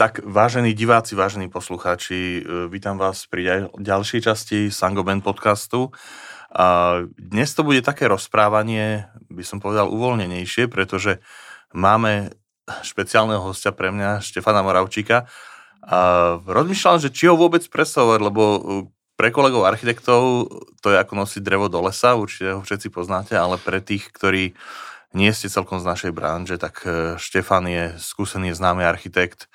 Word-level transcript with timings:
Tak, 0.00 0.24
vážení 0.24 0.72
diváci, 0.72 1.12
vážení 1.12 1.52
poslucháči, 1.52 2.40
vítam 2.72 2.96
vás 2.96 3.28
pri 3.28 3.68
ďalšej 3.76 4.20
časti 4.24 4.58
Sangoben 4.72 5.20
podcastu. 5.20 5.92
A 6.48 7.04
dnes 7.20 7.52
to 7.52 7.60
bude 7.60 7.84
také 7.84 8.08
rozprávanie, 8.08 9.12
by 9.28 9.44
som 9.44 9.60
povedal, 9.60 9.92
uvoľnenejšie, 9.92 10.72
pretože 10.72 11.20
máme 11.76 12.32
špeciálneho 12.80 13.44
hostia 13.44 13.76
pre 13.76 13.92
mňa, 13.92 14.24
Štefana 14.24 14.64
Moravčíka. 14.64 15.28
A 15.84 15.98
rozmýšľam, 16.48 17.04
že 17.04 17.12
či 17.12 17.28
ho 17.28 17.36
vôbec 17.36 17.60
predstavovať, 17.68 18.24
lebo 18.24 18.42
pre 19.20 19.28
kolegov 19.28 19.68
architektov 19.68 20.48
to 20.80 20.88
je 20.88 20.96
ako 20.96 21.12
nosiť 21.12 21.44
drevo 21.44 21.68
do 21.68 21.84
lesa, 21.84 22.16
určite 22.16 22.56
ho 22.56 22.64
všetci 22.64 22.88
poznáte, 22.88 23.36
ale 23.36 23.60
pre 23.60 23.84
tých, 23.84 24.08
ktorí 24.08 24.56
nie 25.12 25.28
ste 25.36 25.52
celkom 25.52 25.76
z 25.76 25.84
našej 25.92 26.12
branže, 26.16 26.56
tak 26.56 26.86
e, 26.86 27.18
Štefan 27.18 27.66
je 27.66 27.84
skúsený, 27.98 28.54
známy 28.54 28.86
architekt, 28.86 29.50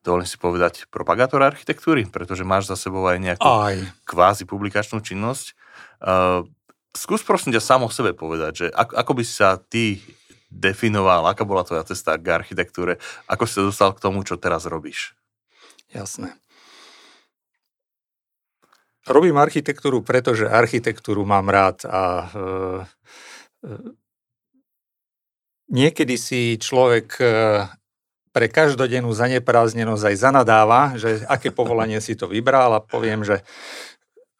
dovolím 0.00 0.28
si 0.28 0.40
povedať, 0.40 0.88
propagátor 0.88 1.44
architektúry, 1.44 2.08
pretože 2.08 2.46
máš 2.46 2.68
za 2.68 2.76
sebou 2.76 3.04
aj 3.04 3.18
nejakú 3.20 3.44
aj. 3.44 3.76
kvázi 4.08 4.44
publikačnú 4.48 5.04
činnosť. 5.04 5.52
Uh, 6.00 6.48
skús 6.96 7.20
prosím 7.20 7.52
ťa 7.52 7.62
sám 7.62 7.86
o 7.86 7.90
sebe 7.92 8.16
povedať, 8.16 8.52
že 8.52 8.66
ako, 8.72 8.92
ako 8.96 9.12
by 9.12 9.22
si 9.22 9.34
sa 9.36 9.60
ty 9.60 10.00
definoval, 10.50 11.30
aká 11.30 11.46
bola 11.46 11.62
tvoja 11.62 11.86
cesta 11.86 12.18
k 12.18 12.26
architektúre, 12.34 12.98
ako 13.30 13.46
si 13.46 13.52
sa 13.60 13.62
dostal 13.62 13.90
k 13.94 14.02
tomu, 14.02 14.26
čo 14.26 14.34
teraz 14.34 14.66
robíš? 14.66 15.14
Jasné. 15.94 16.34
Robím 19.06 19.40
architektúru, 19.40 20.04
pretože 20.04 20.44
architektúru 20.46 21.24
mám 21.24 21.48
rád 21.48 21.88
a 21.88 22.02
e, 22.04 22.26
e, 23.64 23.74
niekedy 25.72 26.14
si 26.20 26.60
človek 26.60 27.08
e, 27.16 27.26
pre 28.30 28.46
každodennú 28.46 29.10
zanepráznenosť 29.10 30.04
aj 30.06 30.16
zanadáva, 30.16 30.94
že 30.94 31.26
aké 31.26 31.50
povolanie 31.50 31.98
si 31.98 32.14
to 32.14 32.30
vybral 32.30 32.78
a 32.78 32.80
poviem, 32.80 33.26
že 33.26 33.42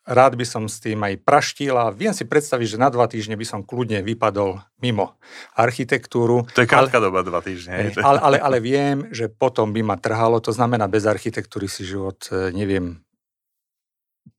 rád 0.07 0.35
by 0.35 0.47
som 0.47 0.67
s 0.67 0.83
tým 0.83 0.99
aj 1.03 1.23
praštil 1.23 1.75
a 1.79 1.95
viem 1.95 2.11
si 2.11 2.27
predstaviť, 2.27 2.77
že 2.77 2.83
na 2.83 2.91
dva 2.91 3.07
týždne 3.07 3.39
by 3.39 3.47
som 3.47 3.61
kľudne 3.63 4.03
vypadol 4.03 4.59
mimo 4.83 5.15
architektúru. 5.55 6.47
To 6.51 6.63
je 6.63 6.69
krátka 6.71 6.99
ale, 6.99 7.07
doba, 7.11 7.21
dva 7.23 7.41
týždne. 7.43 7.95
Ale, 8.03 8.19
ale, 8.19 8.37
ale 8.43 8.59
viem, 8.59 9.07
že 9.15 9.31
potom 9.31 9.71
by 9.71 9.83
ma 9.87 9.97
trhalo, 9.99 10.43
to 10.43 10.51
znamená, 10.51 10.91
bez 10.91 11.07
architektúry 11.07 11.71
si 11.71 11.87
život 11.87 12.27
e, 12.35 12.51
neviem 12.51 13.03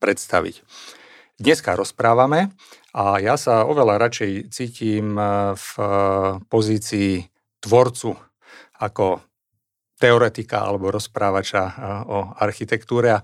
predstaviť. 0.04 0.64
Dneska 1.42 1.74
rozprávame 1.74 2.54
a 2.94 3.18
ja 3.18 3.34
sa 3.40 3.64
oveľa 3.64 3.98
radšej 3.98 4.32
cítim 4.52 5.16
e, 5.16 5.24
v 5.56 5.68
e, 5.80 5.84
pozícii 6.52 7.12
tvorcu 7.64 8.18
ako 8.82 9.22
teoretika 10.02 10.66
alebo 10.66 10.90
rozprávača 10.90 11.62
e, 11.62 11.74
o 12.10 12.34
architektúre. 12.42 13.22
A 13.22 13.24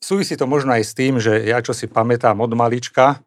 súvisí 0.00 0.40
to 0.40 0.48
možno 0.48 0.72
aj 0.72 0.82
s 0.88 0.96
tým, 0.96 1.20
že 1.20 1.44
ja 1.44 1.60
čo 1.60 1.76
si 1.76 1.84
pamätám 1.84 2.40
od 2.40 2.56
malička, 2.56 3.20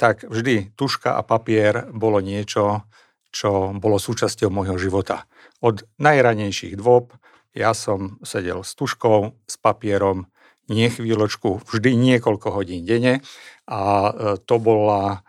tak 0.00 0.24
vždy 0.26 0.74
tuška 0.74 1.12
a 1.12 1.22
papier 1.22 1.86
bolo 1.92 2.24
niečo, 2.24 2.88
čo 3.30 3.70
bolo 3.76 4.00
súčasťou 4.00 4.48
môjho 4.48 4.80
života. 4.80 5.28
Od 5.60 5.84
najranejších 6.00 6.74
dôb 6.76 7.12
ja 7.56 7.72
som 7.72 8.20
sedel 8.20 8.60
s 8.64 8.76
tuškou, 8.76 9.32
s 9.48 9.56
papierom, 9.56 10.28
nie 10.68 10.88
chvíľočku, 10.92 11.64
vždy 11.64 11.96
niekoľko 11.96 12.48
hodín 12.52 12.84
denne 12.84 13.24
a 13.64 13.80
e, 13.80 14.10
to 14.44 14.56
bola 14.60 15.24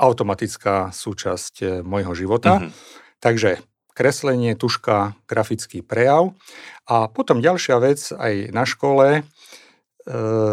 automatická 0.00 0.88
súčasť 0.88 1.84
môjho 1.84 2.16
života. 2.16 2.56
Mm-hmm. 2.56 2.72
Takže 3.20 3.50
kreslenie, 3.94 4.58
tuška, 4.58 5.14
grafický 5.24 5.80
prejav. 5.80 6.34
A 6.84 7.08
potom 7.08 7.40
ďalšia 7.40 7.78
vec 7.80 8.00
aj 8.10 8.50
na 8.50 8.66
škole, 8.66 9.06
e, 9.16 9.22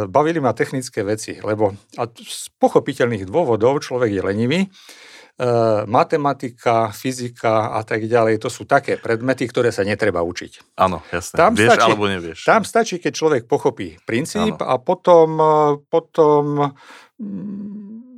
bavili 0.06 0.40
ma 0.40 0.54
technické 0.54 1.02
veci, 1.02 1.42
lebo 1.42 1.76
a 1.98 2.08
z 2.08 2.48
pochopiteľných 2.62 3.28
dôvodov 3.28 3.82
človek 3.82 4.10
je 4.14 4.22
lenivý, 4.22 4.62
E, 5.42 5.50
matematika, 5.90 6.94
fyzika 6.94 7.74
a 7.74 7.82
tak 7.82 8.06
ďalej, 8.06 8.38
to 8.38 8.46
sú 8.52 8.70
také 8.70 9.02
predmety, 9.02 9.50
ktoré 9.50 9.74
sa 9.74 9.82
netreba 9.82 10.22
učiť. 10.22 10.78
Áno, 10.78 11.02
jasné. 11.10 11.34
Tam 11.34 11.58
Vieš 11.58 11.70
stačí, 11.72 11.88
alebo 11.90 12.06
nevieš. 12.06 12.40
Tam 12.46 12.62
stačí, 12.62 12.96
keď 13.02 13.14
človek 13.18 13.44
pochopí 13.50 13.98
princíp 14.06 14.62
ano. 14.62 14.70
a 14.70 14.76
potom, 14.78 15.30
e, 15.42 15.56
potom 15.90 16.44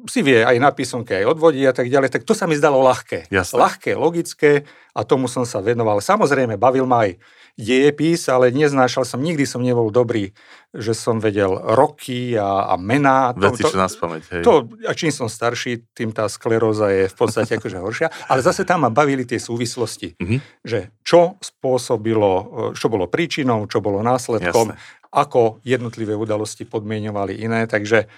si 0.07 0.19
vie 0.21 0.43
aj 0.43 0.57
na 0.59 0.71
písomke, 0.75 1.15
aj 1.15 1.35
odvodí 1.35 1.63
a 1.63 1.73
tak 1.75 1.87
ďalej, 1.87 2.11
tak 2.11 2.23
to 2.27 2.35
sa 2.35 2.47
mi 2.47 2.55
zdalo 2.57 2.83
ľahké. 2.83 3.31
Jasné. 3.31 3.55
Ľahké, 3.55 3.91
logické 3.95 4.67
a 4.93 5.01
tomu 5.07 5.31
som 5.31 5.47
sa 5.47 5.63
venoval. 5.63 6.03
Samozrejme, 6.03 6.59
bavil 6.59 6.85
ma 6.85 7.07
aj 7.07 7.17
dejepis, 7.53 8.25
ale 8.33 8.49
neznášal 8.49 9.05
som, 9.05 9.21
nikdy 9.21 9.45
som 9.45 9.61
nebol 9.61 9.93
dobrý, 9.93 10.33
že 10.73 10.97
som 10.97 11.21
vedel 11.21 11.53
roky 11.53 12.33
a, 12.33 12.73
a 12.73 12.75
mená. 12.81 13.29
Veci, 13.37 13.61
to, 13.61 13.69
čo 13.69 13.77
nás 13.77 13.93
pamäť, 13.93 14.25
hej. 14.33 14.41
To, 14.41 14.65
a 14.89 14.91
čím 14.97 15.13
som 15.13 15.29
starší, 15.29 15.93
tým 15.93 16.09
tá 16.09 16.25
skleróza 16.25 16.89
je 16.89 17.05
v 17.05 17.15
podstate 17.15 17.53
akože 17.61 17.77
horšia. 17.77 18.07
Ale 18.25 18.41
zase 18.41 18.65
tam 18.65 18.85
ma 18.85 18.89
bavili 18.89 19.21
tie 19.23 19.37
súvislosti, 19.37 20.17
mm-hmm. 20.17 20.39
že 20.65 20.97
čo 21.05 21.37
spôsobilo, 21.37 22.31
čo 22.73 22.89
bolo 22.89 23.05
príčinou, 23.05 23.69
čo 23.69 23.85
bolo 23.85 24.01
následkom, 24.01 24.73
Jasne. 24.73 25.13
ako 25.13 25.61
jednotlivé 25.61 26.17
udalosti 26.17 26.65
podmienovali 26.65 27.37
iné, 27.37 27.69
takže 27.69 28.09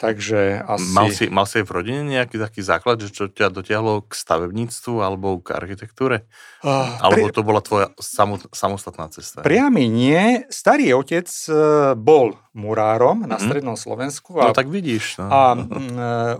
Takže 0.00 0.64
asi... 0.64 0.96
Mal 0.96 1.08
si, 1.12 1.24
mal 1.28 1.44
si 1.44 1.60
aj 1.60 1.68
v 1.68 1.72
rodine 1.76 2.00
nejaký 2.08 2.40
taký 2.40 2.64
základ, 2.64 3.04
že 3.04 3.12
čo 3.12 3.28
ťa 3.28 3.52
dotiahlo 3.52 4.08
k 4.08 4.16
stavebníctvu 4.16 4.96
alebo 4.96 5.44
k 5.44 5.52
architektúre? 5.52 6.24
Uh, 6.64 6.88
alebo 7.04 7.28
pri... 7.28 7.36
to 7.36 7.44
bola 7.44 7.60
tvoja 7.60 7.92
samot, 8.00 8.48
samostatná 8.48 9.12
cesta? 9.12 9.44
Priamy 9.44 9.92
nie. 9.92 10.48
Starý 10.48 10.96
otec 10.96 11.28
e, 11.28 11.52
bol 12.00 12.40
murárom 12.56 13.28
na 13.28 13.36
mm. 13.36 13.44
strednom 13.44 13.76
Slovensku. 13.76 14.40
A, 14.40 14.48
no 14.48 14.56
tak 14.56 14.72
vidíš. 14.72 15.20
No. 15.20 15.28
A 15.28 15.40
e, 15.52 15.60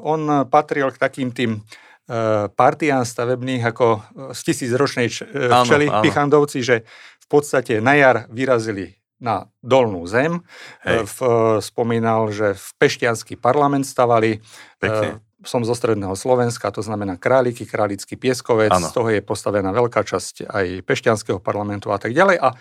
on 0.08 0.48
patril 0.48 0.88
k 0.88 0.96
takým 0.96 1.28
tým 1.28 1.60
e, 1.60 2.48
partián 2.48 3.04
stavebných 3.04 3.76
ako 3.76 4.00
z 4.32 4.40
tisícročnej 4.40 5.12
včely, 5.12 5.92
pichandovci, 6.00 6.64
že 6.64 6.88
v 7.20 7.26
podstate 7.28 7.84
na 7.84 7.92
jar 7.92 8.24
vyrazili 8.32 8.99
na 9.20 9.46
dolnú 9.60 10.08
zem. 10.08 10.40
Hej. 10.82 11.04
V, 11.04 11.18
spomínal, 11.60 12.32
že 12.32 12.56
v 12.56 12.66
Pešťanský 12.80 13.36
parlament 13.36 13.84
stavali. 13.84 14.40
Pekne. 14.80 15.20
Som 15.40 15.64
zo 15.64 15.72
stredného 15.72 16.12
Slovenska, 16.20 16.68
to 16.68 16.84
znamená 16.84 17.16
Králiky, 17.16 17.64
Králický 17.64 18.20
pieskovec, 18.20 18.76
ano. 18.76 18.84
z 18.84 18.92
toho 18.92 19.08
je 19.08 19.24
postavená 19.24 19.72
veľká 19.72 20.04
časť 20.04 20.44
aj 20.44 20.84
Pešťanského 20.84 21.40
parlamentu 21.40 21.88
a 21.88 21.96
tak 21.96 22.12
ďalej. 22.12 22.36
A 22.44 22.48
e, 22.52 22.56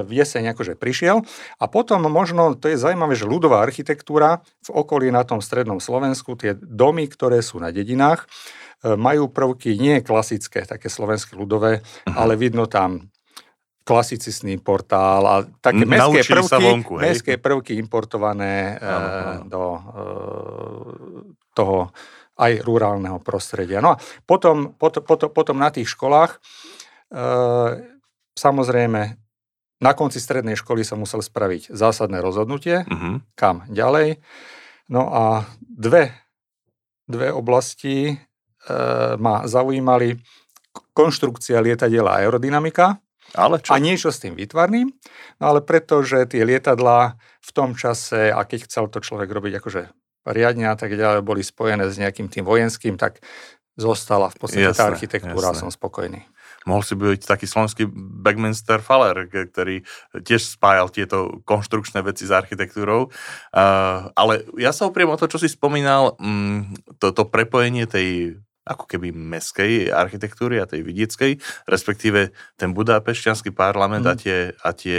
v 0.00 0.10
jeseň 0.16 0.56
akože 0.56 0.80
prišiel. 0.80 1.20
A 1.60 1.64
potom 1.68 2.00
možno, 2.08 2.56
to 2.56 2.72
je 2.72 2.80
zaujímavé, 2.80 3.20
že 3.20 3.28
ľudová 3.28 3.60
architektúra 3.60 4.40
v 4.64 4.70
okolí 4.72 5.12
na 5.12 5.28
tom 5.28 5.44
strednom 5.44 5.76
Slovensku, 5.76 6.32
tie 6.40 6.56
domy, 6.56 7.04
ktoré 7.04 7.44
sú 7.44 7.60
na 7.60 7.68
dedinách, 7.68 8.24
e, 8.80 8.96
majú 8.96 9.28
prvky 9.28 9.76
nie 9.76 10.00
klasické, 10.00 10.64
také 10.64 10.88
slovenské 10.88 11.36
ľudové, 11.36 11.84
uh-huh. 11.84 12.16
ale 12.16 12.40
vidno 12.40 12.64
tam 12.64 13.12
klasicistný 13.82 14.62
portál 14.62 15.22
a 15.26 15.36
také 15.58 15.82
mestské 15.82 16.22
prvky, 16.22 16.62
vonku, 16.62 16.92
mestské 17.02 17.34
prvky 17.38 17.72
importované 17.82 18.78
e, 18.78 18.86
do 19.50 19.64
e, 19.74 19.80
toho 21.52 21.90
aj 22.38 22.52
rurálneho 22.64 23.18
prostredia. 23.20 23.82
No 23.82 23.94
a 23.94 24.00
potom, 24.24 24.72
potom, 24.78 25.02
potom, 25.04 25.28
potom 25.30 25.56
na 25.58 25.68
tých 25.68 25.90
školách, 25.92 26.38
e, 26.38 27.18
samozrejme, 28.38 29.00
na 29.82 29.92
konci 29.98 30.22
strednej 30.22 30.54
školy 30.54 30.86
som 30.86 31.02
musel 31.02 31.18
spraviť 31.18 31.74
zásadné 31.74 32.22
rozhodnutie, 32.22 32.86
uh-huh. 32.86 33.18
kam 33.34 33.66
ďalej. 33.66 34.22
No 34.94 35.10
a 35.10 35.42
dve, 35.58 36.14
dve 37.10 37.34
oblasti 37.34 38.14
e, 38.14 38.14
ma 39.18 39.42
zaujímali 39.42 40.22
konštrukcia 40.94 41.58
lietadiela 41.58 42.22
aerodynamika 42.22 43.02
ale 43.34 43.60
čo? 43.60 43.72
A 43.72 43.80
niečo 43.80 44.12
s 44.12 44.20
tým 44.20 44.36
vytvarným, 44.36 44.92
no 45.40 45.44
ale 45.44 45.64
pretože 45.64 46.24
tie 46.28 46.44
lietadlá 46.44 47.16
v 47.42 47.50
tom 47.50 47.72
čase, 47.72 48.30
a 48.30 48.40
keď 48.44 48.68
chcel 48.68 48.84
to 48.92 49.00
človek 49.00 49.28
robiť 49.28 49.58
akože 49.58 49.82
riadne 50.28 50.70
a 50.70 50.76
tak 50.78 50.94
ďalej, 50.94 51.26
boli 51.26 51.42
spojené 51.42 51.90
s 51.90 51.98
nejakým 51.98 52.30
tým 52.30 52.46
vojenským, 52.46 52.94
tak 52.94 53.24
zostala 53.74 54.28
v 54.28 54.36
podstate 54.36 54.68
jasne, 54.68 54.78
tá 54.78 54.84
architektúra 54.92 55.50
jasne. 55.56 55.66
som 55.66 55.70
spokojný. 55.72 56.28
Mohol 56.62 56.82
si 56.86 56.94
byť 56.94 57.20
taký 57.26 57.46
slovenský 57.50 57.82
Backminster 58.22 58.78
Faller, 58.78 59.26
ktorý 59.26 59.82
tiež 60.14 60.54
spájal 60.60 60.94
tieto 60.94 61.42
konštrukčné 61.42 62.04
veci 62.06 62.28
s 62.28 62.30
architektúrou. 62.30 63.10
Uh, 63.50 64.12
ale 64.14 64.46
ja 64.60 64.70
sa 64.70 64.86
opriem 64.86 65.10
o 65.10 65.18
to, 65.18 65.26
čo 65.26 65.42
si 65.42 65.50
spomínal, 65.50 66.14
um, 66.22 66.70
to, 67.02 67.10
to 67.10 67.26
prepojenie 67.26 67.90
tej 67.90 68.38
ako 68.62 68.86
keby 68.86 69.10
meskej 69.10 69.90
architektúry 69.90 70.62
a 70.62 70.70
tej 70.70 70.86
vidieckej, 70.86 71.38
respektíve 71.66 72.30
ten 72.54 72.70
budapešťanský 72.70 73.50
parlament 73.50 74.06
mm. 74.06 74.10
a, 74.10 74.14
tie, 74.14 74.38
a 74.62 74.70
tie 74.70 74.98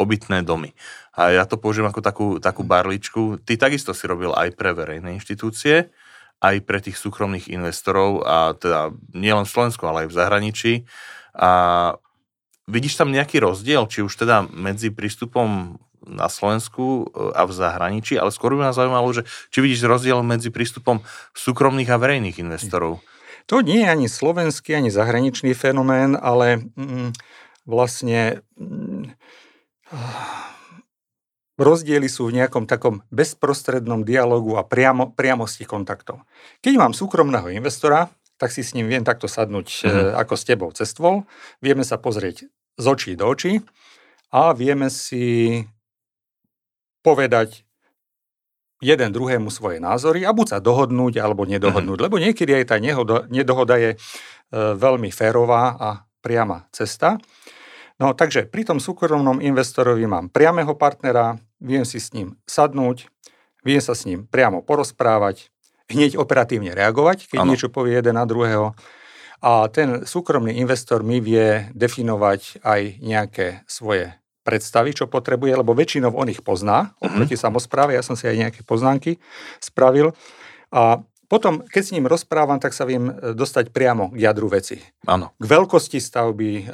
obytné 0.00 0.42
domy. 0.42 0.72
A 1.14 1.30
ja 1.30 1.44
to 1.46 1.60
použijem 1.60 1.86
ako 1.86 2.00
takú, 2.02 2.28
takú 2.42 2.66
barličku. 2.66 3.38
Ty 3.44 3.60
takisto 3.60 3.94
si 3.94 4.08
robil 4.10 4.34
aj 4.34 4.56
pre 4.58 4.74
verejné 4.74 5.14
inštitúcie, 5.14 5.92
aj 6.42 6.56
pre 6.66 6.82
tých 6.82 6.98
súkromných 6.98 7.52
investorov, 7.52 8.26
a 8.26 8.58
teda 8.58 8.90
nielen 9.14 9.46
v 9.46 9.52
Slovensku, 9.54 9.84
ale 9.86 10.04
aj 10.04 10.08
v 10.10 10.16
zahraničí. 10.18 10.72
A 11.38 11.50
vidíš 12.66 12.98
tam 12.98 13.14
nejaký 13.14 13.38
rozdiel, 13.38 13.86
či 13.86 14.02
už 14.02 14.12
teda 14.16 14.48
medzi 14.50 14.90
prístupom 14.90 15.78
na 16.06 16.28
Slovensku 16.28 17.08
e, 17.10 17.32
a 17.34 17.48
v 17.48 17.52
zahraničí, 17.52 18.14
ale 18.20 18.30
skôr 18.30 18.54
by 18.54 18.68
ma 18.68 18.76
zaujímalo, 18.76 19.08
že 19.12 19.26
či 19.50 19.58
vidíš 19.64 19.88
rozdiel 19.88 20.20
medzi 20.24 20.52
prístupom 20.52 21.00
súkromných 21.34 21.90
a 21.90 22.00
verejných 22.00 22.40
investorov. 22.40 23.00
To 23.52 23.60
nie 23.60 23.84
je 23.84 23.88
ani 23.92 24.08
slovenský, 24.08 24.72
ani 24.72 24.88
zahraničný 24.88 25.52
fenomén, 25.52 26.16
ale 26.16 26.64
mm, 26.76 27.12
vlastne 27.68 28.40
mm, 28.56 29.12
rozdiely 31.60 32.08
sú 32.08 32.32
v 32.32 32.40
nejakom 32.40 32.64
takom 32.64 33.04
bezprostrednom 33.12 34.02
dialogu 34.02 34.56
a 34.56 34.64
priamo, 34.64 35.12
priamosti 35.12 35.68
kontaktov. 35.68 36.24
Keď 36.64 36.74
mám 36.80 36.96
súkromného 36.96 37.52
investora, 37.52 38.08
tak 38.40 38.50
si 38.50 38.66
s 38.66 38.74
ním 38.74 38.90
viem 38.90 39.06
takto 39.06 39.30
sadnúť 39.30 39.66
mm-hmm. 39.86 40.10
ako 40.18 40.34
s 40.34 40.44
tebou 40.44 40.70
cestvol, 40.74 41.28
vieme 41.62 41.86
sa 41.86 42.00
pozrieť 42.00 42.48
z 42.74 42.84
očí 42.84 43.14
do 43.14 43.30
očí 43.30 43.62
a 44.34 44.50
vieme 44.50 44.90
si 44.90 45.62
povedať 47.04 47.68
jeden 48.80 49.12
druhému 49.12 49.52
svoje 49.52 49.78
názory 49.78 50.24
a 50.24 50.32
buď 50.32 50.56
sa 50.56 50.58
dohodnúť 50.58 51.20
alebo 51.20 51.44
nedohodnúť, 51.44 51.98
mm-hmm. 52.00 52.06
lebo 52.10 52.16
niekedy 52.20 52.52
aj 52.56 52.64
tá 52.72 52.76
nehoda, 52.80 53.28
nedohoda 53.28 53.76
je 53.76 53.90
e, 53.94 53.98
veľmi 54.52 55.12
férová 55.12 55.76
a 55.76 55.88
priama 56.24 56.68
cesta. 56.72 57.20
No 58.00 58.16
takže 58.16 58.48
pri 58.50 58.66
tom 58.66 58.82
súkromnom 58.82 59.38
investorovi 59.38 60.04
mám 60.08 60.32
priamého 60.32 60.74
partnera, 60.74 61.38
viem 61.62 61.86
si 61.86 62.02
s 62.02 62.10
ním 62.10 62.34
sadnúť, 62.48 63.06
viem 63.62 63.80
sa 63.80 63.94
s 63.94 64.04
ním 64.08 64.26
priamo 64.26 64.60
porozprávať, 64.60 65.48
hneď 65.88 66.18
operatívne 66.18 66.74
reagovať, 66.74 67.30
keď 67.30 67.38
ano. 67.44 67.54
niečo 67.54 67.70
povie 67.70 67.94
jeden 68.00 68.18
na 68.18 68.26
druhého. 68.26 68.74
A 69.44 69.68
ten 69.68 70.08
súkromný 70.08 70.56
investor 70.56 71.04
mi 71.04 71.20
vie 71.20 71.68
definovať 71.76 72.64
aj 72.64 72.80
nejaké 73.04 73.46
svoje 73.68 74.16
predstavy, 74.44 74.92
čo 74.92 75.08
potrebuje, 75.08 75.56
lebo 75.56 75.72
väčšinou 75.72 76.12
on 76.12 76.28
ich 76.28 76.44
pozná 76.44 76.92
oproti 77.00 77.34
mm-hmm. 77.34 77.46
samozpráve. 77.48 77.96
Ja 77.96 78.04
som 78.04 78.14
si 78.14 78.28
aj 78.28 78.36
nejaké 78.36 78.60
poznámky 78.62 79.16
spravil. 79.58 80.12
A 80.68 81.00
potom, 81.24 81.64
keď 81.64 81.82
s 81.82 81.94
ním 81.96 82.06
rozprávam, 82.06 82.60
tak 82.60 82.76
sa 82.76 82.84
viem 82.84 83.08
e, 83.08 83.32
dostať 83.32 83.72
priamo 83.72 84.12
k 84.12 84.22
jadru 84.22 84.52
veci. 84.52 84.78
Áno. 85.08 85.32
K 85.40 85.44
veľkosti 85.48 85.96
stavby, 85.98 86.50
e, 86.62 86.64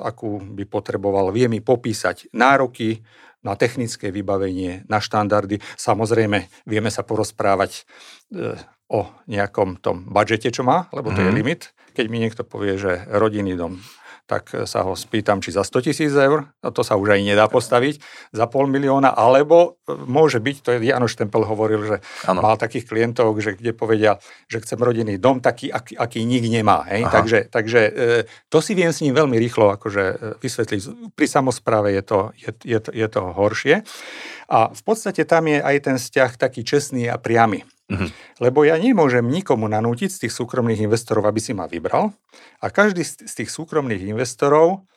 akú 0.00 0.40
by 0.40 0.64
potreboval, 0.64 1.30
vie 1.30 1.46
mi 1.46 1.60
popísať 1.60 2.32
nároky 2.32 3.04
na 3.44 3.54
technické 3.54 4.10
vybavenie, 4.10 4.88
na 4.90 4.98
štandardy. 4.98 5.60
Samozrejme, 5.76 6.50
vieme 6.66 6.90
sa 6.90 7.04
porozprávať 7.04 7.84
e, 8.32 8.56
o 8.88 9.06
nejakom 9.28 9.78
tom 9.78 10.08
budžete, 10.08 10.48
čo 10.48 10.64
má, 10.64 10.88
lebo 10.96 11.12
to 11.12 11.20
mm. 11.20 11.26
je 11.28 11.30
mhm. 11.30 11.38
limit. 11.38 11.62
Keď 11.92 12.06
mi 12.08 12.18
niekto 12.24 12.42
povie, 12.42 12.80
že 12.80 13.04
rodinný 13.12 13.54
dom 13.54 13.78
tak 14.28 14.52
sa 14.68 14.84
ho 14.84 14.92
spýtam, 14.92 15.40
či 15.40 15.56
za 15.56 15.64
100 15.64 15.88
tisíc 15.88 16.12
eur, 16.12 16.52
no 16.60 16.68
to 16.68 16.84
sa 16.84 17.00
už 17.00 17.16
aj 17.16 17.20
nedá 17.24 17.48
postaviť, 17.48 17.98
za 18.36 18.44
pol 18.44 18.68
milióna, 18.68 19.16
alebo 19.16 19.80
e, 19.88 19.96
môže 19.96 20.36
byť, 20.36 20.56
to 20.60 20.68
je 20.76 20.84
Jano 20.84 21.08
Štempel 21.08 21.48
hovoril, 21.48 21.80
že 21.88 21.96
ano. 22.28 22.44
mal 22.44 22.60
takých 22.60 22.84
klientov, 22.84 23.32
že 23.40 23.56
kde 23.56 23.72
povedia, 23.72 24.20
že 24.52 24.60
chcem 24.60 24.76
rodinný 24.76 25.16
dom 25.16 25.40
taký, 25.40 25.72
aký, 25.72 25.96
aký 25.96 26.28
nik 26.28 26.44
nemá. 26.44 26.84
Hej? 26.92 27.08
Takže, 27.08 27.38
takže 27.48 27.80
e, 27.88 27.92
to 28.52 28.60
si 28.60 28.76
viem 28.76 28.92
s 28.92 29.00
ním 29.00 29.16
veľmi 29.16 29.40
rýchlo 29.40 29.72
akože 29.80 30.04
e, 30.04 30.16
vysvetliť. 30.44 30.80
Pri 31.16 31.26
samozpráve 31.26 31.96
je 31.96 32.02
to, 32.04 32.18
je, 32.36 32.50
je, 32.68 32.78
to, 32.84 32.90
je 32.92 33.06
to 33.08 33.22
horšie. 33.32 33.80
A 34.48 34.72
v 34.72 34.82
podstate 34.82 35.28
tam 35.28 35.44
je 35.44 35.60
aj 35.60 35.76
ten 35.84 35.96
vzťah 36.00 36.40
taký 36.40 36.64
čestný 36.64 37.04
a 37.12 37.20
priamy. 37.20 37.68
Mm-hmm. 37.88 38.10
Lebo 38.44 38.64
ja 38.64 38.76
nemôžem 38.80 39.24
nikomu 39.24 39.68
nanútiť 39.68 40.08
z 40.08 40.18
tých 40.24 40.32
súkromných 40.32 40.84
investorov, 40.84 41.24
aby 41.28 41.40
si 41.40 41.52
ma 41.56 41.68
vybral. 41.68 42.12
A 42.60 42.72
každý 42.72 43.04
z 43.04 43.32
tých 43.32 43.52
súkromných 43.52 44.08
investorov 44.08 44.88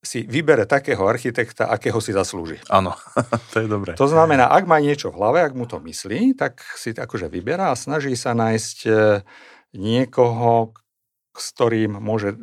si 0.00 0.24
vybere 0.24 0.64
takého 0.64 1.04
architekta, 1.04 1.68
akého 1.68 2.00
si 2.00 2.16
zaslúži. 2.16 2.56
Áno, 2.72 2.96
to 3.52 3.60
je 3.60 3.68
dobré. 3.68 3.92
To 4.00 4.08
znamená, 4.08 4.48
ak 4.48 4.64
má 4.64 4.80
niečo 4.80 5.12
v 5.12 5.18
hlave, 5.20 5.38
ak 5.44 5.52
mu 5.52 5.68
to 5.68 5.76
myslí, 5.76 6.34
tak 6.34 6.64
si 6.74 6.96
akože 6.96 7.28
vyberá 7.28 7.70
a 7.70 7.78
snaží 7.78 8.16
sa 8.16 8.32
nájsť 8.32 8.78
e, 8.88 8.92
niekoho, 9.76 10.72
s 11.36 11.46
ktorým 11.52 12.00
môže 12.00 12.34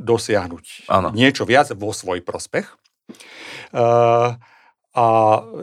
dosiahnuť 0.00 0.88
Áno. 0.88 1.12
niečo 1.12 1.44
viac 1.44 1.70
vo 1.76 1.94
svoj 1.94 2.24
prospech. 2.24 2.66
Uh, 3.72 4.40
a 4.92 5.04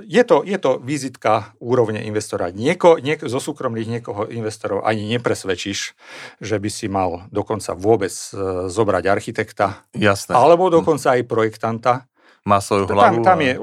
je 0.10 0.24
to, 0.26 0.42
je 0.42 0.58
to 0.58 0.82
vizitka 0.82 1.54
úrovne 1.62 2.02
investora. 2.02 2.50
Nieko, 2.50 2.98
nieko, 2.98 3.30
zo 3.30 3.38
súkromných 3.38 4.00
niekoho 4.00 4.26
investorov 4.26 4.82
ani 4.82 5.06
nepresvedčíš, 5.06 5.94
že 6.42 6.56
by 6.58 6.70
si 6.74 6.90
mal 6.90 7.30
dokonca 7.30 7.78
vôbec 7.78 8.10
e, 8.10 8.34
zobrať 8.74 9.04
architekta. 9.06 9.86
Jasné. 9.94 10.34
Alebo 10.34 10.74
dokonca 10.74 11.14
aj 11.14 11.30
projektanta. 11.30 12.10
Má 12.42 12.58
svoju 12.58 12.90
hlavu. 12.90 13.22
Tam, 13.22 13.38
tam 13.38 13.40
je, 13.46 13.54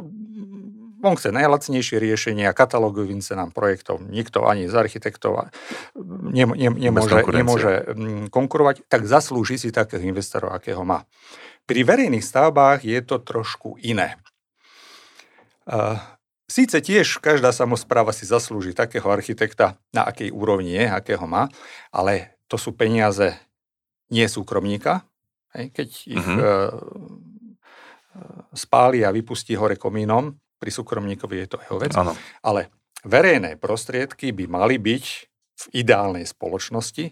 on 1.03 1.19
chce 1.19 1.35
najlacnejšie 1.35 1.99
riešenia, 1.99 2.55
katalógovým 2.55 3.19
cenám 3.19 3.51
projektov. 3.51 4.07
Nikto 4.07 4.47
ani 4.47 4.71
z 4.71 4.75
architektov 4.79 5.51
ne, 5.99 6.47
ne, 6.47 6.71
nemôže, 6.71 7.27
nemôže 7.27 7.73
konkurovať, 8.31 8.87
tak 8.87 9.07
zaslúži 9.11 9.59
si 9.59 9.75
takých 9.75 10.07
investorov, 10.07 10.55
akého 10.55 10.87
má. 10.87 11.03
Pri 11.67 11.83
verejných 11.83 12.23
stavbách 12.23 12.87
je 12.87 13.03
to 13.03 13.19
trošku 13.19 13.75
iné. 13.83 14.15
Síce 16.47 16.79
tiež 16.79 17.19
každá 17.19 17.51
samozpráva 17.51 18.15
si 18.15 18.23
zaslúži 18.23 18.71
takého 18.71 19.11
architekta, 19.11 19.75
na 19.91 20.07
akej 20.07 20.31
úrovni 20.31 20.79
je, 20.79 20.87
akého 20.87 21.27
má, 21.27 21.51
ale 21.91 22.39
to 22.47 22.55
sú 22.55 22.71
peniaze 22.71 23.35
nie 24.15 24.31
súkromníka. 24.31 25.03
Keď 25.51 25.89
ich 26.07 26.23
uh-huh. 26.23 26.71
spáli 28.55 29.03
a 29.03 29.11
vypustí 29.11 29.59
hore 29.59 29.75
komínom, 29.75 30.39
pri 30.57 30.71
súkromníkovi 30.71 31.37
je 31.43 31.49
to 31.51 31.59
jeho 31.67 31.77
vec. 31.83 31.93
Ano. 31.99 32.15
Ale 32.47 32.71
verejné 33.03 33.59
prostriedky 33.59 34.31
by 34.31 34.47
mali 34.47 34.79
byť 34.79 35.05
v 35.57 35.65
ideálnej 35.83 36.25
spoločnosti 36.29 37.11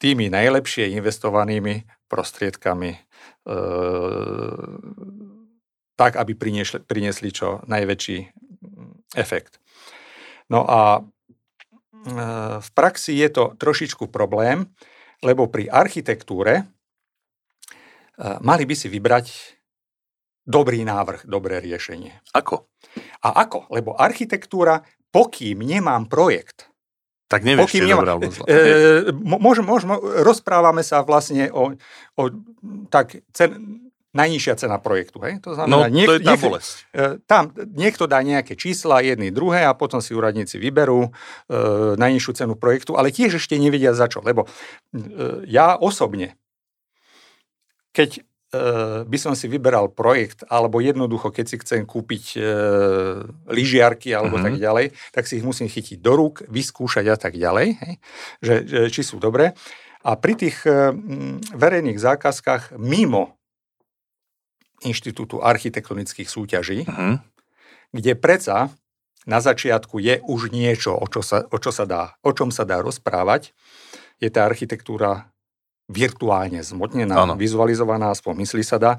tými 0.00 0.32
najlepšie 0.32 0.96
investovanými 0.96 1.84
prostriedkami 2.08 2.90
e, 2.96 2.98
tak, 6.00 6.16
aby 6.16 6.32
priniesli, 6.32 6.80
priniesli 6.80 7.28
čo 7.28 7.60
najväčší 7.68 8.18
mm, 8.24 9.12
efekt. 9.20 9.60
No 10.48 10.64
a 10.64 10.80
e, 10.96 11.00
v 12.56 12.68
praxi 12.72 13.20
je 13.20 13.28
to 13.28 13.52
trošičku 13.60 14.08
problém, 14.08 14.64
lebo 15.20 15.52
pri 15.52 15.68
architektúre 15.68 16.54
e, 16.56 16.64
mali 18.40 18.64
by 18.64 18.72
si 18.72 18.88
vybrať 18.88 19.26
dobrý 20.48 20.88
návrh, 20.88 21.28
dobré 21.28 21.60
riešenie. 21.60 22.32
Ako? 22.32 22.72
A 23.20 23.44
ako? 23.44 23.68
Lebo 23.68 23.92
architektúra, 23.92 24.80
pokým 25.12 25.60
nemám 25.60 26.08
projekt, 26.08 26.72
tak 27.30 27.46
nevieš, 27.46 27.70
či 27.70 27.86
nemá, 27.86 28.02
dobré 28.02 28.26
e, 28.50 29.14
môžem, 29.14 29.62
môžem, 29.62 29.94
rozprávame 30.26 30.82
sa 30.82 31.06
vlastne 31.06 31.46
o, 31.54 31.78
o 32.18 32.22
tak 32.90 33.22
cen, 33.30 33.78
najnižšia 34.10 34.54
cena 34.58 34.82
projektu. 34.82 35.22
Hej? 35.22 35.38
To 35.46 35.54
znamená, 35.54 35.70
no, 35.70 35.78
niek- 35.86 36.08
to 36.10 36.14
je 36.18 36.22
tá 36.26 36.34
niek- 36.34 36.58
e, 36.90 37.02
tam 37.30 37.54
niekto 37.54 38.10
dá 38.10 38.18
nejaké 38.26 38.58
čísla, 38.58 39.02
jedny, 39.06 39.30
druhé 39.30 39.62
a 39.62 39.72
potom 39.74 40.02
si 40.02 40.14
úradníci 40.14 40.58
vyberú 40.58 41.06
e, 41.06 41.10
najnižšiu 41.94 42.32
cenu 42.34 42.54
projektu, 42.58 42.98
ale 42.98 43.14
tiež 43.14 43.38
ešte 43.38 43.54
nevedia 43.54 43.94
za 43.94 44.10
čo. 44.10 44.18
Lebo 44.18 44.50
e, 44.90 45.46
ja 45.46 45.78
osobne, 45.78 46.34
keď 47.94 48.18
e, 48.18 48.20
by 49.06 49.18
som 49.18 49.38
si 49.38 49.46
vyberal 49.46 49.94
projekt, 49.94 50.42
alebo 50.50 50.82
jednoducho, 50.82 51.30
keď 51.30 51.46
si 51.46 51.56
chcem 51.62 51.86
kúpiť 51.86 52.24
e, 52.34 52.40
lyžiarky 53.46 54.10
alebo 54.10 54.42
mm-hmm. 54.42 54.46
tak 54.50 54.54
ďalej, 54.58 54.86
tak 55.14 55.24
si 55.30 55.38
ich 55.38 55.46
musím 55.46 55.70
chytiť 55.70 56.02
do 56.02 56.12
rúk, 56.18 56.42
vyskúšať 56.50 57.06
a 57.06 57.16
tak 57.18 57.38
ďalej, 57.38 57.78
hej? 57.78 57.94
Že, 58.42 58.54
že, 58.66 58.78
či 58.90 59.02
sú 59.06 59.22
dobré. 59.22 59.54
A 60.02 60.18
pri 60.18 60.34
tých 60.34 60.66
e, 60.66 60.90
verejných 61.54 62.00
zákazkách 62.00 62.74
mimo 62.74 63.39
Inštitútu 64.80 65.44
architektonických 65.44 66.28
súťaží, 66.28 66.88
uh-huh. 66.88 67.20
kde 67.92 68.12
predsa 68.16 68.72
na 69.28 69.38
začiatku 69.38 70.00
je 70.00 70.24
už 70.24 70.48
niečo, 70.48 70.96
o, 70.96 71.04
čo 71.04 71.20
sa, 71.20 71.44
o, 71.44 71.56
čo 71.60 71.68
sa 71.68 71.84
dá, 71.84 72.16
o 72.24 72.32
čom 72.32 72.48
sa 72.48 72.64
dá 72.64 72.80
rozprávať. 72.80 73.52
Je 74.16 74.32
tá 74.32 74.48
architektúra 74.48 75.28
virtuálne 75.90 76.62
zmotnená, 76.62 77.26
ano. 77.26 77.34
vizualizovaná, 77.34 78.14
aspoň 78.14 78.46
myslí 78.46 78.62
sa 78.62 78.78
dá 78.78 78.92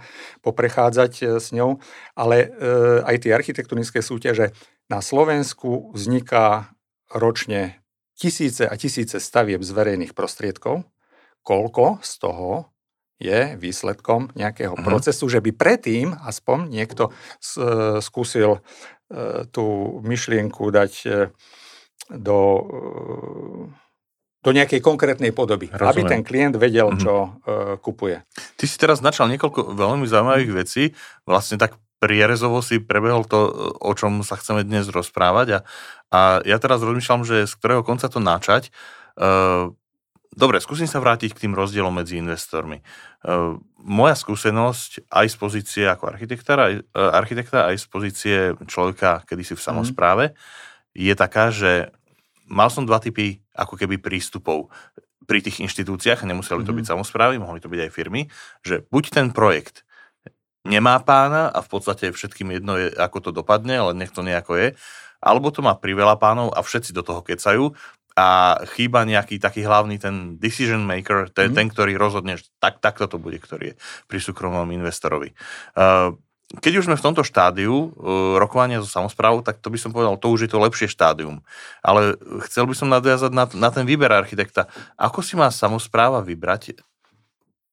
poprechádzať 0.43 1.11
e, 1.23 1.23
s 1.39 1.55
ňou, 1.55 1.79
ale 2.13 2.51
e, 2.51 2.67
aj 3.07 3.15
tie 3.23 3.31
architektonické 3.31 4.03
súťaže 4.03 4.51
na 4.91 4.99
Slovensku 4.99 5.95
vzniká 5.95 6.75
ročne 7.07 7.79
tisíce 8.19 8.67
a 8.67 8.75
tisíce 8.75 9.17
stavieb 9.23 9.63
z 9.63 9.71
verejných 9.71 10.11
prostriedkov. 10.11 10.83
Koľko 11.41 12.03
z 12.05 12.11
toho 12.21 12.69
je 13.21 13.53
výsledkom 13.61 14.33
nejakého 14.33 14.73
uh-huh. 14.73 14.87
procesu, 14.87 15.29
že 15.29 15.39
by 15.39 15.53
predtým 15.53 16.17
aspoň 16.25 16.73
niekto 16.73 17.13
skúsil 18.01 18.57
e, 18.57 18.59
tú 19.53 19.97
myšlienku 20.01 20.73
dať 20.73 20.93
e, 21.05 21.09
do 22.09 22.39
e, 22.65 23.79
do 24.41 24.49
nejakej 24.57 24.81
konkrétnej 24.81 25.29
podoby, 25.37 25.69
Rozumiem. 25.69 25.85
aby 25.85 26.01
ten 26.01 26.21
klient 26.25 26.57
vedel, 26.57 26.89
mm-hmm. 26.89 27.03
čo 27.05 27.37
kupuje. 27.85 28.25
Ty 28.57 28.65
si 28.65 28.73
teraz 28.81 28.97
načal 28.97 29.29
niekoľko 29.29 29.77
veľmi 29.77 30.09
zaujímavých 30.09 30.51
vecí, 30.57 30.97
vlastne 31.29 31.61
tak 31.61 31.77
prierezovo 32.01 32.65
si 32.65 32.81
prebehol 32.81 33.29
to, 33.29 33.37
o 33.77 33.93
čom 33.93 34.25
sa 34.25 34.33
chceme 34.33 34.65
dnes 34.65 34.89
rozprávať 34.89 35.47
a, 35.53 35.59
a 36.09 36.19
ja 36.41 36.57
teraz 36.57 36.81
rozmýšľam, 36.81 37.21
že 37.21 37.45
z 37.45 37.53
ktorého 37.53 37.85
konca 37.85 38.09
to 38.09 38.17
načať. 38.17 38.73
Uh, 39.13 39.77
dobre, 40.31 40.63
skúsim 40.63 40.87
sa 40.87 41.03
vrátiť 41.03 41.35
k 41.35 41.47
tým 41.47 41.53
rozdielom 41.53 41.91
medzi 41.91 42.17
investormi. 42.17 42.81
Uh, 43.21 43.59
moja 43.83 44.15
skúsenosť 44.15 45.11
aj 45.11 45.25
z 45.27 45.35
pozície 45.37 45.83
ako 45.85 46.11
architekta, 46.11 46.57
aj, 46.57 46.73
uh, 46.81 47.11
architekta, 47.13 47.69
aj 47.69 47.75
z 47.77 47.85
pozície 47.87 48.37
človeka 48.65 49.23
kedysi 49.27 49.53
v 49.53 49.61
samozpráve 49.61 50.25
mm. 50.31 50.35
je 50.95 51.13
taká, 51.13 51.51
že 51.51 51.91
mal 52.51 52.67
som 52.67 52.83
dva 52.83 52.99
typy 52.99 53.39
ako 53.55 53.79
keby 53.79 53.99
prístupov 53.99 54.71
pri 55.27 55.39
tých 55.39 55.63
inštitúciách, 55.63 56.27
nemuseli 56.27 56.65
to 56.65 56.73
byť 56.75 56.83
mm-hmm. 56.83 56.91
samozprávy, 56.91 57.39
mohli 57.39 57.63
to 57.63 57.71
byť 57.71 57.87
aj 57.87 57.91
firmy, 57.93 58.27
že 58.65 58.83
buď 58.89 59.03
ten 59.15 59.27
projekt 59.31 59.87
nemá 60.67 60.99
pána 61.01 61.49
a 61.49 61.63
v 61.63 61.69
podstate 61.71 62.11
všetkým 62.11 62.57
jedno 62.57 62.77
je, 62.77 62.91
ako 62.93 63.17
to 63.23 63.31
dopadne, 63.31 63.79
ale 63.79 63.91
nech 63.97 64.11
to 64.11 64.21
nejako 64.21 64.57
je, 64.57 64.67
alebo 65.21 65.53
to 65.53 65.61
má 65.61 65.77
priveľa 65.77 66.17
pánov 66.17 66.49
a 66.53 66.59
všetci 66.65 66.91
do 66.91 67.05
toho 67.05 67.21
kecajú 67.21 67.77
a 68.21 68.27
chýba 68.77 69.01
nejaký 69.01 69.41
taký 69.41 69.65
hlavný 69.65 69.97
ten 69.97 70.37
decision 70.37 70.85
maker, 70.85 71.33
ten, 71.33 71.49
mm. 71.49 71.55
ten 71.57 71.67
ktorý 71.73 71.97
rozhodne, 71.97 72.37
že 72.37 72.45
tak, 72.61 72.77
takto 72.77 73.09
to 73.09 73.17
bude, 73.17 73.41
ktorý 73.41 73.73
je 73.73 73.75
pri 74.05 74.19
súkromnom 74.21 74.69
investorovi. 74.69 75.33
Uh, 75.73 76.13
keď 76.61 76.83
už 76.83 76.85
sme 76.91 76.99
v 76.99 77.05
tomto 77.07 77.23
štádiu 77.25 77.73
uh, 77.73 77.89
rokovania 78.37 78.83
so 78.83 78.89
samozprávou, 78.91 79.41
tak 79.41 79.63
to 79.63 79.71
by 79.73 79.79
som 79.81 79.89
povedal, 79.95 80.19
to 80.21 80.29
už 80.29 80.45
je 80.45 80.51
to 80.51 80.61
lepšie 80.61 80.91
štádium. 80.91 81.41
Ale 81.81 82.19
chcel 82.45 82.67
by 82.69 82.75
som 82.77 82.91
nadviazať 82.91 83.31
na, 83.33 83.47
na 83.57 83.69
ten 83.73 83.87
výber 83.87 84.11
architekta. 84.11 84.69
Ako 84.99 85.23
si 85.25 85.39
má 85.39 85.49
samozpráva 85.49 86.19
vybrať 86.21 86.77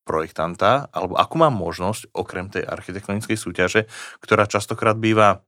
projektanta, 0.09 0.88
alebo 0.88 1.21
akú 1.21 1.37
má 1.37 1.52
možnosť, 1.52 2.17
okrem 2.17 2.49
tej 2.49 2.64
architektonickej 2.64 3.37
súťaže, 3.37 3.81
ktorá 4.25 4.49
častokrát 4.49 4.97
býva 4.97 5.45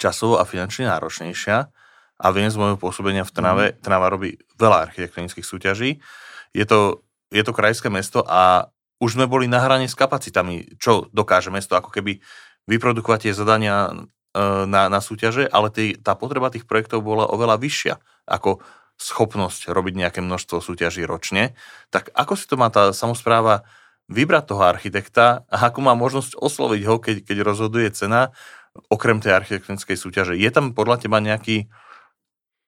časovo 0.00 0.42
a 0.42 0.48
finančne 0.48 0.90
náročnejšia, 0.90 1.70
a 2.22 2.26
viem 2.30 2.46
z 2.46 2.54
môjho 2.54 2.78
pôsobenia 2.78 3.26
v 3.26 3.34
Trnave, 3.34 3.66
mm. 3.74 3.76
Trnava 3.82 4.06
robí 4.06 4.38
veľa 4.54 4.88
architektonických 4.90 5.42
súťaží. 5.42 5.98
Je 6.54 6.62
to, 6.62 7.02
je 7.34 7.42
to 7.42 7.50
krajské 7.50 7.90
mesto 7.90 8.22
a 8.22 8.70
už 9.02 9.18
sme 9.18 9.26
boli 9.26 9.50
na 9.50 9.58
hrane 9.58 9.90
s 9.90 9.98
kapacitami, 9.98 10.78
čo 10.78 11.10
dokáže 11.10 11.50
mesto 11.50 11.74
ako 11.74 11.90
keby 11.90 12.22
vyprodukovať 12.70 13.26
tie 13.26 13.32
zadania 13.34 13.90
e, 13.90 13.94
na, 14.70 14.86
na 14.86 15.02
súťaže, 15.02 15.50
ale 15.50 15.74
tý, 15.74 15.98
tá 15.98 16.14
potreba 16.14 16.54
tých 16.54 16.70
projektov 16.70 17.02
bola 17.02 17.26
oveľa 17.26 17.58
vyššia 17.58 17.98
ako 18.30 18.62
schopnosť 18.94 19.74
robiť 19.74 19.94
nejaké 19.98 20.20
množstvo 20.22 20.62
súťaží 20.62 21.02
ročne. 21.02 21.58
Tak 21.90 22.14
ako 22.14 22.38
si 22.38 22.46
to 22.46 22.54
má 22.54 22.70
tá 22.70 22.94
samozpráva 22.94 23.66
vybrať 24.06 24.54
toho 24.54 24.62
architekta 24.62 25.42
a 25.50 25.66
ako 25.66 25.82
má 25.82 25.98
možnosť 25.98 26.38
osloviť 26.38 26.82
ho, 26.86 26.94
keď, 27.02 27.16
keď 27.26 27.36
rozhoduje 27.42 27.90
cena, 27.90 28.30
okrem 28.86 29.18
tej 29.18 29.34
architektonickej 29.36 29.96
súťaže. 29.98 30.34
Je 30.38 30.48
tam 30.54 30.70
podľa 30.72 31.02
teba 31.02 31.18
nejaký 31.18 31.66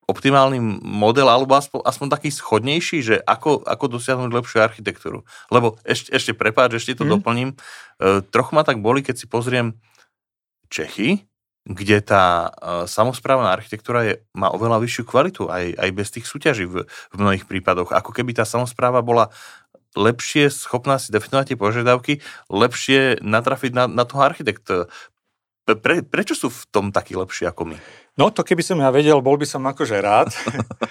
optimálny 0.04 0.60
model, 0.84 1.28
alebo 1.32 1.56
aspoň, 1.56 1.80
aspoň 1.84 2.08
taký 2.12 2.28
schodnejší, 2.28 2.98
že 3.00 3.16
ako, 3.24 3.64
ako 3.64 3.84
dosiahnuť 3.96 4.30
lepšiu 4.30 4.58
architektúru. 4.60 5.24
Lebo 5.48 5.80
ešte, 5.84 6.12
ešte 6.12 6.32
prepáč, 6.36 6.76
ešte 6.76 7.00
to 7.00 7.04
mm. 7.08 7.10
doplním. 7.18 7.50
E, 7.52 7.56
trochu 8.28 8.52
ma 8.52 8.62
tak 8.62 8.84
boli, 8.84 9.00
keď 9.00 9.16
si 9.16 9.26
pozriem 9.26 9.76
Čechy, 10.68 11.24
kde 11.64 12.04
tá 12.04 12.52
e, 12.52 12.84
samozprávna 12.84 13.48
architektúra 13.48 14.04
je, 14.04 14.14
má 14.36 14.52
oveľa 14.52 14.84
vyššiu 14.84 15.04
kvalitu, 15.08 15.48
aj, 15.48 15.72
aj 15.80 15.90
bez 15.96 16.08
tých 16.12 16.28
súťaží 16.28 16.68
v, 16.68 16.84
v 16.84 17.16
mnohých 17.16 17.48
prípadoch. 17.48 17.96
Ako 17.96 18.12
keby 18.12 18.36
tá 18.36 18.44
samozpráva 18.44 19.00
bola 19.00 19.32
lepšie 19.96 20.52
schopná 20.52 21.00
si 21.00 21.14
definovať 21.14 21.54
tie 21.54 21.58
požiadavky, 21.58 22.12
lepšie 22.50 23.24
natrafiť 23.24 23.72
na, 23.72 23.84
na 23.88 24.04
toho 24.04 24.26
architekta. 24.26 24.90
Pre, 25.64 26.04
prečo 26.04 26.36
sú 26.36 26.52
v 26.52 26.62
tom 26.68 26.92
takí 26.92 27.16
lepší 27.16 27.48
ako 27.48 27.72
my? 27.72 27.76
No 28.14 28.30
to 28.30 28.46
keby 28.46 28.62
som 28.62 28.78
ja 28.78 28.94
vedel, 28.94 29.18
bol 29.18 29.34
by 29.34 29.46
som 29.46 29.66
akože 29.66 29.98
rád. 29.98 30.30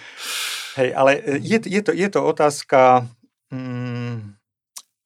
Hej, 0.80 0.90
ale 0.92 1.12
e, 1.22 1.40
je, 1.40 1.58
je, 1.64 1.82
to, 1.86 1.92
je 1.96 2.08
to 2.12 2.20
otázka 2.20 3.08
mm, 3.54 4.36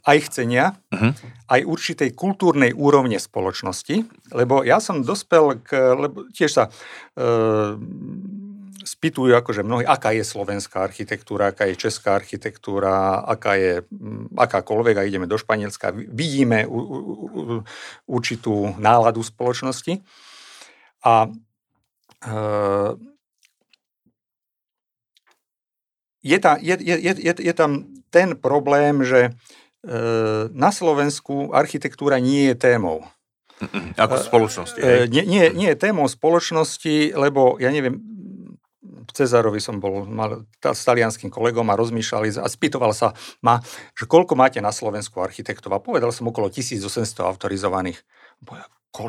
aj 0.07 0.17
chcenia, 0.31 0.79
uh-huh. 0.89 1.11
aj 1.51 1.61
určitej 1.67 2.15
kultúrnej 2.15 2.71
úrovne 2.71 3.19
spoločnosti, 3.19 4.07
lebo 4.31 4.63
ja 4.63 4.79
som 4.79 5.03
dospel 5.03 5.59
k, 5.59 5.93
lebo 5.93 6.31
tiež 6.31 6.51
sa 6.55 6.63
e, 6.67 6.71
spýtujú 8.87 9.35
akože 9.35 9.67
mnohí, 9.67 9.83
aká 9.83 10.15
je 10.15 10.23
slovenská 10.23 10.79
architektúra, 10.79 11.51
aká 11.51 11.67
je 11.67 11.75
česká 11.75 12.15
architektúra, 12.15 13.19
aká 13.27 13.59
je 13.59 13.83
akákoľvek 14.39 14.95
a 14.95 15.03
ideme 15.03 15.27
do 15.27 15.35
Španielska, 15.35 15.91
vidíme 15.91 16.63
u, 16.63 16.79
u, 16.79 16.95
u, 16.95 17.41
určitú 18.07 18.79
náladu 18.79 19.19
spoločnosti. 19.19 19.99
A 21.03 21.27
je, 26.23 26.37
tam, 26.41 26.55
je, 26.61 26.75
je, 26.81 27.13
je, 27.13 27.33
je 27.37 27.53
tam 27.53 27.85
ten 28.09 28.33
problém, 28.33 29.05
že 29.05 29.29
ehm, 29.85 30.49
na 30.51 30.73
Slovensku 30.73 31.53
architektúra 31.53 32.17
nie 32.17 32.51
je 32.53 32.55
témou. 32.57 33.05
Ako 33.97 34.21
spoločnosti. 34.21 34.77
Hej? 34.77 35.09
Nie, 35.09 35.23
nie, 35.25 35.49
nie 35.49 35.67
je 35.73 35.77
témou 35.77 36.05
spoločnosti, 36.05 37.17
lebo 37.17 37.57
ja 37.57 37.73
neviem, 37.73 37.97
v 39.07 39.11
Cezarovi 39.15 39.57
som 39.63 39.79
bol 39.79 40.03
mal, 40.05 40.45
s 40.61 40.83
talianským 40.83 41.31
kolegom 41.31 41.65
a 41.71 41.79
rozmýšľali 41.79 42.37
a 42.37 42.45
spýtoval 42.45 42.91
sa 42.91 43.15
ma, 43.39 43.63
že 43.95 44.05
koľko 44.05 44.35
máte 44.35 44.59
na 44.59 44.69
Slovensku 44.69 45.23
architektov 45.23 45.73
a 45.73 45.81
povedal 45.81 46.11
som 46.11 46.27
okolo 46.29 46.51
1800 46.51 47.23
autorizovaných 47.23 48.03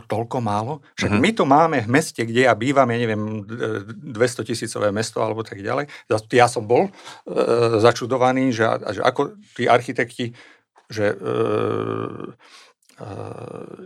toľko 0.05 0.39
málo? 0.45 0.85
Však 1.01 1.11
mm-hmm. 1.17 1.25
my 1.25 1.31
to 1.33 1.45
máme 1.49 1.79
v 1.85 1.89
meste, 1.89 2.23
kde 2.23 2.45
ja 2.45 2.55
bývam, 2.55 2.89
ja 2.93 2.99
neviem, 3.01 3.45
200 3.45 4.49
tisícové 4.49 4.93
mesto 4.93 5.25
alebo 5.25 5.41
tak 5.41 5.65
ďalej. 5.65 5.89
Ja 6.33 6.47
som 6.47 6.69
bol 6.69 6.89
e, 6.89 6.91
začudovaný, 7.81 8.53
že, 8.53 8.69
že 8.93 9.01
ako 9.01 9.41
tí 9.57 9.65
architekti, 9.65 10.37
že 10.93 11.13
e, 11.13 11.17
e, 13.01 13.09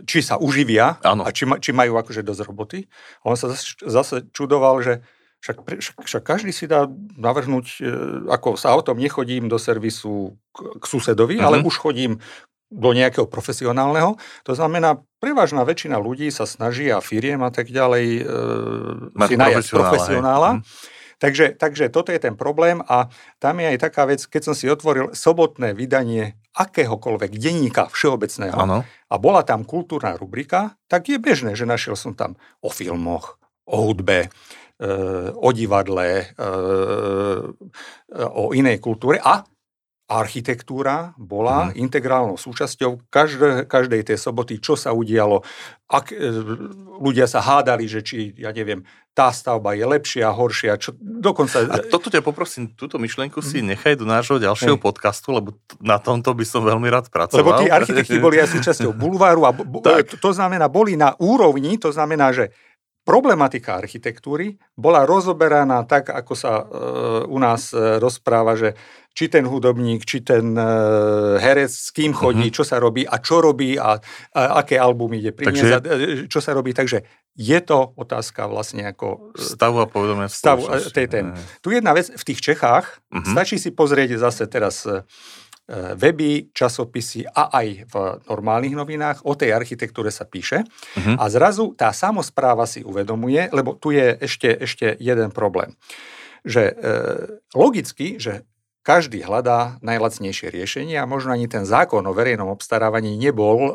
či 0.03 0.19
sa 0.19 0.35
uživia 0.35 0.99
ano. 1.03 1.23
a 1.23 1.31
či, 1.31 1.47
či 1.63 1.71
majú 1.71 1.95
akože 1.99 2.23
dosť 2.23 2.41
roboty. 2.43 2.79
A 3.23 3.31
on 3.31 3.37
sa 3.39 3.51
zase, 3.51 3.79
zase 3.83 4.15
čudoval, 4.35 4.83
že 4.83 5.03
však, 5.43 5.57
však, 5.59 5.95
však 6.07 6.23
každý 6.23 6.55
si 6.55 6.71
dá 6.71 6.87
navrhnúť, 7.19 7.65
e, 7.83 7.91
ako 8.31 8.55
sa 8.55 8.71
autom 8.71 8.95
nechodím 8.95 9.51
do 9.51 9.59
servisu 9.59 10.39
k, 10.55 10.79
k 10.79 10.83
susedovi, 10.87 11.35
mm-hmm. 11.35 11.47
ale 11.47 11.57
mhm. 11.59 11.67
už 11.67 11.75
chodím 11.75 12.11
do 12.73 12.89
nejakého 12.91 13.29
profesionálneho. 13.29 14.17
To 14.49 14.53
znamená, 14.57 14.97
prevažná 15.21 15.61
väčšina 15.61 16.01
ľudí 16.01 16.33
sa 16.33 16.49
snaží 16.49 16.89
a 16.89 16.99
firiem 16.99 17.45
a 17.45 17.53
tak 17.53 17.69
ďalej 17.69 18.05
e, 18.19 18.23
si 19.29 19.35
najať 19.37 19.65
profesionála. 19.69 20.59
Hm. 20.59 20.61
Takže, 21.21 21.55
takže 21.55 21.87
toto 21.87 22.11
je 22.11 22.19
ten 22.19 22.35
problém 22.35 22.83
a 22.83 23.07
tam 23.39 23.63
je 23.63 23.71
aj 23.71 23.77
taká 23.79 24.03
vec, 24.03 24.27
keď 24.27 24.51
som 24.51 24.55
si 24.57 24.67
otvoril 24.67 25.15
sobotné 25.15 25.71
vydanie 25.71 26.35
akéhokoľvek 26.51 27.39
denníka 27.39 27.87
všeobecného 27.87 28.59
ano. 28.59 28.83
a 28.83 29.15
bola 29.15 29.47
tam 29.47 29.63
kultúrna 29.63 30.19
rubrika, 30.19 30.75
tak 30.91 31.07
je 31.07 31.15
bežné, 31.23 31.55
že 31.55 31.63
našiel 31.63 31.95
som 31.95 32.11
tam 32.11 32.35
o 32.59 32.67
filmoch, 32.67 33.39
o 33.63 33.87
hudbe, 33.87 34.27
e, 34.27 34.89
o 35.31 35.49
divadle, 35.55 36.27
e, 36.27 36.51
o 38.19 38.51
inej 38.51 38.83
kultúre 38.83 39.23
a 39.23 39.47
architektúra 40.11 41.15
bola 41.15 41.71
mm. 41.71 41.79
integrálnou 41.79 42.35
súčasťou 42.35 43.07
každé, 43.07 43.71
každej 43.71 44.01
tej 44.11 44.17
soboty, 44.19 44.59
čo 44.59 44.75
sa 44.75 44.91
udialo. 44.91 45.41
Ak 45.87 46.11
e, 46.11 46.19
ľudia 46.99 47.23
sa 47.23 47.39
hádali, 47.39 47.87
že 47.87 48.03
či, 48.03 48.35
ja 48.35 48.51
neviem, 48.51 48.83
tá 49.15 49.31
stavba 49.31 49.77
je 49.77 49.85
lepšia, 49.87 50.27
horšia, 50.33 50.75
čo 50.75 50.91
dokonca... 50.99 51.69
A 51.69 51.79
toto 51.87 52.11
ťa 52.11 52.19
poprosím, 52.19 52.73
túto 52.75 52.99
myšlienku 52.99 53.39
si 53.39 53.63
mhm. 53.63 53.77
nechaj 53.77 53.93
do 53.95 54.03
nášho 54.03 54.43
ďalšieho 54.43 54.75
Hej. 54.75 54.83
podcastu, 54.83 55.31
lebo 55.31 55.55
na 55.79 56.01
tomto 56.01 56.35
by 56.35 56.43
som 56.43 56.67
veľmi 56.67 56.91
rád 56.91 57.07
pracoval. 57.07 57.39
Lebo 57.39 57.51
tí 57.63 57.71
architekti 57.71 58.19
boli 58.19 58.43
aj 58.43 58.59
súčasťou 58.59 58.91
bulváru 59.03 59.47
a 59.47 59.55
bo, 59.55 59.79
to, 59.79 60.19
to 60.19 60.31
znamená, 60.35 60.67
boli 60.67 60.99
na 60.99 61.15
úrovni, 61.15 61.79
to 61.79 61.95
znamená, 61.95 62.35
že 62.35 62.51
problematika 63.03 63.75
architektúry 63.75 64.55
bola 64.79 65.03
rozoberaná 65.03 65.83
tak, 65.83 66.09
ako 66.09 66.33
sa 66.33 66.63
e, 66.63 66.65
u 67.27 67.37
nás 67.37 67.75
e, 67.75 67.99
rozpráva, 67.99 68.55
že 68.55 68.79
či 69.13 69.29
ten 69.29 69.45
hudobník, 69.45 70.07
či 70.07 70.23
ten 70.25 70.55
e, 70.55 70.71
herec, 71.37 71.69
s 71.69 71.91
kým 71.91 72.15
chodí, 72.15 72.49
mm-hmm. 72.49 72.57
čo 72.57 72.63
sa 72.65 72.79
robí 72.79 73.03
a 73.05 73.19
čo 73.19 73.43
robí 73.43 73.75
a, 73.77 73.99
a 74.33 74.41
aké 74.63 74.79
album 74.79 75.13
ide 75.13 75.35
priniesť, 75.35 75.83
Takže... 75.83 76.31
čo 76.31 76.39
sa 76.39 76.55
robí. 76.55 76.71
Takže 76.71 77.03
je 77.35 77.59
to 77.61 77.93
otázka 77.93 78.47
vlastne 78.47 78.87
ako... 78.87 79.35
Stavu 79.35 79.83
a 79.83 79.85
povedomia 79.85 80.31
stavu 80.31 80.65
tej 80.95 81.07
témy. 81.11 81.35
Tu 81.61 81.75
jedna 81.75 81.93
vec, 81.93 82.09
v 82.09 82.23
tých 82.23 82.39
Čechách, 82.41 83.03
mm-hmm. 83.11 83.35
stačí 83.35 83.59
si 83.59 83.69
pozrieť 83.75 84.17
zase 84.17 84.47
teraz 84.49 84.87
weby, 85.71 86.51
časopisy 86.51 87.23
a 87.23 87.47
aj 87.55 87.67
v 87.87 87.93
normálnych 88.27 88.75
novinách 88.75 89.23
o 89.23 89.31
tej 89.31 89.55
architektúre 89.55 90.11
sa 90.11 90.27
píše. 90.27 90.67
Uh-huh. 90.67 91.15
A 91.15 91.31
zrazu 91.31 91.71
tá 91.71 91.95
samozpráva 91.95 92.67
si 92.67 92.83
uvedomuje, 92.83 93.47
lebo 93.55 93.79
tu 93.79 93.95
je 93.95 94.19
ešte, 94.19 94.51
ešte 94.59 94.99
jeden 94.99 95.31
problém 95.31 95.79
že 96.43 96.63
e, 96.67 96.73
logicky, 97.55 98.19
že 98.19 98.43
každý 98.83 99.23
hľadá 99.23 99.79
najlacnejšie 99.79 100.51
riešenie 100.51 100.99
a 100.99 101.07
možno 101.07 101.31
ani 101.31 101.47
ten 101.47 101.63
zákon 101.63 102.03
o 102.03 102.11
verejnom 102.11 102.51
obstarávaní 102.51 103.15
nebol 103.15 103.59
e, 103.63 103.71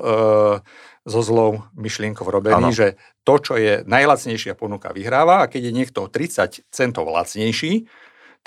so 1.08 1.20
zlou 1.24 1.64
myšlienkou 1.72 2.28
robený, 2.28 2.68
ano. 2.68 2.76
že 2.76 3.00
to, 3.24 3.40
čo 3.40 3.56
je 3.56 3.88
najlacnejšia 3.88 4.52
ponuka, 4.52 4.92
vyhráva 4.92 5.44
a 5.44 5.48
keď 5.48 5.72
je 5.72 5.76
niekto 5.80 6.00
30 6.12 6.68
centov 6.68 7.08
lacnejší, 7.08 7.88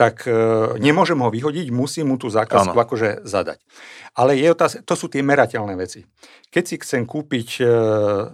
tak 0.02 0.26
e, 0.26 0.34
nemôžem 0.82 1.22
ho 1.22 1.30
vyhodiť, 1.30 1.70
musím 1.70 2.10
mu 2.10 2.16
tú 2.18 2.26
zákazku 2.34 2.74
ano. 2.74 2.82
akože 2.90 3.22
zadať. 3.22 3.62
Ale 4.18 4.34
je 4.34 4.50
otáz- 4.50 4.82
to 4.82 4.98
sú 4.98 5.14
tie 5.14 5.22
merateľné 5.22 5.78
veci. 5.78 6.10
Keď 6.50 6.64
si 6.66 6.76
chcem 6.82 7.06
kúpiť 7.06 7.62
e, 7.62 7.66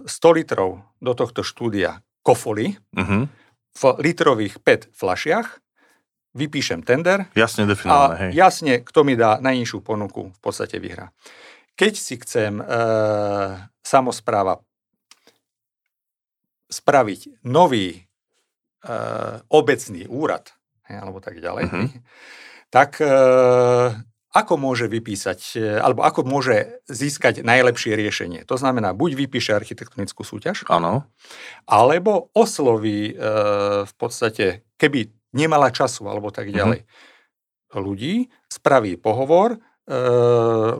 100 0.08 0.38
litrov 0.40 0.80
do 0.96 1.12
tohto 1.12 1.44
štúdia 1.44 2.00
kofoly 2.24 2.80
uh-huh. 2.96 3.28
v 3.76 3.82
litrových 4.00 4.64
PET 4.64 4.88
flašiach, 4.96 5.60
vypíšem 6.32 6.80
tender 6.88 7.28
jasne 7.36 7.68
definované, 7.68 8.16
a 8.16 8.20
hej. 8.24 8.30
jasne, 8.32 8.74
kto 8.80 9.04
mi 9.04 9.12
dá 9.12 9.36
najnižšiu 9.44 9.84
ponuku, 9.84 10.32
v 10.32 10.40
podstate 10.40 10.80
vyhrá. 10.80 11.12
Keď 11.76 11.92
si 12.00 12.16
chcem 12.16 12.58
e, 12.58 12.64
samozpráva 13.84 14.64
spraviť 16.72 17.44
nový 17.44 17.92
e, 17.92 18.00
obecný 19.52 20.08
úrad, 20.08 20.57
alebo 20.96 21.20
tak 21.20 21.36
ďalej, 21.36 21.64
uh-huh. 21.68 21.88
tak 22.72 22.96
e, 23.04 23.12
ako 24.32 24.54
môže 24.56 24.88
vypísať, 24.88 25.40
e, 25.60 25.76
alebo 25.76 26.04
ako 26.04 26.24
môže 26.24 26.80
získať 26.88 27.44
najlepšie 27.44 27.92
riešenie. 27.92 28.40
To 28.48 28.56
znamená, 28.56 28.96
buď 28.96 29.20
vypíše 29.28 29.52
architektonickú 29.52 30.24
súťaž, 30.24 30.64
ano. 30.72 31.04
alebo 31.68 32.32
osloví 32.32 33.12
e, 33.12 33.14
v 33.84 33.94
podstate, 34.00 34.64
keby 34.80 35.12
nemala 35.36 35.68
času 35.68 36.08
alebo 36.08 36.32
tak 36.32 36.48
mhm. 36.48 36.54
ďalej. 36.56 36.80
Mm-hmm. 36.84 37.06
Ľudí 37.68 38.14
spraví 38.48 38.96
pohovor, 38.96 39.60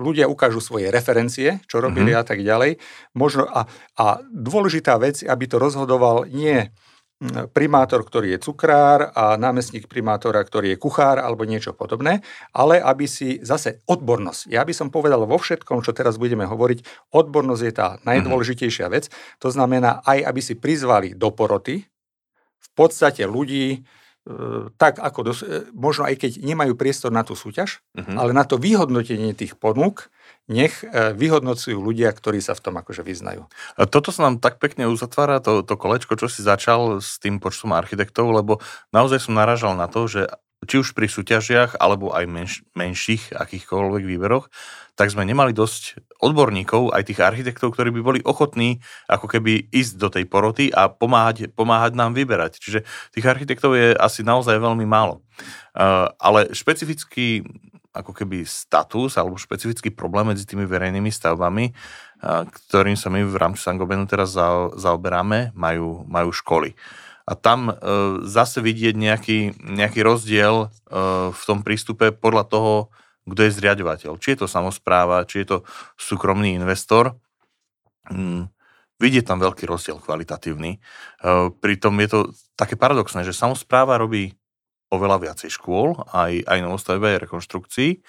ľudia 0.00 0.28
ukážu 0.28 0.60
svoje 0.60 0.92
referencie, 0.92 1.64
čo 1.64 1.80
robili 1.80 2.12
mm-hmm. 2.12 2.24
a 2.24 2.28
tak 2.28 2.44
ďalej. 2.44 2.76
Možno 3.16 3.48
a, 3.48 3.64
a 3.96 4.20
dôležitá 4.28 5.00
vec, 5.00 5.24
aby 5.24 5.44
to 5.48 5.56
rozhodoval 5.56 6.28
nie 6.28 6.68
primátor, 7.50 8.06
ktorý 8.06 8.38
je 8.38 8.42
cukrár 8.46 9.10
a 9.10 9.34
námestník 9.34 9.90
primátora, 9.90 10.38
ktorý 10.38 10.75
je 10.75 10.78
kuchár 10.78 11.18
alebo 11.18 11.42
niečo 11.42 11.75
podobné, 11.75 12.22
ale 12.54 12.78
aby 12.78 13.10
si 13.10 13.42
zase 13.42 13.82
odbornosť. 13.90 14.46
Ja 14.54 14.62
by 14.62 14.70
som 14.70 14.94
povedal 14.94 15.26
vo 15.26 15.34
všetkom, 15.34 15.82
čo 15.82 15.90
teraz 15.90 16.14
budeme 16.14 16.46
hovoriť, 16.46 17.10
odbornosť 17.10 17.62
je 17.66 17.72
tá 17.75 17.98
najdôležitejšia 18.06 18.87
vec. 18.87 19.10
To 19.42 19.50
znamená 19.50 19.98
aj, 20.06 20.30
aby 20.30 20.40
si 20.40 20.54
prizvali 20.54 21.18
do 21.18 21.34
poroty 21.34 21.82
v 22.58 22.68
podstate 22.78 23.26
ľudí, 23.26 23.82
tak 24.76 25.00
ako 25.00 25.20
dos- 25.25 25.47
e, 25.47 25.64
možno 25.73 26.04
aj 26.04 26.20
keď 26.20 26.44
nemajú 26.44 26.76
priestor 26.76 27.08
na 27.08 27.25
tú 27.25 27.32
súťaž, 27.32 27.80
uh-huh. 27.97 28.16
ale 28.20 28.37
na 28.37 28.44
to 28.44 28.61
vyhodnotenie 28.61 29.32
tých 29.32 29.56
ponúk, 29.56 30.12
nech 30.52 30.85
e, 30.85 31.16
vyhodnocujú 31.16 31.80
ľudia, 31.80 32.12
ktorí 32.12 32.44
sa 32.44 32.52
v 32.52 32.61
tom 32.61 32.75
akože 32.76 33.00
vyznajú. 33.00 33.49
A 33.80 33.88
toto 33.88 34.12
sa 34.12 34.28
nám 34.28 34.40
tak 34.40 34.61
pekne 34.61 34.85
uzatvára, 34.88 35.40
to, 35.40 35.64
to 35.64 35.75
kolečko, 35.80 36.16
čo 36.20 36.28
si 36.28 36.44
začal 36.44 37.00
s 37.00 37.16
tým 37.16 37.40
počtom 37.40 37.73
architektov, 37.73 38.28
lebo 38.28 38.61
naozaj 38.92 39.25
som 39.25 39.32
naražal 39.32 39.73
na 39.80 39.88
to, 39.88 40.04
že 40.04 40.28
či 40.66 40.82
už 40.82 40.96
pri 40.96 41.06
súťažiach, 41.06 41.78
alebo 41.78 42.10
aj 42.10 42.24
menš, 42.26 42.52
menších 42.74 43.30
akýchkoľvek 43.30 44.02
výberoch, 44.02 44.50
tak 44.98 45.14
sme 45.14 45.22
nemali 45.22 45.54
dosť 45.54 46.02
odborníkov, 46.18 46.90
aj 46.90 47.06
tých 47.06 47.22
architektov, 47.22 47.70
ktorí 47.70 47.94
by 47.94 48.02
boli 48.02 48.20
ochotní 48.26 48.82
ako 49.06 49.30
keby 49.30 49.70
ísť 49.70 49.94
do 49.94 50.10
tej 50.10 50.26
poroty 50.26 50.74
a 50.74 50.90
pomáhať, 50.90 51.54
pomáhať 51.54 51.94
nám 51.94 52.18
vyberať. 52.18 52.58
Čiže 52.58 52.82
tých 53.14 53.26
architektov 53.30 53.78
je 53.78 53.94
asi 53.94 54.26
naozaj 54.26 54.58
veľmi 54.58 54.82
málo. 54.82 55.22
Uh, 55.78 56.10
ale 56.18 56.50
špecifický 56.50 57.46
ako 57.94 58.10
keby 58.10 58.42
status 58.42 59.14
alebo 59.14 59.38
špecifický 59.38 59.94
problém 59.94 60.34
medzi 60.34 60.42
tými 60.42 60.66
verejnými 60.66 61.14
stavbami, 61.14 61.70
uh, 61.70 62.42
ktorým 62.50 62.98
sa 62.98 63.06
my 63.06 63.22
v 63.22 63.38
rámci 63.38 63.62
Sangobenu 63.62 64.02
teraz 64.11 64.35
zaoberáme, 64.74 65.54
majú, 65.54 66.02
majú 66.11 66.35
školy 66.35 66.74
a 67.28 67.36
tam 67.36 67.68
e, 67.68 67.74
zase 68.24 68.64
vidieť 68.64 68.96
nejaký, 68.96 69.38
nejaký 69.60 70.00
rozdiel 70.00 70.64
e, 70.64 70.66
v 71.28 71.42
tom 71.44 71.60
prístupe 71.60 72.08
podľa 72.16 72.44
toho, 72.48 72.72
kto 73.28 73.40
je 73.44 73.52
zriadovateľ. 73.52 74.16
Či 74.16 74.32
je 74.32 74.38
to 74.40 74.48
samozpráva, 74.48 75.28
či 75.28 75.44
je 75.44 75.52
to 75.52 75.58
súkromný 76.00 76.56
investor. 76.56 77.20
Mm, 78.08 78.48
vidieť 78.96 79.28
tam 79.28 79.44
veľký 79.44 79.68
rozdiel 79.68 80.00
kvalitatívny. 80.00 80.72
E, 80.72 80.78
pritom 81.52 81.92
je 82.00 82.08
to 82.08 82.20
také 82.56 82.80
paradoxné, 82.80 83.28
že 83.28 83.36
samozpráva 83.36 84.00
robí 84.00 84.32
oveľa 84.88 85.28
viacej 85.28 85.52
škôl, 85.52 86.00
aj, 86.16 86.48
aj 86.48 86.58
novostavbe, 86.64 87.12
aj 87.12 87.28
rekonštrukcií, 87.28 88.00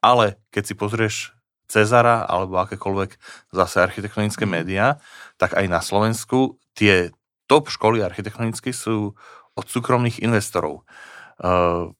ale 0.00 0.40
keď 0.48 0.62
si 0.64 0.72
pozrieš 0.72 1.36
Cezara 1.66 2.24
alebo 2.24 2.62
akékoľvek 2.62 3.18
zase 3.52 3.82
architektonické 3.82 4.46
médiá, 4.48 5.02
tak 5.36 5.58
aj 5.58 5.66
na 5.66 5.82
Slovensku 5.82 6.56
tie 6.78 7.10
top 7.46 7.70
školy 7.70 8.02
architektonické 8.02 8.74
sú 8.74 9.14
od 9.56 9.66
súkromných 9.66 10.20
investorov. 10.20 10.84
Uh, 11.40 11.94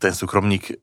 ten 0.00 0.16
súkromník, 0.16 0.80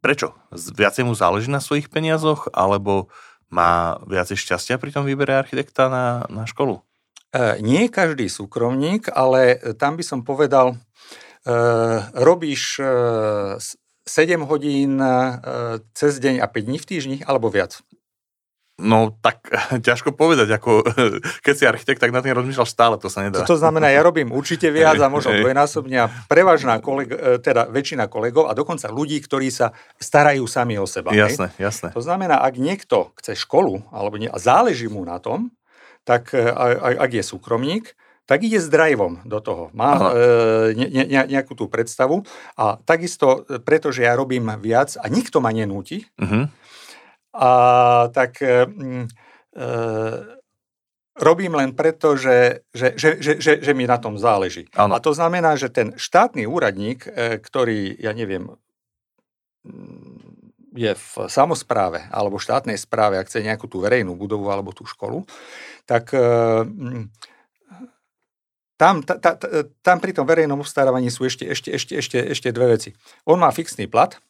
prečo? 0.00 0.32
Viacej 0.54 1.04
mu 1.04 1.12
záleží 1.12 1.52
na 1.52 1.60
svojich 1.60 1.92
peniazoch, 1.92 2.48
alebo 2.54 3.12
má 3.50 3.98
viacej 4.06 4.38
šťastia 4.38 4.80
pri 4.80 4.90
tom 4.90 5.04
výbere 5.06 5.36
architekta 5.36 5.86
na, 5.86 6.26
na 6.30 6.48
školu? 6.48 6.82
E, 7.30 7.60
nie 7.62 7.86
každý 7.90 8.26
súkromník, 8.26 9.10
ale 9.12 9.58
tam 9.78 9.94
by 9.98 10.04
som 10.06 10.26
povedal, 10.26 10.74
e, 10.74 10.76
robíš 12.14 12.82
e, 12.82 12.90
7 14.06 14.46
hodín 14.46 14.98
e, 14.98 15.12
cez 15.94 16.18
deň 16.18 16.42
a 16.42 16.46
5 16.46 16.66
dní 16.66 16.78
v 16.78 16.88
týždni, 16.88 17.16
alebo 17.26 17.50
viac? 17.50 17.78
No 18.76 19.08
tak 19.24 19.48
ťažko 19.88 20.12
povedať, 20.12 20.52
ako 20.52 20.84
keď 21.44 21.54
si 21.56 21.64
architekt, 21.64 22.00
tak 22.00 22.12
na 22.12 22.20
tým 22.20 22.36
rozmýšľaš 22.36 22.68
stále, 22.68 23.00
to 23.00 23.08
sa 23.08 23.24
nedá. 23.24 23.40
To, 23.48 23.56
znamená, 23.56 23.88
ja 23.88 24.04
robím 24.04 24.36
určite 24.36 24.68
viac 24.68 25.00
a 25.00 25.08
možno 25.08 25.32
dvojnásobne 25.32 25.96
a 25.96 26.06
prevažná 26.28 26.76
koleg, 26.84 27.08
e, 27.08 27.40
teda 27.40 27.72
väčšina 27.72 28.12
kolegov 28.12 28.52
a 28.52 28.52
dokonca 28.52 28.92
ľudí, 28.92 29.16
ktorí 29.24 29.48
sa 29.48 29.72
starajú 29.96 30.44
sami 30.44 30.76
o 30.76 30.84
seba. 30.84 31.16
Jasné, 31.16 31.56
hej? 31.56 31.72
jasné. 31.72 31.88
To 31.96 32.04
znamená, 32.04 32.44
ak 32.44 32.60
niekto 32.60 33.16
chce 33.16 33.32
školu 33.40 33.80
alebo 33.88 34.20
nie, 34.20 34.28
a 34.28 34.36
záleží 34.36 34.92
mu 34.92 35.00
na 35.08 35.16
tom, 35.24 35.48
tak 36.04 36.36
e, 36.36 36.44
ak 37.00 37.10
je 37.16 37.24
súkromník, 37.24 37.96
tak 38.26 38.42
ide 38.42 38.58
s 38.58 38.66
driveom 38.66 39.22
do 39.22 39.38
toho. 39.38 39.70
Má 39.72 40.12
e, 40.12 40.76
ne, 40.76 40.86
ne, 41.08 41.22
nejakú 41.30 41.56
tú 41.56 41.70
predstavu 41.72 42.28
a 42.60 42.76
takisto, 42.76 43.48
e, 43.48 43.56
pretože 43.56 44.04
ja 44.04 44.12
robím 44.12 44.52
viac 44.60 45.00
a 45.00 45.08
nikto 45.08 45.40
ma 45.40 45.48
nenúti, 45.48 46.04
uh-huh 46.20 46.65
a 47.36 47.50
tak 48.16 48.40
e, 48.40 48.64
e, 49.52 49.68
robím 51.20 51.52
len 51.56 51.76
preto, 51.76 52.16
že, 52.16 52.64
že, 52.72 52.96
že, 52.96 53.10
že, 53.20 53.32
že, 53.36 53.52
že 53.60 53.72
mi 53.76 53.84
na 53.84 54.00
tom 54.00 54.16
záleží. 54.16 54.68
Ano. 54.72 54.96
A 54.96 55.04
to 55.04 55.12
znamená, 55.12 55.56
že 55.60 55.68
ten 55.68 55.92
štátny 55.96 56.48
úradník, 56.48 57.04
e, 57.04 57.36
ktorý, 57.36 57.92
ja 58.00 58.16
neviem, 58.16 58.56
je 60.76 60.92
v 60.92 61.12
samozpráve 61.26 62.04
alebo 62.12 62.40
štátnej 62.40 62.76
správe, 62.76 63.16
ak 63.16 63.28
chce 63.28 63.44
nejakú 63.44 63.66
tú 63.68 63.80
verejnú 63.80 64.16
budovu 64.16 64.48
alebo 64.52 64.76
tú 64.76 64.84
školu, 64.84 65.24
tak 65.88 66.12
e, 66.12 66.28
tam, 68.76 69.00
ta, 69.00 69.16
ta, 69.16 69.32
tam 69.80 69.96
pri 70.00 70.12
tom 70.12 70.28
verejnom 70.28 70.60
obstarávaní 70.60 71.08
sú 71.08 71.24
ešte, 71.24 71.48
ešte, 71.48 71.72
ešte, 71.72 71.92
ešte, 71.96 72.18
ešte 72.20 72.48
dve 72.52 72.76
veci. 72.76 72.92
On 73.24 73.40
má 73.40 73.48
fixný 73.48 73.88
plat 73.88 74.20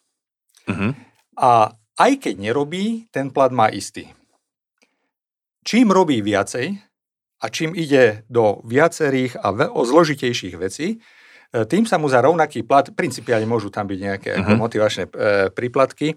uh-huh. 0.70 0.94
a 1.34 1.74
aj 1.96 2.12
keď 2.20 2.34
nerobí, 2.36 3.08
ten 3.08 3.32
plat 3.32 3.52
má 3.52 3.72
istý. 3.72 4.12
Čím 5.66 5.90
robí 5.90 6.22
viacej 6.22 6.78
a 7.42 7.46
čím 7.50 7.74
ide 7.74 8.22
do 8.30 8.62
viacerých 8.62 9.40
a 9.42 9.50
o 9.72 9.82
zložitejších 9.82 10.54
vecí, 10.56 10.96
e, 10.96 11.66
tým 11.66 11.84
sa 11.88 11.98
mu 11.98 12.06
za 12.06 12.22
rovnaký 12.22 12.62
plat, 12.62 12.86
principiálne 12.94 13.48
môžu 13.48 13.72
tam 13.72 13.88
byť 13.90 13.98
nejaké 13.98 14.30
uh-huh. 14.38 14.56
motivačné 14.56 15.04
e, 15.08 15.10
príplatky, 15.50 16.12
e, 16.12 16.16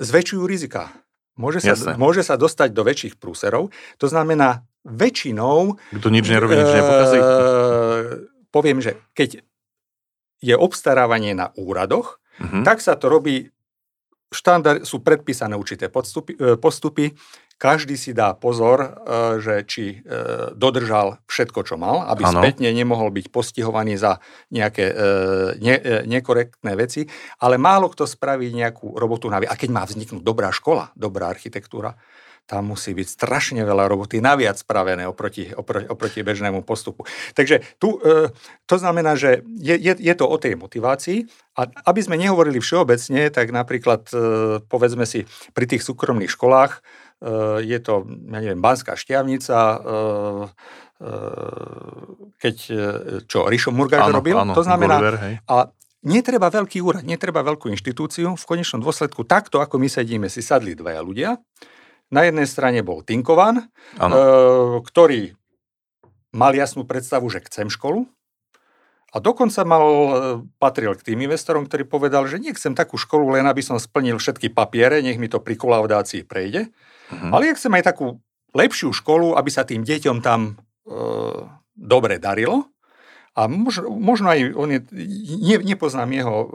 zväčšujú 0.00 0.42
rizika. 0.48 0.88
Môže 1.36 1.64
sa, 1.64 1.96
môže 1.96 2.20
sa 2.20 2.36
dostať 2.36 2.76
do 2.76 2.84
väčších 2.84 3.16
prúserov. 3.16 3.72
To 4.00 4.06
znamená, 4.06 4.68
väčšinou... 4.84 5.80
Kto 5.96 6.08
nič 6.12 6.28
nerobí, 6.28 6.54
nič 6.58 6.72
nepokazí. 6.76 7.18
E, 7.18 7.26
poviem, 8.52 8.78
že 8.84 9.00
keď 9.16 9.40
je 10.42 10.54
obstarávanie 10.58 11.32
na 11.32 11.54
úradoch, 11.54 12.20
uh-huh. 12.36 12.66
tak 12.66 12.82
sa 12.84 12.98
to 12.98 13.08
robí 13.08 13.48
štandard, 14.32 14.82
sú 14.82 15.04
predpísané 15.04 15.54
určité 15.54 15.92
podstupy, 15.92 16.32
e, 16.34 16.56
postupy. 16.56 17.12
Každý 17.60 17.94
si 17.94 18.10
dá 18.10 18.34
pozor, 18.34 18.82
e, 18.82 18.88
že 19.38 19.54
či 19.68 19.84
e, 19.94 19.96
dodržal 20.56 21.22
všetko, 21.30 21.62
čo 21.62 21.78
mal, 21.78 22.08
aby 22.10 22.26
ano. 22.26 22.42
spätne 22.42 22.72
nemohol 22.74 23.14
byť 23.14 23.30
postihovaný 23.30 23.94
za 24.00 24.18
nejaké 24.50 24.90
ne, 25.62 25.76
nekorektné 26.08 26.72
veci, 26.74 27.06
ale 27.38 27.60
málo 27.60 27.92
kto 27.92 28.08
spraví 28.08 28.50
nejakú 28.50 28.98
robotu 28.98 29.30
na 29.30 29.38
A 29.44 29.54
keď 29.54 29.70
má 29.70 29.84
vzniknúť 29.86 30.24
dobrá 30.24 30.50
škola, 30.50 30.90
dobrá 30.98 31.30
architektúra, 31.30 31.94
tam 32.46 32.74
musí 32.74 32.92
byť 32.92 33.08
strašne 33.08 33.62
veľa 33.62 33.88
roboty 33.88 34.18
naviac 34.18 34.58
spravené 34.60 35.06
oproti, 35.08 35.48
oproti, 35.54 35.86
oproti 35.88 36.20
bežnému 36.20 36.66
postupu. 36.66 37.08
Takže 37.32 37.62
tu, 37.78 38.02
e, 38.02 38.28
to 38.68 38.76
znamená, 38.76 39.14
že 39.16 39.46
je, 39.56 39.78
je, 39.78 39.94
je 39.96 40.14
to 40.18 40.26
o 40.26 40.36
tej 40.36 40.58
motivácii 40.58 41.30
a 41.56 41.70
aby 41.88 42.00
sme 42.02 42.20
nehovorili 42.20 42.58
všeobecne, 42.58 43.30
tak 43.30 43.54
napríklad 43.54 44.02
e, 44.10 44.16
povedzme 44.66 45.06
si 45.06 45.24
pri 45.54 45.64
tých 45.70 45.86
súkromných 45.86 46.30
školách 46.34 46.78
e, 46.78 46.80
je 47.62 47.78
to, 47.78 48.04
ja 48.28 48.38
neviem, 48.42 48.60
Banská 48.60 48.98
šťavnica, 48.98 49.58
e, 49.62 49.78
e, 51.02 51.12
keď, 52.42 52.56
čo, 53.30 53.46
Rišo 53.46 53.70
Murgaj 53.70 54.10
robil, 54.10 54.34
áno, 54.34 54.54
to 54.54 54.66
znamená, 54.66 54.98
hej. 55.18 55.38
a 55.46 55.70
Netreba 56.02 56.50
veľký 56.50 56.82
úrad, 56.82 57.06
netreba 57.06 57.46
veľkú 57.46 57.70
inštitúciu. 57.70 58.34
V 58.34 58.44
konečnom 58.44 58.82
dôsledku 58.82 59.22
takto, 59.22 59.62
ako 59.62 59.78
my 59.78 59.86
sedíme, 59.86 60.26
si 60.26 60.42
sadli 60.42 60.74
dvaja 60.74 60.98
ľudia. 60.98 61.38
Na 62.12 62.28
jednej 62.28 62.44
strane 62.44 62.84
bol 62.84 63.00
Tinkovan, 63.00 63.56
e, 63.56 63.64
ktorý 64.84 65.32
mal 66.36 66.52
jasnú 66.52 66.84
predstavu, 66.84 67.32
že 67.32 67.40
chcem 67.48 67.72
školu. 67.72 68.04
A 69.12 69.20
dokonca 69.20 69.64
mal, 69.64 69.84
e, 69.84 70.08
patril 70.56 70.92
k 70.96 71.12
tým 71.12 71.24
investorom, 71.24 71.64
ktorý 71.64 71.84
povedal, 71.88 72.24
že 72.28 72.40
nechcem 72.40 72.76
takú 72.76 73.00
školu, 73.00 73.36
len 73.36 73.44
aby 73.48 73.64
som 73.64 73.80
splnil 73.80 74.20
všetky 74.20 74.52
papiere, 74.52 75.00
nech 75.04 75.20
mi 75.20 75.28
to 75.28 75.40
pri 75.40 75.56
kolaudácii 75.56 76.24
prejde. 76.24 76.68
Uh-huh. 77.12 77.32
Ale 77.32 77.52
ja 77.52 77.56
chcem 77.56 77.72
aj 77.76 77.92
takú 77.92 78.20
lepšiu 78.52 78.92
školu, 78.92 79.36
aby 79.36 79.50
sa 79.52 79.64
tým 79.64 79.84
deťom 79.84 80.20
tam 80.20 80.40
e, 80.84 80.92
dobre 81.76 82.16
darilo. 82.20 82.72
A 83.32 83.48
možno, 83.48 83.88
možno 83.96 84.28
aj 84.28 84.52
on 84.52 84.68
je, 84.76 84.80
ne, 85.40 85.56
nepoznám 85.64 86.12
jeho 86.12 86.36
e, 86.36 86.48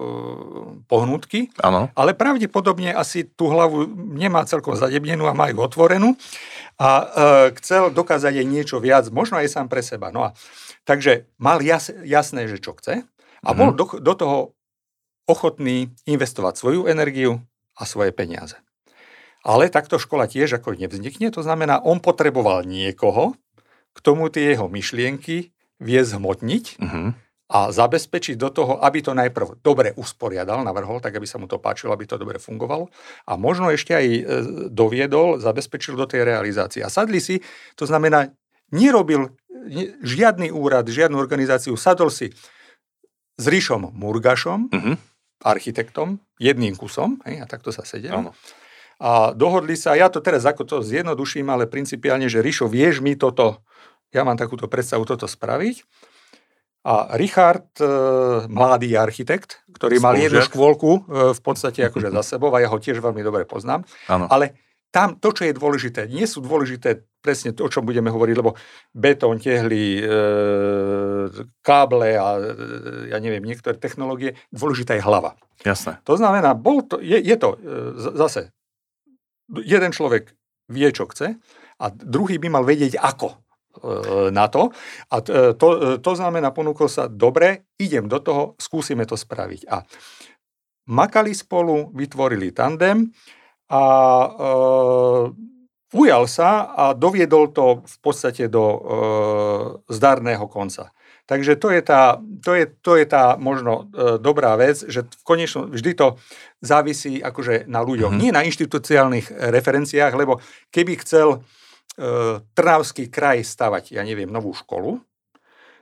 pohnutky, 0.86 1.50
ano. 1.58 1.90
ale 1.98 2.14
pravdepodobne 2.14 2.94
asi 2.94 3.26
tú 3.26 3.50
hlavu 3.50 3.90
nemá 4.14 4.46
celkom 4.46 4.78
zadebnenú 4.78 5.26
a 5.26 5.34
má 5.34 5.50
ju 5.50 5.58
otvorenú 5.58 6.14
a 6.78 6.90
e, 7.02 7.06
chcel 7.58 7.90
dokázať 7.90 8.38
aj 8.38 8.46
niečo 8.46 8.78
viac, 8.78 9.10
možno 9.10 9.42
aj 9.42 9.50
sám 9.50 9.74
pre 9.74 9.82
seba. 9.82 10.14
No 10.14 10.30
a, 10.30 10.38
takže 10.86 11.26
mal 11.42 11.66
jas, 11.66 11.90
jasné, 12.06 12.46
že 12.46 12.62
čo 12.62 12.78
chce 12.78 13.10
a 13.42 13.50
bol 13.58 13.74
mhm. 13.74 13.78
do, 13.78 13.86
do 13.98 14.14
toho 14.14 14.38
ochotný 15.26 15.90
investovať 16.06 16.62
svoju 16.62 16.86
energiu 16.86 17.42
a 17.74 17.90
svoje 17.90 18.14
peniaze. 18.14 18.62
Ale 19.42 19.74
takto 19.74 19.98
škola 19.98 20.30
tiež 20.30 20.62
ako 20.62 20.78
nevznikne, 20.78 21.34
to 21.34 21.42
znamená, 21.42 21.82
on 21.82 21.98
potreboval 22.06 22.62
niekoho, 22.62 23.34
k 23.98 24.00
tomu 24.06 24.30
tie 24.30 24.54
jeho 24.54 24.70
myšlienky 24.70 25.57
vie 25.78 26.02
zhmotniť 26.02 26.66
uh-huh. 26.82 27.14
a 27.54 27.60
zabezpečiť 27.70 28.36
do 28.36 28.50
toho, 28.50 28.74
aby 28.82 29.00
to 29.06 29.14
najprv 29.14 29.62
dobre 29.62 29.94
usporiadal, 29.94 30.66
navrhol, 30.66 30.98
tak 31.00 31.16
aby 31.16 31.26
sa 31.30 31.38
mu 31.38 31.46
to 31.46 31.62
páčilo, 31.62 31.94
aby 31.94 32.10
to 32.10 32.18
dobre 32.18 32.42
fungovalo 32.42 32.90
a 33.30 33.38
možno 33.38 33.70
ešte 33.70 33.94
aj 33.94 34.06
e, 34.06 34.22
doviedol, 34.74 35.38
zabezpečil 35.38 35.94
do 35.94 36.10
tej 36.10 36.26
realizácie. 36.26 36.82
A 36.82 36.90
sadli 36.90 37.22
si, 37.22 37.40
to 37.78 37.86
znamená, 37.86 38.34
nerobil 38.74 39.38
žiadny 40.02 40.50
úrad, 40.50 40.90
žiadnu 40.90 41.18
organizáciu, 41.18 41.78
sadol 41.78 42.10
si 42.10 42.34
s 43.38 43.46
Ríšom 43.46 43.94
Murgašom, 43.94 44.74
uh-huh. 44.74 44.96
architektom, 45.46 46.18
jedným 46.42 46.74
kusom, 46.74 47.22
hej, 47.30 47.42
a 47.42 47.46
takto 47.46 47.70
sa 47.70 47.86
sedel. 47.86 48.18
Ano. 48.18 48.32
A 48.98 49.30
dohodli 49.30 49.78
sa, 49.78 49.94
ja 49.94 50.10
to 50.10 50.26
teraz 50.26 50.42
ako 50.42 50.66
to 50.66 50.78
zjednoduším, 50.82 51.46
ale 51.54 51.70
principiálne, 51.70 52.26
že 52.26 52.42
Ríšo, 52.42 52.66
vieš 52.66 53.06
mi 53.06 53.14
toto 53.14 53.62
ja 54.12 54.22
mám 54.24 54.40
takúto 54.40 54.72
predstavu 54.72 55.04
toto 55.04 55.28
spraviť. 55.28 55.84
A 56.88 57.20
Richard, 57.20 57.68
e, 57.84 57.88
mladý 58.48 58.96
architekt, 58.96 59.60
ktorý 59.76 60.00
mal 60.00 60.16
jednu 60.16 60.40
škôlku 60.40 60.92
e, 60.92 61.00
v 61.36 61.42
podstate 61.44 61.84
akože 61.92 62.16
za 62.16 62.24
sebou 62.24 62.48
a 62.56 62.64
ja 62.64 62.72
ho 62.72 62.80
tiež 62.80 63.04
veľmi 63.04 63.20
dobre 63.28 63.44
poznám, 63.44 63.84
ano. 64.08 64.32
ale 64.32 64.56
tam 64.88 65.20
to, 65.20 65.36
čo 65.36 65.44
je 65.44 65.54
dôležité, 65.54 66.08
nie 66.08 66.24
sú 66.24 66.40
dôležité 66.40 67.04
presne 67.20 67.52
to, 67.52 67.68
o 67.68 67.72
čom 67.72 67.84
budeme 67.84 68.08
hovoriť, 68.08 68.36
lebo 68.40 68.56
betón, 68.96 69.36
tehly, 69.36 70.00
e, 70.00 70.04
káble 71.60 72.16
a 72.16 72.40
e, 72.40 72.42
ja 73.12 73.20
neviem, 73.20 73.44
niektoré 73.44 73.76
technológie, 73.76 74.40
dôležitá 74.56 74.96
je 74.96 75.04
hlava. 75.04 75.36
Jasné. 75.68 76.00
To 76.08 76.16
znamená, 76.16 76.56
bol 76.56 76.88
to, 76.88 77.04
je, 77.04 77.20
je 77.20 77.36
to 77.36 77.60
e, 77.60 78.16
zase, 78.16 78.56
jeden 79.52 79.92
človek 79.92 80.32
vie, 80.72 80.88
čo 80.96 81.04
chce 81.12 81.36
a 81.78 81.86
druhý 81.92 82.40
by 82.40 82.48
mal 82.48 82.64
vedieť, 82.64 82.96
ako 82.96 83.47
na 84.32 84.46
to. 84.48 84.74
A 85.12 85.18
e, 85.22 85.54
to, 85.56 85.68
e, 85.76 85.98
to 86.02 86.12
znamená, 86.16 86.52
ponúkol 86.52 86.90
sa, 86.90 87.08
dobre, 87.08 87.70
idem 87.78 88.10
do 88.10 88.20
toho, 88.20 88.44
skúsime 88.58 89.06
to 89.06 89.16
spraviť. 89.16 89.62
A 89.70 89.84
makali 90.88 91.36
spolu, 91.36 91.92
vytvorili 91.92 92.56
tandem 92.56 93.12
a 93.68 93.84
e, 93.84 94.30
ujal 95.94 96.24
sa 96.28 96.72
a 96.72 96.86
doviedol 96.96 97.52
to 97.52 97.84
v 97.84 97.98
podstate 98.00 98.48
do 98.48 98.64
e, 98.64 98.80
zdarného 99.92 100.48
konca. 100.48 100.92
Takže 101.28 101.60
to 101.60 101.76
je 101.76 101.84
tá, 101.84 102.16
to 102.40 102.56
je, 102.56 102.72
to 102.80 102.96
je 102.96 103.04
tá 103.04 103.36
možno 103.36 103.92
e, 103.92 104.16
dobrá 104.16 104.56
vec, 104.56 104.80
že 104.88 105.04
v 105.04 105.24
konečnom 105.28 105.68
vždy 105.68 105.92
to 105.92 106.08
závisí 106.64 107.20
akože 107.20 107.68
na 107.68 107.84
ľuďoch, 107.84 108.16
mm-hmm. 108.16 108.24
nie 108.24 108.32
na 108.32 108.48
inštituciálnych 108.48 109.36
referenciách, 109.36 110.14
lebo 110.16 110.40
keby 110.72 111.04
chcel 111.04 111.44
E, 111.44 111.67
Trnavský 112.54 113.10
kraj 113.10 113.42
stavať, 113.42 113.98
ja 113.98 114.06
neviem, 114.06 114.30
novú 114.30 114.54
školu, 114.54 115.02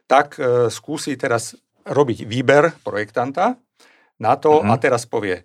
tak 0.07 0.39
e, 0.39 0.71
skúsi 0.71 1.19
teraz 1.19 1.59
robiť 1.83 2.23
výber 2.23 2.71
projektanta 2.81 3.59
na 4.17 4.33
to 4.39 4.63
uh-huh. 4.63 4.71
a 4.71 4.79
teraz 4.79 5.03
povie, 5.03 5.43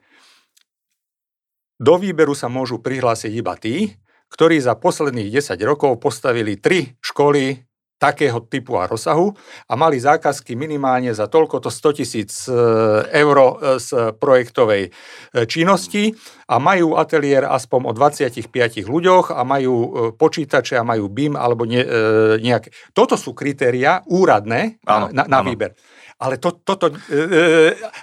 do 1.80 1.96
výberu 1.96 2.36
sa 2.36 2.52
môžu 2.52 2.78
prihlásiť 2.78 3.32
iba 3.32 3.56
tí, 3.56 3.96
ktorí 4.30 4.60
za 4.60 4.76
posledných 4.76 5.32
10 5.42 5.56
rokov 5.64 5.96
postavili 5.98 6.60
tri 6.60 6.94
školy 7.00 7.69
takého 8.00 8.40
typu 8.40 8.80
a 8.80 8.88
rozsahu 8.88 9.36
a 9.68 9.76
mali 9.76 10.00
zákazky 10.00 10.56
minimálne 10.56 11.12
za 11.12 11.28
toľko 11.28 11.60
to 11.60 11.68
100 11.68 11.98
tisíc 12.00 12.32
e, 12.48 12.56
eur 13.12 13.36
e, 13.36 13.76
z 13.76 14.16
projektovej 14.16 14.88
e, 14.88 14.90
činnosti 15.44 16.16
a 16.48 16.56
majú 16.56 16.96
ateliér 16.96 17.44
aspoň 17.44 17.80
o 17.84 17.92
25 17.92 18.88
ľuďoch 18.88 19.36
a 19.36 19.44
majú 19.44 19.74
počítače 20.16 20.80
a 20.80 20.82
majú 20.82 21.12
BIM 21.12 21.36
alebo 21.36 21.68
ne, 21.68 21.84
nejaké. 22.40 22.72
Toto 22.96 23.20
sú 23.20 23.36
kritéria 23.36 24.00
úradné 24.08 24.80
áno, 24.88 25.12
na, 25.12 25.28
na 25.28 25.44
áno. 25.44 25.52
výber. 25.52 25.76
Ale 26.20 26.36
to, 26.42 26.58
toto, 26.60 26.90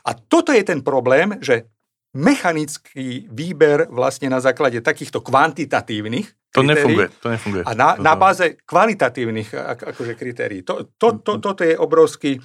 a 0.02 0.12
toto 0.26 0.50
je 0.50 0.64
ten 0.64 0.80
problém, 0.82 1.38
že 1.44 1.77
mechanický 2.18 3.30
výber 3.30 3.86
vlastne 3.94 4.34
na 4.34 4.42
základe 4.42 4.82
takýchto 4.82 5.22
kvantitatívnych 5.22 6.34
to 6.50 6.66
kritérií 6.66 6.74
nefunguje, 6.74 7.08
to 7.22 7.28
nefunguje. 7.30 7.64
A 7.70 7.72
na, 7.78 7.90
na 8.02 8.18
báze 8.18 8.58
kvalitatívnych 8.66 9.54
akože 9.94 10.18
kritérií. 10.18 10.66
To, 10.66 10.90
to, 10.98 11.22
to, 11.22 11.38
toto 11.38 11.62
je 11.62 11.78
obrovský 11.78 12.40
e, 12.40 12.42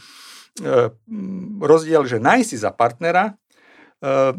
rozdiel, 1.62 2.04
že 2.04 2.20
nájsť 2.20 2.48
si 2.48 2.56
za 2.60 2.76
partnera 2.76 3.32
e, 3.32 4.36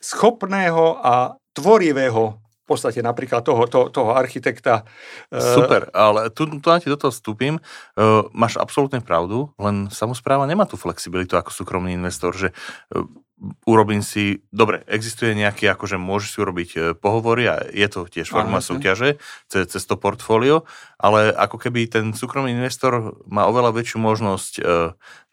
schopného 0.00 0.96
a 1.04 1.36
tvorivého 1.52 2.40
v 2.40 2.66
podstate 2.72 3.04
napríklad 3.04 3.44
toho, 3.44 3.68
to, 3.68 3.92
toho 3.92 4.16
architekta. 4.16 4.88
E, 5.28 5.36
Super, 5.36 5.92
ale 5.92 6.32
tu, 6.32 6.48
tu 6.48 6.64
na 6.64 6.80
ti 6.80 6.88
do 6.88 6.96
toho 6.96 7.12
vstúpim. 7.12 7.60
Uh, 7.92 8.24
máš 8.32 8.56
absolútne 8.56 9.04
pravdu, 9.04 9.52
len 9.60 9.92
samozpráva 9.92 10.48
nemá 10.48 10.64
tú 10.64 10.80
flexibilitu 10.80 11.36
ako 11.36 11.52
súkromný 11.52 11.92
investor, 11.92 12.32
že 12.32 12.56
uh, 12.96 13.04
urobím 13.66 14.00
si, 14.00 14.46
dobre, 14.54 14.86
existuje 14.86 15.34
nejaký, 15.34 15.66
akože 15.66 15.98
môžeš 15.98 16.28
si 16.30 16.38
urobiť 16.38 16.70
e, 16.74 16.78
pohovory 16.94 17.50
a 17.50 17.54
je 17.66 17.88
to 17.90 18.06
tiež 18.06 18.30
forma 18.30 18.62
Aha, 18.62 18.66
súťaže 18.66 19.18
cez, 19.50 19.66
cez 19.66 19.82
to 19.82 19.98
portfólio, 19.98 20.64
ale 20.96 21.34
ako 21.34 21.58
keby 21.58 21.90
ten 21.90 22.14
súkromný 22.14 22.54
investor 22.54 23.18
má 23.26 23.50
oveľa 23.50 23.74
väčšiu 23.74 23.98
možnosť 23.98 24.52
e, 24.58 24.62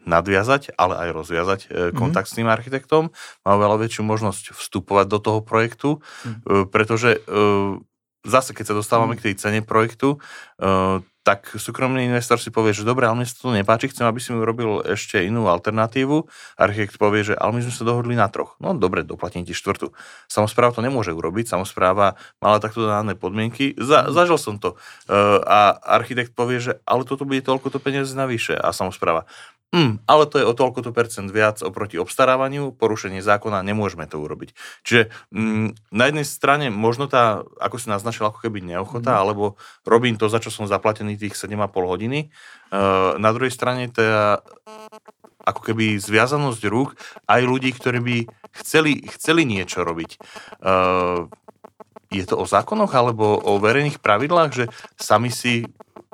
nadviazať, 0.02 0.74
ale 0.82 0.98
aj 0.98 1.10
rozviazať 1.14 1.60
e, 1.62 1.68
mhm. 1.70 1.96
kontakt 1.96 2.26
mm-hmm. 2.26 2.42
s 2.42 2.46
tým 2.46 2.50
architektom, 2.50 3.04
má 3.46 3.52
oveľa 3.54 3.86
väčšiu 3.86 4.02
možnosť 4.02 4.58
vstupovať 4.58 5.06
do 5.06 5.20
toho 5.22 5.40
projektu, 5.46 6.02
mm-hmm. 6.02 6.74
pretože 6.74 7.22
zase, 8.26 8.52
keď 8.54 8.66
sa 8.74 8.78
dostávame 8.78 9.14
mm-hmm. 9.14 9.22
k 9.22 9.26
tej 9.30 9.36
cene 9.38 9.62
projektu, 9.62 10.18
tak 11.22 11.54
súkromný 11.54 12.10
investor 12.10 12.42
si 12.42 12.50
povie, 12.50 12.74
že 12.74 12.82
dobre, 12.82 13.06
ale 13.06 13.22
mne 13.22 13.30
sa 13.30 13.38
to 13.38 13.54
nepáči, 13.54 13.94
chcem, 13.94 14.10
aby 14.10 14.18
si 14.18 14.34
mi 14.34 14.42
urobil 14.42 14.82
ešte 14.82 15.22
inú 15.22 15.46
alternatívu. 15.46 16.26
Architekt 16.58 16.98
povie, 16.98 17.22
že 17.22 17.38
ale 17.38 17.58
my 17.58 17.62
sme 17.62 17.74
sa 17.74 17.86
dohodli 17.86 18.18
na 18.18 18.26
troch. 18.26 18.58
No 18.58 18.74
dobre, 18.74 19.06
doplatím 19.06 19.46
ti 19.46 19.54
štvrtú. 19.54 19.94
Samozpráva 20.26 20.74
to 20.74 20.82
nemôže 20.82 21.14
urobiť, 21.14 21.54
samozpráva 21.54 22.18
mala 22.42 22.58
takto 22.58 22.90
dané 22.90 23.14
podmienky. 23.14 23.78
Za, 23.78 24.10
zažil 24.10 24.42
som 24.42 24.58
to. 24.58 24.74
Uh, 25.06 25.38
a 25.46 25.78
architekt 25.94 26.34
povie, 26.34 26.58
že 26.58 26.82
ale 26.90 27.06
toto 27.06 27.30
bude 27.30 27.46
toľko 27.46 27.70
to 27.70 27.78
peniaze 27.78 28.18
navyše. 28.18 28.58
A 28.58 28.74
samozpráva, 28.74 29.30
Mm, 29.72 30.04
ale 30.04 30.28
to 30.28 30.36
je 30.36 30.44
o 30.44 30.52
toľko 30.52 30.84
to 30.84 30.92
percent 30.92 31.32
viac 31.32 31.64
oproti 31.64 31.96
obstarávaniu, 31.96 32.76
porušenie 32.76 33.24
zákona, 33.24 33.64
nemôžeme 33.64 34.04
to 34.04 34.20
urobiť. 34.20 34.52
Čiže 34.84 35.08
mm, 35.32 35.96
na 35.96 36.04
jednej 36.12 36.28
strane 36.28 36.68
možno 36.68 37.08
tá, 37.08 37.48
ako 37.56 37.80
si 37.80 37.88
naznačil, 37.88 38.28
ako 38.28 38.44
keby 38.44 38.60
neochota, 38.60 39.16
mm. 39.16 39.22
alebo 39.24 39.56
robím 39.88 40.20
to, 40.20 40.28
za 40.28 40.44
čo 40.44 40.52
som 40.52 40.68
zaplatený 40.68 41.16
tých 41.16 41.40
7,5 41.40 41.72
hodiny. 41.72 42.28
Uh, 42.68 43.16
na 43.16 43.32
druhej 43.32 43.52
strane 43.52 43.88
to 43.88 44.04
je 44.04 44.12
ako 45.48 45.62
keby 45.64 45.98
zviazanosť 46.04 46.62
rúk 46.68 47.00
aj 47.32 47.42
ľudí, 47.42 47.72
ktorí 47.72 48.00
by 48.04 48.18
chceli, 48.62 49.08
chceli 49.08 49.48
niečo 49.48 49.88
robiť. 49.88 50.20
Uh, 50.60 51.32
je 52.12 52.28
to 52.28 52.36
o 52.36 52.46
zákonoch 52.46 52.92
alebo 52.92 53.40
o 53.40 53.56
verejných 53.56 54.04
pravidlách, 54.04 54.52
že 54.52 54.66
sami 55.00 55.32
si 55.32 55.64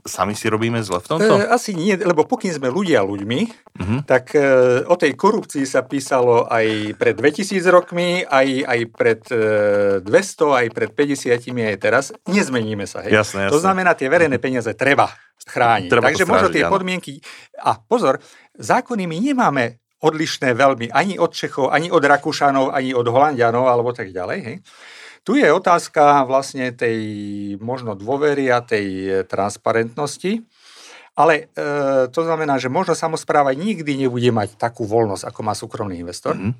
sami 0.07 0.33
si 0.33 0.47
robíme 0.49 0.81
zle 0.81 1.03
v 1.03 1.07
tomto? 1.07 1.33
E, 1.37 1.45
asi 1.47 1.75
nie, 1.77 1.93
lebo 1.93 2.23
pokým 2.25 2.49
sme 2.49 2.71
ľudia 2.71 3.05
ľuďmi, 3.05 3.39
uh-huh. 3.77 3.99
tak 4.07 4.33
e, 4.33 4.81
o 4.87 4.95
tej 4.95 5.13
korupcii 5.13 5.67
sa 5.67 5.83
písalo 5.85 6.47
aj 6.47 6.97
pred 6.97 7.13
2000 7.13 7.61
rokmi, 7.69 8.23
aj, 8.23 8.47
aj 8.63 8.79
pred 8.95 9.21
e, 9.29 9.43
200, 10.01 10.59
aj 10.63 10.67
pred 10.73 10.89
50 10.95 11.37
aj 11.53 11.77
teraz. 11.77 12.15
Nezmeníme 12.25 12.87
sa. 12.87 13.05
Hej. 13.05 13.13
Jasné, 13.13 13.47
jasné. 13.47 13.53
To 13.53 13.61
znamená, 13.61 13.93
tie 13.93 14.07
verejné 14.07 14.41
peniaze 14.41 14.71
treba 14.73 15.11
chrániť. 15.47 15.89
Treba 15.91 16.09
Takže 16.09 16.25
možno 16.27 16.47
tie 16.51 16.65
áno. 16.67 16.73
podmienky... 16.73 17.21
A 17.61 17.77
pozor, 17.77 18.19
zákony 18.57 19.05
my 19.05 19.17
nemáme 19.31 19.79
odlišné 19.97 20.53
veľmi 20.53 20.93
ani 20.93 21.17
od 21.17 21.33
Čechov, 21.33 21.73
ani 21.73 21.89
od 21.89 22.03
Rakúšanov, 22.03 22.69
ani 22.69 22.93
od 22.93 23.07
Holandianov, 23.09 23.65
alebo 23.65 23.89
tak 23.93 24.13
ďalej. 24.13 24.39
Hej. 24.45 24.57
Tu 25.27 25.43
je 25.43 25.51
otázka 25.51 26.23
vlastne 26.23 26.71
tej 26.71 27.03
možno 27.59 27.99
dôvery 27.99 28.47
a 28.47 28.63
tej 28.63 28.87
e, 28.87 29.09
transparentnosti. 29.27 30.47
Ale 31.19 31.51
e, 31.51 32.07
to 32.15 32.21
znamená, 32.23 32.55
že 32.55 32.71
možno 32.71 32.95
samozpráva 32.95 33.51
nikdy 33.51 34.07
nebude 34.07 34.31
mať 34.31 34.55
takú 34.55 34.87
voľnosť, 34.87 35.27
ako 35.27 35.39
má 35.43 35.51
súkromný 35.51 35.99
investor. 35.99 36.31
Mm. 36.31 36.55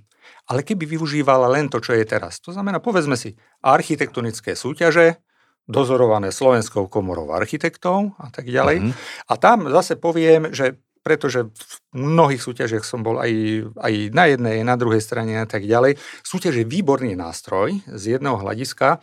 Ale 0.52 0.68
keby 0.68 0.84
využívala 0.84 1.48
len 1.48 1.72
to, 1.72 1.80
čo 1.80 1.96
je 1.96 2.04
teraz. 2.04 2.44
To 2.44 2.52
znamená, 2.52 2.84
povedzme 2.84 3.16
si, 3.16 3.40
architektonické 3.64 4.52
súťaže, 4.52 5.24
dozorované 5.64 6.36
Slovenskou 6.36 6.92
komorou 6.92 7.32
architektov 7.32 8.20
a 8.20 8.28
tak 8.36 8.52
ďalej. 8.52 8.84
Mm. 8.84 8.92
A 9.32 9.34
tam 9.40 9.72
zase 9.72 9.96
poviem, 9.96 10.52
že 10.52 10.76
pretože 11.08 11.48
v 11.48 11.76
mnohých 11.96 12.44
súťažiach 12.44 12.84
som 12.84 13.00
bol 13.00 13.16
aj, 13.16 13.32
aj 13.80 13.94
na 14.12 14.28
jednej, 14.28 14.60
aj 14.60 14.66
na 14.68 14.76
druhej 14.76 15.00
strane 15.00 15.40
a 15.40 15.48
tak 15.48 15.64
ďalej. 15.64 15.96
Súťaž 16.28 16.60
je 16.60 16.68
výborný 16.68 17.16
nástroj 17.16 17.80
z 17.88 18.20
jedného 18.20 18.36
hľadiska, 18.36 19.00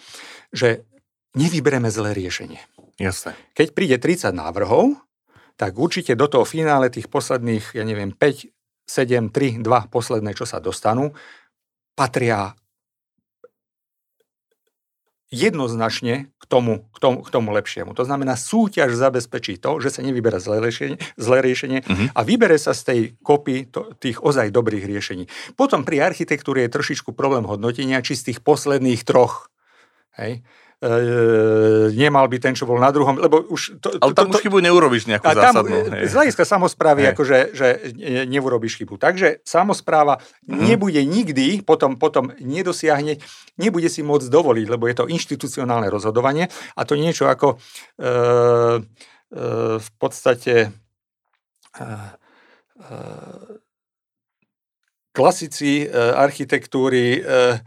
že 0.52 0.84
nevybereme 1.32 1.88
zlé 1.88 2.12
riešenie. 2.12 2.60
Jasne. 3.00 3.32
Keď 3.56 3.72
príde 3.72 3.96
30 3.96 4.36
návrhov, 4.36 5.00
tak 5.56 5.80
určite 5.80 6.12
do 6.12 6.28
toho 6.28 6.44
finále 6.44 6.92
tých 6.92 7.08
posledných, 7.08 7.72
ja 7.72 7.88
neviem, 7.88 8.12
5, 8.12 8.52
7, 8.84 9.32
3, 9.32 9.64
2 9.64 9.88
posledné, 9.88 10.36
čo 10.36 10.44
sa 10.44 10.60
dostanú, 10.60 11.16
patria 11.96 12.52
jednoznačne 15.32 16.33
k 16.44 16.46
tomu, 16.46 16.85
k, 16.92 16.98
tomu, 17.00 17.24
k 17.24 17.28
tomu 17.33 17.48
lepšiemu. 17.57 17.96
To 17.96 18.04
znamená, 18.04 18.37
súťaž 18.37 18.92
zabezpečí 18.92 19.57
to, 19.57 19.80
že 19.80 19.96
sa 19.96 20.04
nevyberá 20.04 20.37
zlé 20.37 20.61
riešenie, 20.61 21.00
zlé 21.16 21.40
riešenie 21.40 21.80
uh-huh. 21.80 22.12
a 22.12 22.20
vybere 22.20 22.61
sa 22.61 22.76
z 22.76 22.83
tej 22.85 23.00
kopy 23.24 23.64
to, 23.72 23.96
tých 23.96 24.20
ozaj 24.20 24.52
dobrých 24.52 24.85
riešení. 24.85 25.24
Potom 25.57 25.88
pri 25.88 26.04
architektúre 26.04 26.68
je 26.68 26.74
trošičku 26.76 27.16
problém 27.16 27.48
hodnotenia, 27.48 28.04
či 28.04 28.12
z 28.12 28.33
tých 28.33 28.38
posledných 28.44 29.00
troch 29.09 29.48
hej, 30.20 30.44
nemal 31.94 32.26
by 32.28 32.36
ten, 32.42 32.52
čo 32.52 32.68
bol 32.68 32.76
na 32.76 32.92
druhom, 32.92 33.16
lebo 33.16 33.40
už... 33.48 33.80
To, 33.80 33.96
Ale 34.02 34.12
tam 34.12 34.28
to, 34.28 34.36
už 34.36 34.44
chybu 34.44 34.60
neurobiš 34.60 35.08
nejakú 35.08 35.24
tam, 35.32 35.56
zásadnú. 35.56 35.88
Hej. 35.96 36.10
Z 36.10 36.12
hľadiska 36.12 36.44
samozprávy, 36.44 37.00
hej. 37.06 37.10
akože, 37.16 37.38
že 37.56 37.68
neurobíš 38.28 38.76
chybu. 38.82 39.00
Takže 39.00 39.40
samozpráva 39.48 40.20
mm. 40.44 40.60
nebude 40.60 41.00
nikdy, 41.00 41.64
potom, 41.64 41.96
potom 41.96 42.36
nedosiahne, 42.36 43.16
nebude 43.56 43.88
si 43.88 44.04
môcť 44.04 44.28
dovoliť, 44.28 44.66
lebo 44.68 44.84
je 44.90 44.96
to 44.98 45.08
inštitucionálne 45.08 45.88
rozhodovanie 45.88 46.52
a 46.76 46.80
to 46.84 46.98
niečo 46.98 47.30
ako 47.30 47.54
e, 47.54 47.56
e, 47.56 48.10
v 49.80 49.88
podstate 49.96 50.54
e, 50.64 50.68
e, 51.80 52.94
klasici 55.14 55.86
e, 55.86 55.88
architektúry 55.94 57.04
e, 57.14 57.20
e, 57.22 57.58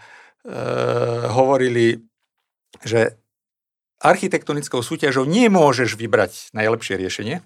hovorili 1.32 1.95
že 2.84 3.18
architektonickou 4.02 4.86
súťažou 4.86 5.26
nemôžeš 5.26 5.98
vybrať 5.98 6.54
najlepšie 6.54 6.96
riešenie, 6.98 7.42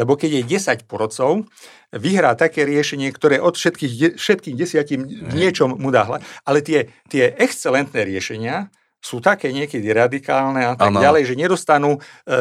lebo 0.00 0.16
keď 0.16 0.40
je 0.40 0.42
10 0.56 0.88
porodcov, 0.88 1.44
vyhrá 1.92 2.32
také 2.32 2.64
riešenie, 2.64 3.12
ktoré 3.12 3.36
od 3.42 3.58
všetkých, 3.60 4.16
všetkých 4.16 4.56
desiatim 4.56 5.04
v 5.04 5.34
niečom 5.36 5.76
mu 5.76 5.92
dá 5.92 6.08
Ale 6.48 6.64
tie, 6.64 6.88
tie 7.12 7.28
excelentné 7.36 8.00
riešenia 8.08 8.72
sú 9.02 9.20
také 9.20 9.52
niekedy 9.52 9.84
radikálne 9.90 10.64
a 10.64 10.72
tak 10.78 10.94
ano. 10.94 11.02
ďalej, 11.02 11.22
že 11.28 11.34
nedostanú 11.34 11.98
e, 11.98 12.38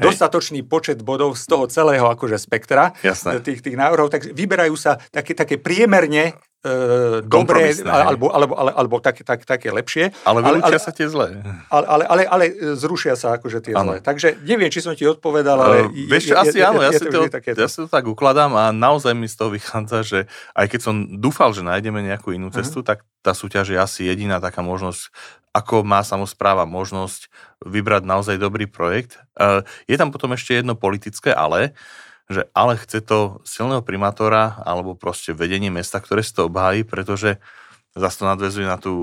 dostatočný 0.00 0.64
počet 0.64 1.04
bodov 1.04 1.36
z 1.36 1.44
toho 1.50 1.66
celého 1.68 2.06
akože 2.08 2.40
spektra 2.40 2.96
Jasné. 3.04 3.42
tých, 3.44 3.60
tých 3.60 3.76
návrhov, 3.76 4.08
tak 4.08 4.24
vyberajú 4.30 4.74
sa 4.78 4.96
také, 5.12 5.36
také 5.36 5.60
priemerne 5.60 6.38
e, 6.60 6.72
dobré, 7.24 7.72
alebo, 7.84 8.28
alebo, 8.28 8.52
ale, 8.56 8.70
alebo 8.76 8.96
také, 9.00 9.24
tak, 9.24 9.44
také 9.48 9.72
lepšie. 9.72 10.12
Ale 10.28 10.44
vylúčia 10.44 10.80
sa 10.80 10.92
tie 10.92 11.08
zlé. 11.08 11.40
Ale, 11.72 11.86
ale, 11.88 12.04
ale, 12.04 12.22
ale 12.28 12.44
zrušia 12.76 13.16
sa 13.16 13.40
akože 13.40 13.64
tie 13.64 13.74
ano. 13.76 13.96
zlé. 13.96 13.96
Takže 14.04 14.40
neviem, 14.44 14.68
či 14.68 14.84
som 14.84 14.92
ti 14.92 15.08
odpovedal, 15.08 15.56
ale... 15.56 15.76
Uh, 15.88 16.08
vieš, 16.08 16.32
je, 16.32 16.36
asi 16.36 16.56
je, 16.60 16.64
áno, 16.64 16.80
ja, 16.84 16.92
si 16.92 17.06
to, 17.08 17.24
ja 17.30 17.68
si 17.68 17.78
to 17.80 17.88
tak 17.88 18.04
ukladám 18.04 18.52
a 18.56 18.64
naozaj 18.70 19.16
mi 19.16 19.28
z 19.28 19.36
toho 19.40 19.50
vychádza, 19.52 19.98
že 20.04 20.18
aj 20.52 20.66
keď 20.68 20.80
som 20.80 20.94
dúfal, 21.16 21.56
že 21.56 21.64
nájdeme 21.64 22.04
nejakú 22.04 22.36
inú 22.36 22.52
cestu, 22.52 22.84
uh-huh. 22.84 22.96
tak 22.96 22.98
tá 23.24 23.32
súťaž 23.32 23.72
je 23.72 23.78
asi 23.80 24.00
jediná 24.08 24.40
taká 24.40 24.60
možnosť, 24.60 25.12
ako 25.50 25.82
má 25.82 26.04
samozpráva 26.06 26.68
možnosť 26.68 27.26
vybrať 27.64 28.02
naozaj 28.06 28.36
dobrý 28.38 28.68
projekt. 28.70 29.18
Uh, 29.34 29.64
je 29.88 29.96
tam 29.96 30.12
potom 30.12 30.32
ešte 30.36 30.60
jedno 30.60 30.76
politické 30.76 31.32
ale, 31.32 31.72
že 32.30 32.46
ale 32.54 32.78
chce 32.78 33.02
to 33.02 33.42
silného 33.42 33.82
primátora 33.82 34.62
alebo 34.62 34.94
proste 34.94 35.34
vedenie 35.34 35.68
mesta, 35.68 35.98
ktoré 35.98 36.22
si 36.22 36.30
to 36.30 36.46
obhájí, 36.46 36.86
pretože 36.86 37.42
zase 37.98 38.22
to 38.22 38.24
nadvezuje 38.30 38.70
na 38.70 38.78
tú 38.78 38.94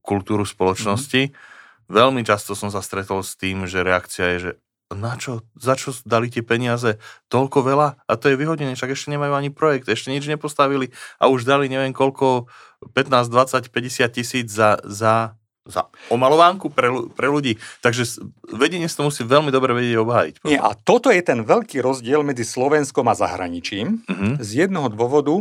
kultúru 0.00 0.48
spoločnosti. 0.48 1.28
Mm-hmm. 1.28 1.92
Veľmi 1.92 2.24
často 2.24 2.56
som 2.56 2.72
sa 2.72 2.80
stretol 2.80 3.20
s 3.20 3.36
tým, 3.36 3.68
že 3.68 3.84
reakcia 3.84 4.24
je, 4.34 4.38
že 4.40 4.50
na 4.96 5.20
čo, 5.20 5.44
za 5.60 5.76
čo 5.76 5.92
dali 6.08 6.32
tie 6.32 6.40
peniaze 6.40 6.96
toľko 7.28 7.58
veľa 7.64 7.88
a 8.04 8.12
to 8.16 8.32
je 8.32 8.40
vyhodenie, 8.40 8.72
však 8.72 8.96
ešte 8.96 9.12
nemajú 9.12 9.32
ani 9.36 9.50
projekt, 9.52 9.88
ešte 9.88 10.08
nič 10.08 10.24
nepostavili 10.24 10.92
a 11.20 11.28
už 11.28 11.44
dali 11.44 11.68
neviem 11.68 11.92
koľko, 11.92 12.48
15, 12.96 13.28
20, 13.28 13.68
50 13.68 14.16
tisíc 14.16 14.48
za, 14.48 14.80
za 14.84 15.36
za 15.64 15.88
omalovánku 16.12 16.68
pre, 16.68 16.92
pre 17.16 17.28
ľudí. 17.32 17.56
Takže 17.80 18.20
vedenie 18.52 18.84
sa 18.84 19.00
to 19.00 19.08
musí 19.08 19.24
veľmi 19.24 19.48
dobre 19.48 19.72
vedieť 19.72 19.96
obhájiť. 19.96 20.34
Nie, 20.44 20.60
a 20.60 20.76
toto 20.76 21.08
je 21.08 21.24
ten 21.24 21.40
veľký 21.40 21.80
rozdiel 21.80 22.20
medzi 22.20 22.44
Slovenskom 22.44 23.08
a 23.08 23.16
zahraničím 23.16 24.04
uh-huh. 24.04 24.36
z 24.44 24.68
jedného 24.68 24.92
dôvodu, 24.92 25.40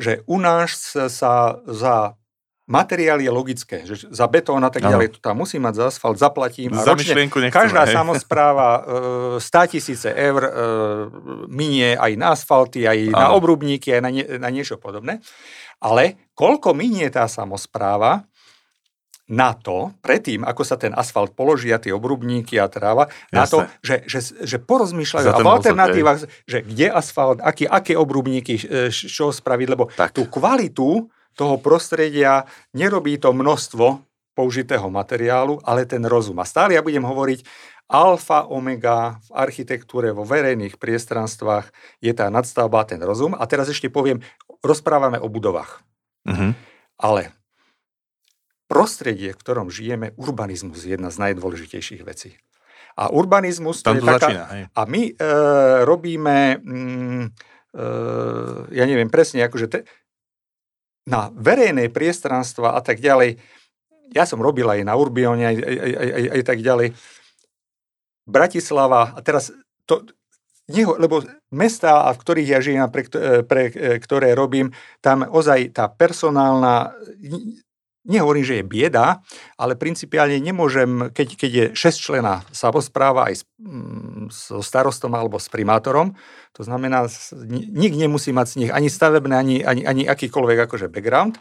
že 0.00 0.24
u 0.24 0.40
nás 0.40 0.96
sa 0.96 1.60
za 1.68 2.16
materiál 2.68 3.20
je 3.24 3.32
logické, 3.32 3.88
že 3.88 4.08
za 4.12 4.28
betón 4.28 4.60
a 4.60 4.68
tak 4.68 4.84
no. 4.84 4.92
ďalej, 4.92 5.16
to 5.16 5.18
tam 5.24 5.40
musí 5.40 5.56
mať 5.56 5.74
za 5.74 5.84
asfalt, 5.88 6.20
zaplatím 6.20 6.76
a 6.76 6.84
za 6.84 6.92
ročne 6.92 7.16
nechcem, 7.16 7.48
každá 7.48 7.88
hej. 7.88 7.96
samozpráva 7.96 8.68
e, 9.40 9.40
100 9.40 9.72
tisíce 9.72 10.08
eur 10.12 10.42
e, 10.44 10.52
minie 11.48 11.96
aj 11.96 12.12
na 12.20 12.36
asfalty, 12.36 12.84
aj 12.84 13.08
ano. 13.08 13.16
na 13.16 13.26
obrubníky, 13.32 13.96
aj 13.96 14.02
na, 14.04 14.10
nie, 14.12 14.24
na 14.36 14.52
niečo 14.52 14.76
podobné. 14.76 15.24
Ale 15.80 16.28
koľko 16.36 16.76
minie 16.76 17.08
tá 17.08 17.24
samozpráva, 17.24 18.28
na 19.28 19.52
to, 19.52 19.92
predtým, 20.00 20.40
ako 20.40 20.64
sa 20.64 20.80
ten 20.80 20.96
asfalt 20.96 21.36
položí 21.36 21.68
a 21.68 21.76
tie 21.76 21.92
obrubníky 21.92 22.56
a 22.56 22.66
tráva, 22.66 23.12
Jasne. 23.28 23.36
na 23.36 23.44
to, 23.44 23.58
že, 23.84 23.96
že, 24.08 24.20
že 24.40 24.56
porozmýšľajú 24.56 25.26
a 25.28 25.44
v 25.44 25.52
alternatívach, 25.52 26.18
že 26.48 26.64
kde 26.64 26.88
asfalt, 26.88 27.44
aké, 27.44 27.68
aké 27.68 27.92
obrubníky, 27.94 28.56
e, 28.56 28.88
čo 28.88 29.28
spraviť, 29.28 29.68
lebo 29.68 29.92
tak. 29.92 30.16
tú 30.16 30.24
kvalitu 30.24 31.12
toho 31.36 31.56
prostredia 31.60 32.48
nerobí 32.72 33.20
to 33.20 33.30
množstvo 33.36 34.00
použitého 34.32 34.88
materiálu, 34.88 35.60
ale 35.62 35.84
ten 35.84 36.00
rozum. 36.08 36.40
A 36.40 36.48
stále 36.48 36.74
ja 36.74 36.82
budem 36.82 37.04
hovoriť, 37.04 37.44
alfa, 37.88 38.48
omega 38.48 39.18
v 39.26 39.30
architektúre, 39.34 40.12
vo 40.12 40.22
verejných 40.22 40.76
priestranstvách 40.76 41.72
je 42.04 42.12
tá 42.12 42.28
nadstavba, 42.28 42.84
ten 42.84 43.00
rozum. 43.00 43.32
A 43.34 43.44
teraz 43.48 43.66
ešte 43.72 43.88
poviem, 43.88 44.20
rozprávame 44.60 45.16
o 45.18 45.26
budovách. 45.26 45.80
Uh-huh. 46.28 46.52
Ale 47.00 47.32
prostredie, 48.68 49.32
v 49.32 49.40
ktorom 49.40 49.72
žijeme, 49.72 50.12
urbanizmus 50.20 50.84
je 50.84 50.94
jedna 50.94 51.08
z 51.08 51.18
najdôležitejších 51.24 52.04
vecí. 52.04 52.36
A 52.94 53.08
urbanizmus... 53.08 53.80
Tam 53.80 53.96
to, 53.96 54.04
je 54.04 54.20
taká, 54.20 54.44
hej. 54.52 54.62
A 54.68 54.80
my 54.84 55.02
e, 55.08 55.12
robíme, 55.88 56.60
mm, 56.60 57.24
e, 57.72 57.86
ja 58.76 58.84
neviem 58.84 59.08
presne, 59.08 59.42
akože 59.48 59.66
te, 59.72 59.78
na 61.08 61.32
verejné 61.32 61.88
priestranstva 61.88 62.76
a 62.76 62.80
tak 62.84 63.00
ďalej, 63.00 63.40
ja 64.12 64.24
som 64.28 64.44
robil 64.44 64.68
aj 64.68 64.84
na 64.84 64.96
Urbione, 64.96 65.44
aj, 65.48 65.56
aj, 65.56 65.76
aj, 65.80 66.08
aj, 66.12 66.24
aj 66.32 66.42
tak 66.44 66.58
ďalej. 66.60 66.88
Bratislava, 68.28 69.16
a 69.16 69.20
teraz 69.24 69.52
to, 69.88 70.04
neho, 70.68 70.96
lebo 71.00 71.24
mesta, 71.48 72.04
v 72.12 72.20
ktorých 72.20 72.48
ja 72.52 72.60
žijem 72.60 72.84
a 72.84 72.92
pre, 72.92 73.08
pre 73.44 73.62
ktoré 74.00 74.36
robím, 74.36 74.72
tam 75.00 75.24
ozaj 75.24 75.72
tá 75.72 75.88
personálna 75.88 76.92
nehovorím, 78.06 78.44
že 78.46 78.58
je 78.60 78.64
bieda, 78.66 79.24
ale 79.58 79.74
principiálne 79.74 80.38
nemôžem, 80.38 81.10
keď, 81.10 81.28
keď 81.34 81.50
je 81.50 81.66
6 81.74 81.98
člena 81.98 82.46
samozpráva 82.54 83.32
aj 83.32 83.34
s, 83.40 83.42
mm, 83.58 84.30
so 84.30 84.62
starostom 84.62 85.12
alebo 85.16 85.40
s 85.40 85.50
primátorom, 85.50 86.14
to 86.54 86.62
znamená, 86.62 87.06
nik 87.50 87.94
nemusí 87.94 88.30
mať 88.34 88.46
z 88.46 88.54
nich 88.64 88.70
ani 88.74 88.88
stavebné, 88.90 89.34
ani, 89.34 89.56
ani, 89.62 89.82
ani 89.86 90.02
akýkoľvek 90.06 90.58
akože 90.66 90.86
background. 90.90 91.38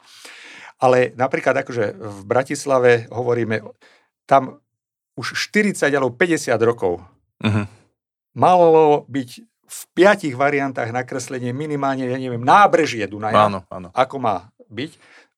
Ale 0.77 1.09
napríklad 1.17 1.57
akože 1.65 1.97
v 1.97 2.19
Bratislave 2.21 3.09
hovoríme, 3.09 3.65
tam 4.29 4.61
už 5.17 5.33
40 5.33 5.89
alebo 5.89 6.13
50 6.13 6.53
rokov 6.61 7.01
uh-huh. 7.41 7.65
malo 8.37 9.01
byť 9.09 9.29
v 9.67 9.81
piatich 9.97 10.37
variantách 10.37 10.93
nakreslenie 10.95 11.51
minimálne, 11.51 12.07
ja 12.07 12.15
neviem, 12.15 12.39
nábrežie 12.39 13.03
Dunaja, 13.09 13.51
áno, 13.51 13.59
áno. 13.67 13.89
ako 13.91 14.15
má 14.21 14.47
byť, 14.69 14.91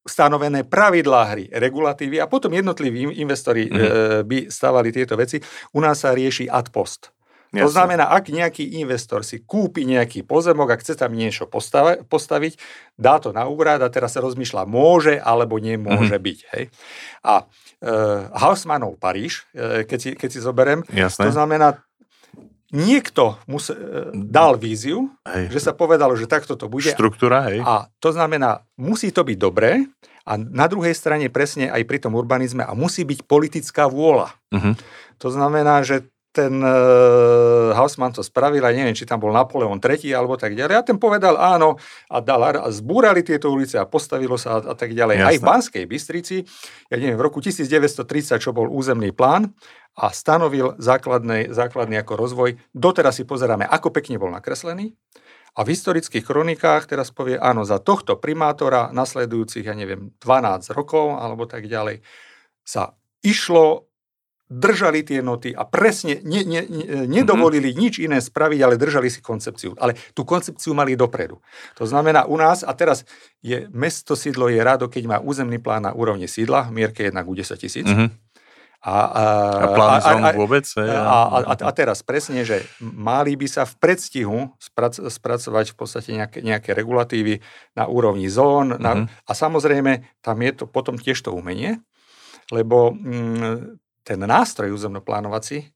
stanovené 0.05 0.63
pravidlá 0.63 1.21
hry, 1.35 1.45
regulatívy 1.51 2.23
a 2.23 2.29
potom 2.31 2.55
jednotliví 2.55 3.19
investori 3.19 3.67
uh-huh. 3.67 3.77
e, 3.77 3.89
by 4.23 4.37
stavali 4.47 4.89
tieto 4.95 5.19
veci. 5.19 5.37
U 5.75 5.79
nás 5.83 6.01
sa 6.01 6.15
rieši 6.15 6.47
ad 6.47 6.71
post. 6.71 7.11
Jasne. 7.49 7.65
To 7.65 7.69
znamená, 7.73 8.13
ak 8.13 8.29
nejaký 8.29 8.77
investor 8.77 9.25
si 9.25 9.41
kúpi 9.41 9.81
nejaký 9.81 10.21
pozemok 10.21 10.69
a 10.69 10.77
chce 10.77 10.93
tam 10.93 11.17
niečo 11.17 11.49
postava- 11.49 11.97
postaviť, 11.97 12.61
dá 12.93 13.17
to 13.17 13.33
na 13.33 13.49
úrad 13.49 13.81
a 13.81 13.89
teraz 13.89 14.13
sa 14.13 14.21
rozmýšľa, 14.21 14.69
môže 14.69 15.17
alebo 15.17 15.57
nemôže 15.57 16.13
mm-hmm. 16.13 16.27
byť. 16.29 16.39
Hej. 16.53 16.63
A 17.25 17.33
e, 17.41 17.45
Hausmannov 18.37 19.01
Paríž, 19.01 19.49
e, 19.57 19.81
keď, 19.81 19.97
si, 19.97 20.09
keď 20.13 20.29
si 20.29 20.39
zoberiem, 20.45 20.85
Jasne. 20.93 21.25
to 21.25 21.33
znamená, 21.33 21.81
niekto 22.69 23.37
mus, 23.49 23.69
e, 23.69 23.75
dal 24.13 24.57
víziu, 24.57 25.09
hej. 25.25 25.49
že 25.49 25.59
sa 25.69 25.71
povedalo, 25.73 26.13
že 26.13 26.29
takto 26.29 26.53
to 26.53 26.69
bude. 26.69 26.89
Štruktúra, 26.89 27.49
hej. 27.49 27.65
A 27.65 27.89
to 27.97 28.13
znamená, 28.13 28.65
musí 28.77 29.09
to 29.09 29.25
byť 29.25 29.37
dobré 29.37 29.89
a 30.25 30.37
na 30.37 30.69
druhej 30.69 30.93
strane 30.93 31.27
presne 31.33 31.73
aj 31.73 31.81
pri 31.89 31.97
tom 31.97 32.13
urbanizme 32.13 32.61
a 32.61 32.77
musí 32.77 33.01
byť 33.01 33.25
politická 33.25 33.89
vôľa. 33.89 34.37
Uh-huh. 34.53 34.73
To 35.19 35.27
znamená, 35.33 35.81
že 35.81 36.05
ten 36.29 36.61
uh, 36.61 37.73
Hausmann 37.73 38.13
to 38.13 38.21
spravil, 38.21 38.61
a 38.61 38.69
neviem, 38.69 38.93
či 38.93 39.09
tam 39.09 39.17
bol 39.17 39.33
Napoleon 39.33 39.81
III 39.81 40.13
alebo 40.13 40.37
tak 40.37 40.53
ďalej. 40.53 40.75
A 40.77 40.85
ten 40.85 41.01
povedal 41.01 41.33
áno 41.35 41.81
a, 42.05 42.21
dal, 42.21 42.41
a 42.45 42.69
zbúrali 42.69 43.25
tieto 43.25 43.49
ulice 43.49 43.81
a 43.81 43.89
postavilo 43.89 44.37
sa 44.37 44.61
a, 44.61 44.71
a 44.71 44.73
tak 44.77 44.93
ďalej. 44.93 45.15
Jasne. 45.17 45.29
Aj 45.33 45.37
v 45.41 45.43
Banskej 45.43 45.83
Bystrici, 45.89 46.37
ja 46.87 46.95
neviem, 47.01 47.17
v 47.17 47.25
roku 47.25 47.41
1930, 47.41 48.37
čo 48.37 48.53
bol 48.53 48.69
územný 48.69 49.09
plán 49.09 49.49
a 49.97 50.13
stanovil 50.13 50.77
základný, 50.77 51.49
základný 51.49 51.97
ako 52.05 52.13
rozvoj. 52.13 52.49
Doteraz 52.71 53.17
si 53.17 53.25
pozeráme, 53.25 53.65
ako 53.65 53.89
pekne 53.89 54.21
bol 54.21 54.29
nakreslený. 54.29 54.93
A 55.57 55.65
v 55.65 55.73
historických 55.73 56.21
kronikách 56.21 56.85
teraz 56.85 57.09
povie, 57.09 57.41
áno, 57.41 57.65
za 57.65 57.81
tohto 57.81 58.21
primátora 58.21 58.93
nasledujúcich, 58.93 59.65
ja 59.65 59.73
neviem, 59.73 60.13
12 60.21 60.77
rokov 60.77 61.17
alebo 61.17 61.49
tak 61.49 61.65
ďalej, 61.65 62.05
sa 62.61 62.93
išlo 63.25 63.88
držali 64.49 65.05
tie 65.05 65.21
noty 65.21 65.53
a 65.53 65.61
presne 65.61 66.17
ne, 66.25 66.41
ne, 66.41 66.65
ne, 66.65 67.05
nedovolili 67.05 67.69
mm-hmm. 67.69 67.83
nič 67.85 67.93
iné 68.01 68.17
spraviť, 68.17 68.59
ale 68.65 68.81
držali 68.81 69.05
si 69.05 69.21
koncepciu. 69.21 69.77
Ale 69.77 69.93
tú 70.17 70.25
koncepciu 70.25 70.73
mali 70.73 70.97
dopredu. 70.97 71.37
To 71.77 71.85
znamená 71.85 72.25
u 72.25 72.33
nás, 72.33 72.65
a 72.65 72.73
teraz 72.73 73.05
je 73.45 73.69
mesto 73.69 74.17
sídlo 74.17 74.49
je 74.49 74.57
rado, 74.65 74.89
keď 74.89 75.03
má 75.05 75.17
územný 75.21 75.61
plán 75.61 75.85
na 75.85 75.93
úrovni 75.93 76.25
sídla, 76.25 76.65
v 76.73 76.81
mierke 76.81 77.05
1 77.05 77.13
k 77.13 77.29
10 77.45 77.61
tisíc. 77.61 77.85
Mm-hmm. 77.85 78.09
A, 78.79 78.95
a, 78.95 79.23
a 79.59 79.99
a, 79.99 80.11
a, 80.23 80.31
vôbec? 80.31 80.63
A, 80.79 80.81
a, 80.81 81.17
a, 81.51 81.53
a 81.67 81.71
teraz 81.75 81.99
presne, 81.99 82.47
že 82.47 82.63
mali 82.79 83.35
by 83.35 83.43
sa 83.43 83.67
v 83.67 83.75
predstihu 83.75 84.55
sprac, 84.55 84.95
spracovať 84.95 85.75
v 85.75 85.77
podstate 85.77 86.09
nejaké, 86.15 86.39
nejaké 86.39 86.71
regulatívy 86.71 87.43
na 87.75 87.91
úrovni 87.91 88.31
zón. 88.31 88.73
Mm-hmm. 88.73 88.81
Na, 88.81 88.91
mhm. 88.97 89.05
a 89.29 89.31
samozrejme, 89.35 89.91
tam 90.25 90.37
je 90.41 90.51
to 90.57 90.65
potom 90.65 90.97
tiež 90.97 91.21
to 91.21 91.35
umenie, 91.35 91.83
lebo 92.49 92.95
mm, 92.95 93.77
ten 94.09 94.17
nástroj 94.17 94.73
územnoplánovací 94.73 95.69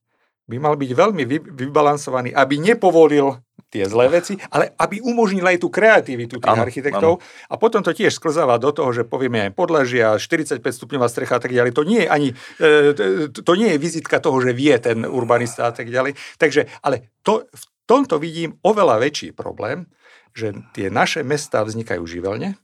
by 0.44 0.58
mal 0.60 0.76
byť 0.76 0.92
veľmi 0.92 1.24
vybalansovaný, 1.56 2.34
aby 2.34 2.60
nepovolil 2.60 3.40
tie 3.72 3.88
zlé 3.88 4.12
veci, 4.12 4.36
ale 4.52 4.76
aby 4.76 5.00
umožnil 5.00 5.46
aj 5.46 5.58
tú 5.62 5.72
kreativitu 5.72 6.38
tých 6.38 6.52
ano, 6.52 6.66
architektov. 6.68 7.12
Ano. 7.18 7.50
A 7.50 7.56
potom 7.56 7.80
to 7.80 7.96
tiež 7.96 8.12
sklzáva 8.12 8.60
do 8.60 8.76
toho, 8.76 8.92
že 8.92 9.08
povieme 9.08 9.50
aj 9.50 9.52
podlažia, 9.56 10.20
45 10.20 10.60
stupňová 10.60 11.08
strecha 11.08 11.40
a 11.40 11.42
tak 11.42 11.56
ďalej. 11.56 11.72
To 11.74 11.88
nie 11.88 12.06
je 12.06 12.10
ani, 12.12 12.30
e, 12.60 12.94
to 13.30 13.54
nie 13.56 13.74
je 13.74 13.82
vizitka 13.82 14.20
toho, 14.20 14.38
že 14.44 14.52
vie 14.52 14.76
ten 14.78 15.08
urbanista 15.08 15.70
a 15.70 15.74
tak 15.74 15.90
ďalej. 15.90 16.20
Takže, 16.38 16.68
ale 16.84 17.16
to, 17.24 17.48
v 17.48 17.64
tomto 17.88 18.20
vidím 18.20 18.60
oveľa 18.62 19.00
väčší 19.00 19.32
problém, 19.32 19.88
že 20.36 20.54
tie 20.76 20.92
naše 20.92 21.24
mesta 21.24 21.64
vznikajú 21.64 22.04
živelne, 22.04 22.60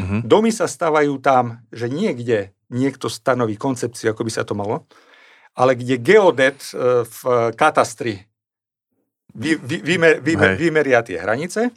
uh-huh. 0.00 0.24
domy 0.24 0.50
sa 0.50 0.64
stavajú 0.64 1.20
tam, 1.20 1.60
že 1.70 1.92
niekde 1.92 2.56
niekto 2.72 3.06
stanoví 3.12 3.60
koncepciu, 3.60 4.10
ako 4.16 4.24
by 4.24 4.32
sa 4.32 4.42
to 4.42 4.56
malo, 4.56 4.88
ale 5.54 5.76
kde 5.76 6.00
geodet 6.00 6.58
e, 6.72 7.04
v 7.04 7.20
katastri 7.52 8.24
vy, 9.32 9.56
vy, 9.56 9.76
vymer, 9.80 10.20
vymer, 10.20 10.56
vymeria 10.56 11.00
tie 11.00 11.16
hranice 11.16 11.72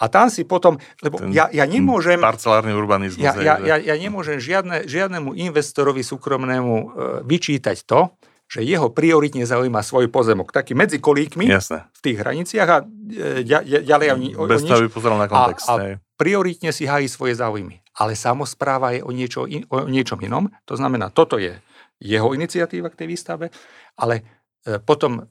a 0.00 0.08
tam 0.08 0.32
si 0.32 0.48
potom, 0.48 0.80
lebo 1.04 1.20
Ten 1.20 1.28
ja, 1.32 1.52
ja 1.52 1.68
nemôžem... 1.68 2.16
Parcelárny 2.16 2.72
urbanizmus. 2.72 3.20
Ja, 3.20 3.36
ja, 3.36 3.60
ja, 3.60 3.76
ja 3.76 3.94
nemôžem 4.00 4.40
žiadne, 4.40 4.88
žiadnemu 4.88 5.36
investorovi 5.36 6.00
súkromnému 6.00 6.72
e, 6.72 6.84
vyčítať 7.28 7.84
to, 7.84 8.08
že 8.50 8.64
jeho 8.64 8.88
prioritne 8.90 9.44
zaujíma 9.44 9.84
svoj 9.84 10.08
pozemok. 10.08 10.50
Taký 10.50 10.72
medzi 10.72 10.98
kolíkmi 10.98 11.46
Jasne. 11.46 11.86
v 11.92 12.00
tých 12.00 12.16
hraniciach 12.16 12.68
a 12.68 12.78
e, 12.82 13.44
ďalej 13.84 14.08
o, 14.34 14.44
o, 14.44 14.48
Bez 14.48 14.64
toho 14.64 14.88
by 14.88 14.90
pozeral 14.90 15.20
na 15.20 15.28
kontext. 15.28 15.68
A, 15.68 15.76
a 15.76 16.00
prioritne 16.16 16.72
si 16.72 16.88
hájí 16.88 17.04
svoje 17.04 17.36
záujmy 17.36 17.84
ale 18.00 18.16
samozpráva 18.16 18.96
je 18.96 19.04
o, 19.04 19.12
niečo, 19.12 19.44
o 19.44 19.84
niečom 19.84 20.16
inom. 20.24 20.48
To 20.64 20.74
znamená, 20.80 21.12
toto 21.12 21.36
je 21.36 21.60
jeho 22.00 22.32
iniciatíva 22.32 22.88
k 22.88 23.04
tej 23.04 23.08
výstave, 23.12 23.52
ale 24.00 24.24
e, 24.64 24.80
potom 24.80 25.20
e, 25.20 25.22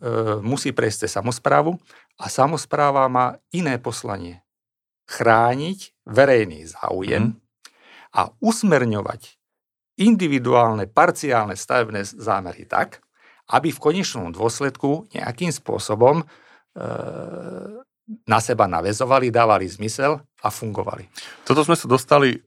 musí 0.45 0.69
prejsť 0.69 1.09
cez 1.09 1.17
samozprávu 1.17 1.73
a 2.21 2.29
samozpráva 2.29 3.09
má 3.09 3.41
iné 3.49 3.81
poslanie. 3.81 4.45
Chrániť 5.09 6.05
verejný 6.05 6.69
záujem 6.69 7.33
mm. 7.33 7.35
a 8.13 8.29
usmerňovať 8.37 9.41
individuálne, 9.97 10.85
parciálne 10.85 11.57
stavebné 11.57 12.05
zámery 12.05 12.69
tak, 12.69 13.01
aby 13.49 13.73
v 13.73 13.81
konečnom 13.81 14.29
dôsledku 14.29 15.09
nejakým 15.09 15.49
spôsobom 15.49 16.21
e, 16.21 16.25
na 18.29 18.39
seba 18.41 18.69
navezovali, 18.69 19.33
dávali 19.33 19.65
zmysel 19.65 20.21
a 20.21 20.47
fungovali. 20.53 21.09
Toto 21.49 21.65
sme 21.65 21.73
sa 21.73 21.89
dostali 21.89 22.37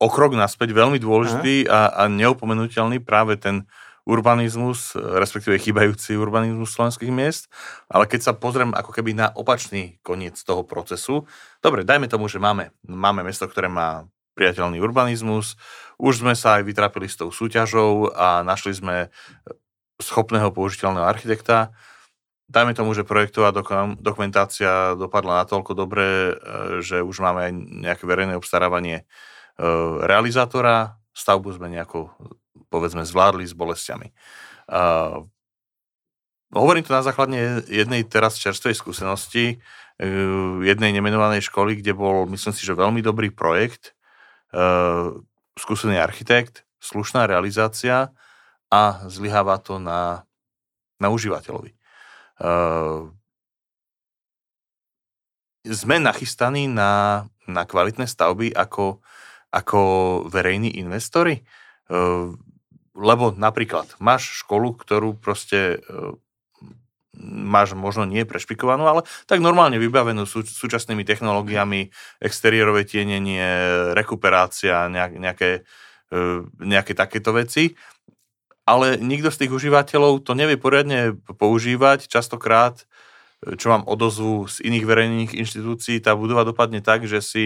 o 0.00 0.08
krok 0.08 0.32
naspäť, 0.32 0.72
veľmi 0.72 0.96
dôležitý 0.96 1.68
a, 1.68 1.92
a 1.92 2.02
neopomenutelný 2.08 3.04
práve 3.04 3.36
ten 3.36 3.68
urbanizmus, 4.08 4.96
respektíve 4.96 5.60
chýbajúci 5.60 6.16
urbanizmus 6.16 6.72
slovenských 6.72 7.12
miest, 7.12 7.52
ale 7.86 8.08
keď 8.08 8.20
sa 8.24 8.32
pozriem 8.32 8.72
ako 8.72 8.96
keby 8.96 9.12
na 9.12 9.28
opačný 9.36 10.00
koniec 10.00 10.40
toho 10.40 10.64
procesu, 10.64 11.28
dobre, 11.60 11.84
dajme 11.84 12.08
tomu, 12.08 12.26
že 12.26 12.40
máme, 12.40 12.72
máme 12.88 13.20
mesto, 13.20 13.44
ktoré 13.44 13.68
má 13.68 14.08
priateľný 14.34 14.80
urbanizmus, 14.80 15.60
už 16.00 16.24
sme 16.24 16.32
sa 16.32 16.58
aj 16.58 16.64
vytrápili 16.64 17.12
s 17.12 17.20
tou 17.20 17.28
súťažou 17.28 18.16
a 18.16 18.40
našli 18.40 18.72
sme 18.72 19.12
schopného 20.00 20.48
použiteľného 20.48 21.04
architekta, 21.04 21.76
dajme 22.48 22.72
tomu, 22.72 22.96
že 22.96 23.06
projektová 23.06 23.52
dokumentácia 24.00 24.96
dopadla 24.96 25.44
natoľko 25.44 25.76
dobre, 25.76 26.06
e, 26.08 26.32
že 26.80 27.04
už 27.04 27.20
máme 27.22 27.40
aj 27.46 27.52
nejaké 27.86 28.04
verejné 28.08 28.34
obstarávanie 28.34 29.04
realizátora, 30.00 30.96
stavbu 31.12 31.52
sme 31.52 31.68
nejako, 31.68 32.08
povedzme, 32.72 33.04
zvládli 33.04 33.44
s 33.44 33.52
bolestiami. 33.52 34.08
Uh, 34.70 35.26
hovorím 36.54 36.86
to 36.86 36.94
na 36.94 37.04
základne 37.04 37.66
jednej 37.68 38.06
teraz 38.06 38.38
čerstvej 38.40 38.78
skúsenosti, 38.78 39.58
uh, 39.58 40.62
jednej 40.64 40.94
nemenovanej 40.96 41.44
školy, 41.44 41.76
kde 41.82 41.92
bol, 41.92 42.24
myslím 42.30 42.54
si, 42.56 42.62
že 42.64 42.78
veľmi 42.78 43.04
dobrý 43.04 43.28
projekt, 43.34 43.92
uh, 44.54 45.12
skúsený 45.58 46.00
architekt, 46.00 46.64
slušná 46.80 47.28
realizácia 47.28 48.14
a 48.72 48.82
zlyháva 49.10 49.60
to 49.60 49.76
na, 49.76 50.24
na 50.96 51.12
užívateľovi. 51.12 51.76
Uh, 52.40 53.12
sme 55.68 56.00
nachystaní 56.00 56.72
na, 56.72 57.26
na 57.44 57.68
kvalitné 57.68 58.08
stavby 58.08 58.56
ako 58.56 59.04
ako 59.50 59.80
verejní 60.30 60.78
investori? 60.78 61.42
Ehm, 61.90 62.38
lebo 62.94 63.34
napríklad 63.34 63.98
máš 63.98 64.42
školu, 64.46 64.78
ktorú 64.78 65.18
proste 65.18 65.82
ehm, 65.82 66.18
máš 67.20 67.74
možno 67.76 68.06
nie 68.06 68.22
prešpikovanú, 68.24 68.86
ale 68.86 69.02
tak 69.26 69.42
normálne 69.42 69.76
vybavenú 69.76 70.24
sú, 70.24 70.46
súčasnými 70.46 71.04
technológiami, 71.04 71.90
exteriérové 72.22 72.86
tienenie, 72.86 73.44
rekuperácia, 73.92 74.86
nejaké, 74.88 75.66
ehm, 76.14 76.48
nejaké 76.62 76.94
takéto 76.94 77.34
veci. 77.34 77.74
Ale 78.70 78.94
nikto 79.02 79.34
z 79.34 79.46
tých 79.46 79.52
užívateľov 79.52 80.22
to 80.22 80.38
nevie 80.38 80.54
poriadne 80.54 81.18
používať. 81.26 82.06
Častokrát, 82.06 82.86
čo 83.58 83.66
mám 83.72 83.82
odozvu 83.88 84.46
z 84.46 84.62
iných 84.62 84.84
verejných 84.86 85.32
inštitúcií, 85.34 85.98
tá 85.98 86.14
budova 86.14 86.46
dopadne 86.46 86.78
tak, 86.78 87.02
že 87.02 87.18
si 87.18 87.44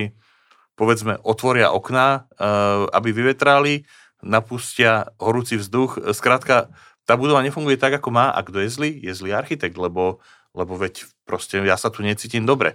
povedzme, 0.74 1.18
otvoria 1.22 1.70
okná, 1.70 2.26
eh, 2.34 2.46
aby 2.90 3.10
vyvetrali, 3.14 3.86
napustia 4.24 5.12
horúci 5.20 5.60
vzduch. 5.60 6.00
Skrátka, 6.16 6.72
tá 7.04 7.14
budova 7.14 7.44
nefunguje 7.44 7.76
tak, 7.76 8.00
ako 8.00 8.08
má 8.08 8.32
a 8.32 8.40
kto 8.40 8.64
je 8.64 8.68
zlý? 8.72 8.90
Je 9.04 9.12
zlý 9.12 9.36
architekt, 9.36 9.76
lebo, 9.76 10.24
lebo 10.56 10.80
veď 10.80 11.04
proste 11.28 11.60
ja 11.60 11.76
sa 11.76 11.92
tu 11.92 12.00
necítim 12.00 12.48
dobre. 12.48 12.74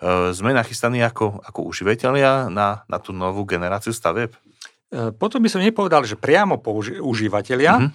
Eh, 0.00 0.30
sme 0.36 0.54
nachystaní 0.54 1.00
ako, 1.02 1.40
ako 1.42 1.66
užívateľia 1.70 2.52
na, 2.52 2.84
na 2.86 2.98
tú 3.00 3.12
novú 3.12 3.44
generáciu 3.44 3.92
staveb? 3.92 4.32
potom 4.90 5.38
by 5.38 5.46
som 5.46 5.62
nepovedal, 5.62 6.02
že 6.02 6.18
priamo 6.18 6.58
použi- 6.58 6.98
užívateľia, 6.98 7.78
mm-hmm. 7.78 7.90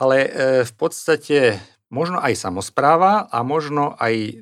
ale 0.00 0.16
v 0.64 0.72
podstate 0.72 1.60
možno 1.92 2.16
aj 2.16 2.32
samozpráva 2.32 3.28
a 3.28 3.44
možno 3.44 3.92
aj 4.00 4.40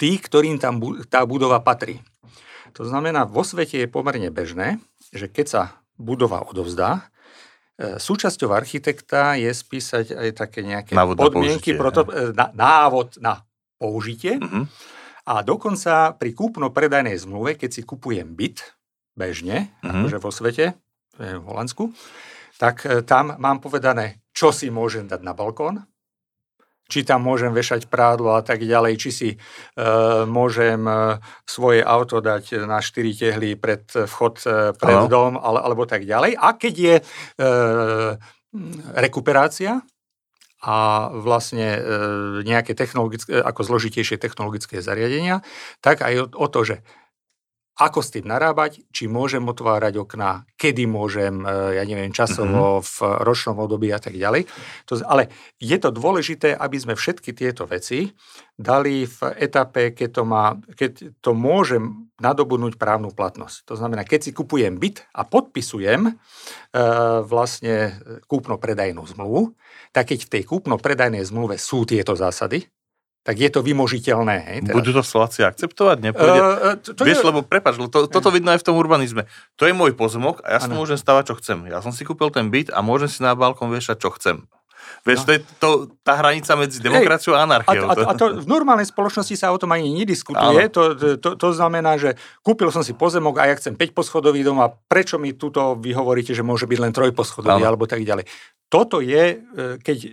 tí, 0.00 0.10
ktorým 0.20 0.60
tam 0.60 0.80
tá 1.08 1.24
budova 1.24 1.60
patrí. 1.60 2.00
To 2.76 2.84
znamená, 2.84 3.24
vo 3.24 3.40
svete 3.40 3.84
je 3.84 3.88
pomerne 3.88 4.28
bežné, 4.28 4.76
že 5.10 5.32
keď 5.32 5.46
sa 5.48 5.62
budova 5.96 6.44
odovzdá, 6.44 7.08
e, 7.80 7.96
súčasťou 7.96 8.52
architekta 8.52 9.40
je 9.40 9.48
spísať 9.48 10.12
aj 10.12 10.28
také 10.36 10.60
nejaké 10.60 10.92
návod 10.92 11.16
podmienky, 11.16 11.72
na, 11.72 11.78
proto, 11.80 12.04
e, 12.12 12.36
na, 12.36 12.52
návod 12.52 13.16
na 13.16 13.48
použitie. 13.80 14.36
Uh-huh. 14.36 14.68
A 15.26 15.40
dokonca 15.40 16.12
pri 16.20 16.36
kúpno-predajnej 16.36 17.16
zmluve, 17.16 17.56
keď 17.56 17.80
si 17.80 17.82
kupujem 17.82 18.36
byt, 18.36 18.76
bežne, 19.16 19.72
uh-huh. 19.80 20.04
akože 20.04 20.18
vo 20.20 20.30
svete, 20.30 20.66
v 21.16 21.44
Holandsku, 21.48 21.96
tak 22.60 22.84
e, 22.84 23.00
tam 23.04 23.36
mám 23.40 23.60
povedané, 23.60 24.24
čo 24.36 24.52
si 24.52 24.68
môžem 24.68 25.08
dať 25.08 25.20
na 25.24 25.32
balkón, 25.32 25.80
či 26.86 27.02
tam 27.02 27.26
môžem 27.26 27.50
vešať 27.50 27.90
prádlo 27.90 28.38
a 28.38 28.42
tak 28.42 28.62
ďalej, 28.62 28.94
či 28.98 29.10
si 29.10 29.30
e, 29.34 29.36
môžem 30.26 30.86
e, 30.86 31.18
svoje 31.42 31.82
auto 31.82 32.22
dať 32.22 32.66
na 32.66 32.78
4 32.78 33.10
tehly 33.14 33.58
pred 33.58 33.82
vchod 33.90 34.34
e, 34.46 34.50
pred 34.74 34.98
ano. 35.02 35.10
dom, 35.10 35.32
ale, 35.34 35.58
alebo 35.62 35.82
tak 35.84 36.06
ďalej. 36.06 36.38
A 36.38 36.48
keď 36.54 36.74
je 36.74 36.94
e, 36.98 37.02
rekuperácia 38.94 39.82
a 40.62 41.08
vlastne 41.12 41.68
e, 41.76 41.80
nejaké 42.46 42.72
technologické, 42.72 43.38
ako 43.38 43.60
zložitejšie 43.66 44.16
technologické 44.16 44.80
zariadenia, 44.80 45.42
tak 45.82 46.06
aj 46.06 46.14
o, 46.22 46.26
o 46.32 46.46
to, 46.48 46.64
že 46.64 46.76
ako 47.76 48.00
s 48.00 48.08
tým 48.16 48.24
narábať, 48.24 48.80
či 48.88 49.04
môžem 49.04 49.44
otvárať 49.44 50.00
okná, 50.00 50.48
kedy 50.56 50.88
môžem, 50.88 51.44
e, 51.44 51.76
ja 51.76 51.84
neviem, 51.84 52.08
časovo, 52.08 52.80
mm-hmm. 52.80 52.88
v 52.88 52.96
ročnom 53.20 53.56
období 53.60 53.92
a 53.92 54.00
tak 54.00 54.16
ďalej. 54.16 54.48
To, 54.88 54.96
ale 55.04 55.28
je 55.60 55.76
to 55.76 55.92
dôležité, 55.92 56.56
aby 56.56 56.76
sme 56.80 56.96
všetky 56.96 57.36
tieto 57.36 57.68
veci 57.68 58.16
dali 58.56 59.04
v 59.04 59.18
etape, 59.36 59.92
keď 59.92 60.08
to, 60.08 60.22
má, 60.24 60.56
keď 60.72 61.20
to 61.20 61.36
môžem 61.36 62.08
nadobudnúť 62.16 62.80
právnu 62.80 63.12
platnosť. 63.12 63.68
To 63.68 63.76
znamená, 63.76 64.08
keď 64.08 64.20
si 64.24 64.30
kupujem 64.32 64.80
byt 64.80 65.04
a 65.12 65.28
podpisujem 65.28 66.08
e, 66.08 66.12
vlastne 67.28 68.00
kúpno-predajnú 68.24 69.04
zmluvu, 69.04 69.52
tak 69.92 70.16
keď 70.16 70.24
v 70.24 70.32
tej 70.32 70.42
kúpno-predajnej 70.48 71.28
zmluve 71.28 71.60
sú 71.60 71.84
tieto 71.84 72.16
zásady, 72.16 72.64
tak 73.26 73.42
je 73.42 73.50
to 73.50 73.58
vymožiteľné. 73.58 74.36
Hej, 74.38 74.58
teda. 74.70 74.74
Budú 74.78 74.94
to 74.94 75.02
Slováci 75.02 75.42
akceptovať? 75.42 75.98
Nepôjde? 75.98 76.38
Uh, 76.38 76.78
to 76.78 77.02
Vieš, 77.02 77.20
je... 77.20 77.26
lebo 77.26 77.42
prepač, 77.42 77.74
to, 77.74 78.06
toto 78.06 78.30
vidno 78.30 78.54
aj 78.54 78.62
v 78.62 78.66
tom 78.70 78.78
urbanizme. 78.78 79.26
To 79.58 79.66
je 79.66 79.74
môj 79.74 79.98
pozemok 79.98 80.46
a 80.46 80.54
ja 80.54 80.58
si 80.62 80.70
môžem 80.70 80.94
stavať, 80.94 81.34
čo 81.34 81.34
chcem. 81.42 81.66
Ja 81.66 81.82
som 81.82 81.90
si 81.90 82.06
kúpil 82.06 82.30
ten 82.30 82.54
byt 82.54 82.70
a 82.70 82.86
môžem 82.86 83.10
si 83.10 83.26
na 83.26 83.34
balkón 83.34 83.74
viešať, 83.74 83.98
čo 83.98 84.14
chcem. 84.14 84.46
Vieš, 85.02 85.22
no. 85.22 85.26
to 85.26 85.30
je 85.34 85.40
to, 85.58 85.70
tá 86.06 86.18
hranica 86.18 86.52
medzi 86.54 86.78
demokraciou 86.78 87.34
Ej, 87.34 87.38
a 87.38 87.42
anarchiou. 87.42 87.86
A, 87.90 87.94
a, 87.94 88.10
a 88.10 88.12
to 88.14 88.42
v 88.42 88.46
normálnej 88.46 88.86
spoločnosti 88.86 89.34
sa 89.34 89.50
o 89.50 89.58
tom 89.58 89.74
ani 89.74 89.90
nediskutuje. 89.90 90.70
To, 90.70 90.94
to, 91.18 91.30
to 91.34 91.48
znamená, 91.50 91.98
že 91.98 92.14
kúpil 92.46 92.70
som 92.70 92.86
si 92.86 92.94
pozemok 92.94 93.42
a 93.42 93.50
ja 93.50 93.54
chcem 93.58 93.74
5 93.74 93.90
poschodový 93.90 94.46
dom 94.46 94.62
a 94.62 94.70
prečo 94.70 95.18
mi 95.18 95.34
tuto 95.34 95.74
vy 95.78 95.94
hovoríte, 95.94 96.30
že 96.30 96.46
môže 96.46 96.70
byť 96.70 96.78
len 96.78 96.94
trojposchodový 96.94 97.62
alebo 97.62 97.90
tak 97.90 98.02
ďalej. 98.02 98.26
Toto 98.66 98.98
je, 98.98 99.38
e, 99.38 99.78
keď 99.78 99.98
e, 100.02 100.08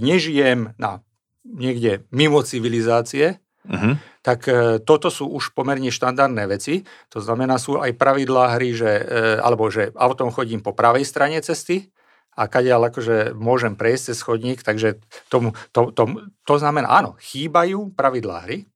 nežijem 0.00 0.72
na 0.80 1.04
niekde 1.44 2.08
mimo 2.10 2.40
civilizácie, 2.40 3.38
uh-huh. 3.68 4.00
tak 4.24 4.48
e, 4.48 4.80
toto 4.80 5.12
sú 5.12 5.28
už 5.28 5.52
pomerne 5.52 5.92
štandardné 5.92 6.44
veci. 6.48 6.88
To 7.12 7.20
znamená, 7.20 7.60
sú 7.60 7.78
aj 7.78 7.94
pravidlá 7.94 8.56
hry, 8.56 8.72
že, 8.74 8.92
e, 9.04 9.04
alebo 9.38 9.68
že 9.68 9.92
autom 9.94 10.32
chodím 10.32 10.64
po 10.64 10.72
pravej 10.72 11.04
strane 11.04 11.38
cesty 11.44 11.92
a 12.34 12.50
kadiaľ 12.50 12.90
akože 12.90 13.36
môžem 13.36 13.78
prejsť 13.78 14.02
cez 14.10 14.18
chodník, 14.24 14.66
takže 14.66 14.98
tomu, 15.30 15.54
to, 15.70 15.94
to, 15.94 16.26
to 16.42 16.54
znamená, 16.58 16.90
áno, 16.90 17.14
chýbajú 17.22 17.94
pravidlá 17.94 18.48
hry, 18.48 18.66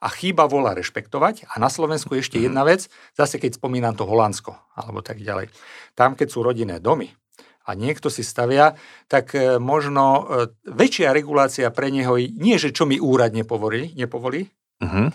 a 0.00 0.08
chýba 0.08 0.48
vola 0.48 0.72
rešpektovať. 0.72 1.44
A 1.52 1.60
na 1.60 1.68
Slovensku 1.68 2.16
ešte 2.16 2.40
jedna 2.40 2.64
vec, 2.64 2.88
zase 3.12 3.36
keď 3.36 3.60
spomínam 3.60 3.92
to 3.92 4.08
Holandsko, 4.08 4.56
alebo 4.72 5.04
tak 5.04 5.20
ďalej. 5.20 5.52
Tam, 5.92 6.16
keď 6.16 6.28
sú 6.32 6.40
rodinné 6.40 6.80
domy, 6.80 7.12
a 7.66 7.70
niekto 7.76 8.08
si 8.08 8.24
stavia, 8.24 8.74
tak 9.06 9.36
e, 9.36 9.60
možno 9.60 10.04
e, 10.04 10.22
väčšia 10.64 11.12
regulácia 11.12 11.68
pre 11.68 11.92
neho, 11.92 12.16
nie 12.16 12.56
že 12.56 12.72
čo 12.72 12.88
mi 12.88 12.96
úrad 12.96 13.36
nepovolí, 13.36 13.92
nepovolí 13.94 14.48
uh-huh. 14.80 15.08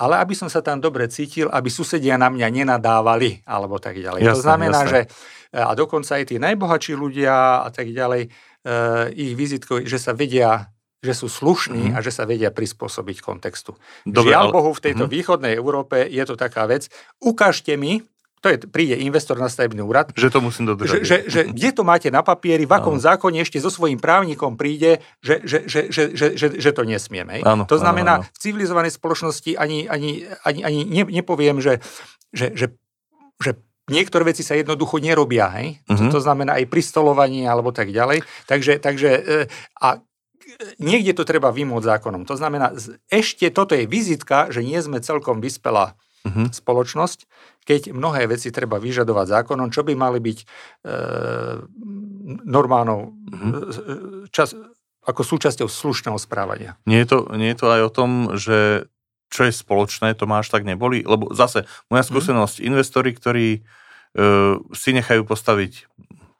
ale 0.00 0.14
aby 0.18 0.32
som 0.32 0.48
sa 0.48 0.64
tam 0.64 0.80
dobre 0.80 1.06
cítil, 1.12 1.52
aby 1.52 1.68
susedia 1.68 2.16
na 2.16 2.32
mňa 2.32 2.48
nenadávali, 2.48 3.44
alebo 3.44 3.76
tak 3.76 4.00
ďalej. 4.00 4.24
Jasne, 4.24 4.32
to 4.32 4.40
znamená, 4.40 4.80
jasne. 4.82 4.90
že 4.90 5.00
e, 5.52 5.58
a 5.60 5.72
dokonca 5.76 6.16
aj 6.16 6.24
tí 6.32 6.36
najbohatší 6.40 6.92
ľudia 6.96 7.66
a 7.66 7.68
tak 7.68 7.92
ďalej, 7.92 8.32
ich 9.18 9.34
vizitko, 9.34 9.82
že 9.82 9.98
sa 9.98 10.14
vedia 10.14 10.70
že 11.02 11.18
sú 11.18 11.26
slušní 11.26 11.90
mm. 11.90 11.94
a 11.94 11.98
že 11.98 12.14
sa 12.14 12.22
vedia 12.30 12.54
prispôsobiť 12.54 13.26
kontextu. 13.26 13.74
Dobre, 14.06 14.30
Žiaľ 14.30 14.44
ale... 14.48 14.54
Bohu, 14.54 14.70
v 14.70 14.84
tejto 14.86 15.10
mm. 15.10 15.12
východnej 15.12 15.54
Európe 15.58 15.98
je 16.06 16.22
to 16.22 16.38
taká 16.38 16.70
vec. 16.70 16.86
Ukážte 17.18 17.74
mi, 17.74 18.06
to 18.42 18.50
je, 18.50 18.56
príde 18.66 18.98
investor 18.98 19.38
na 19.38 19.46
stavebný 19.46 19.86
úrad. 19.86 20.10
Že 20.18 20.34
to 20.34 20.40
musím 20.42 20.66
dodržať. 20.74 21.06
Že, 21.06 21.06
že, 21.06 21.16
že 21.30 21.40
kde 21.54 21.70
to 21.70 21.86
máte 21.86 22.10
na 22.10 22.26
papieri, 22.26 22.66
v 22.66 22.74
akom 22.74 22.98
no. 22.98 23.02
zákone 23.02 23.38
ešte 23.38 23.62
so 23.62 23.70
svojím 23.70 24.02
právnikom 24.02 24.58
príde, 24.58 24.98
že, 25.22 25.46
že, 25.46 25.70
že, 25.70 25.80
že, 25.94 26.02
že, 26.18 26.26
že, 26.34 26.46
že 26.58 26.70
to 26.74 26.82
nesmieme. 26.82 27.38
Áno, 27.46 27.62
to 27.70 27.78
znamená, 27.78 28.18
áno, 28.18 28.26
áno. 28.26 28.34
v 28.34 28.38
civilizovanej 28.42 28.92
spoločnosti 28.98 29.54
ani, 29.54 29.86
ani, 29.86 30.26
ani, 30.42 30.60
ani 30.66 30.80
ne, 30.82 31.02
nepoviem, 31.06 31.62
že, 31.62 31.78
že, 32.34 32.50
že, 32.50 32.66
že 33.38 33.50
niektoré 33.86 34.26
veci 34.26 34.42
sa 34.42 34.58
jednoducho 34.58 34.98
nerobia. 34.98 35.46
Hej? 35.62 35.78
Uh-huh. 35.86 36.10
To, 36.10 36.18
to 36.18 36.20
znamená 36.26 36.58
aj 36.58 36.66
pristolovaní 36.66 37.46
alebo 37.46 37.70
tak 37.70 37.94
ďalej. 37.94 38.26
Takže, 38.50 38.82
takže 38.82 39.10
e, 39.22 39.22
a 39.78 40.02
niekde 40.82 41.14
to 41.14 41.22
treba 41.22 41.54
vymôcť 41.54 41.86
zákonom. 41.86 42.26
To 42.26 42.34
znamená, 42.34 42.74
ešte 43.06 43.54
toto 43.54 43.78
je 43.78 43.86
vizitka, 43.86 44.50
že 44.50 44.66
nie 44.66 44.78
sme 44.82 44.98
celkom 44.98 45.38
vyspelá 45.38 45.94
uh-huh. 46.26 46.48
spoločnosť, 46.50 47.26
keď 47.62 47.94
mnohé 47.94 48.26
veci 48.30 48.50
treba 48.50 48.78
vyžadovať 48.82 49.26
zákonom, 49.42 49.70
čo 49.70 49.86
by 49.86 49.94
mali 49.94 50.18
byť 50.18 50.38
e, 50.42 50.46
normálnou 52.46 53.00
uh-huh. 53.12 54.30
čas, 54.30 54.54
ako 55.02 55.22
súčasťou 55.22 55.66
slušného 55.70 56.18
správania. 56.18 56.78
Nie 56.86 57.02
je, 57.06 57.14
to, 57.14 57.18
nie 57.34 57.50
je 57.54 57.58
to 57.58 57.66
aj 57.70 57.82
o 57.82 57.94
tom, 57.94 58.10
že 58.38 58.86
čo 59.32 59.48
je 59.48 59.52
spoločné, 59.54 60.12
to 60.12 60.28
máš 60.28 60.52
tak 60.52 60.68
neboli? 60.68 61.02
Lebo 61.02 61.32
zase, 61.32 61.64
moja 61.88 62.04
skúsenosť, 62.04 62.60
uh-huh. 62.60 62.68
investori, 62.68 63.10
ktorí 63.14 63.48
e, 63.56 63.60
si 64.76 64.90
nechajú 64.92 65.24
postaviť 65.24 65.88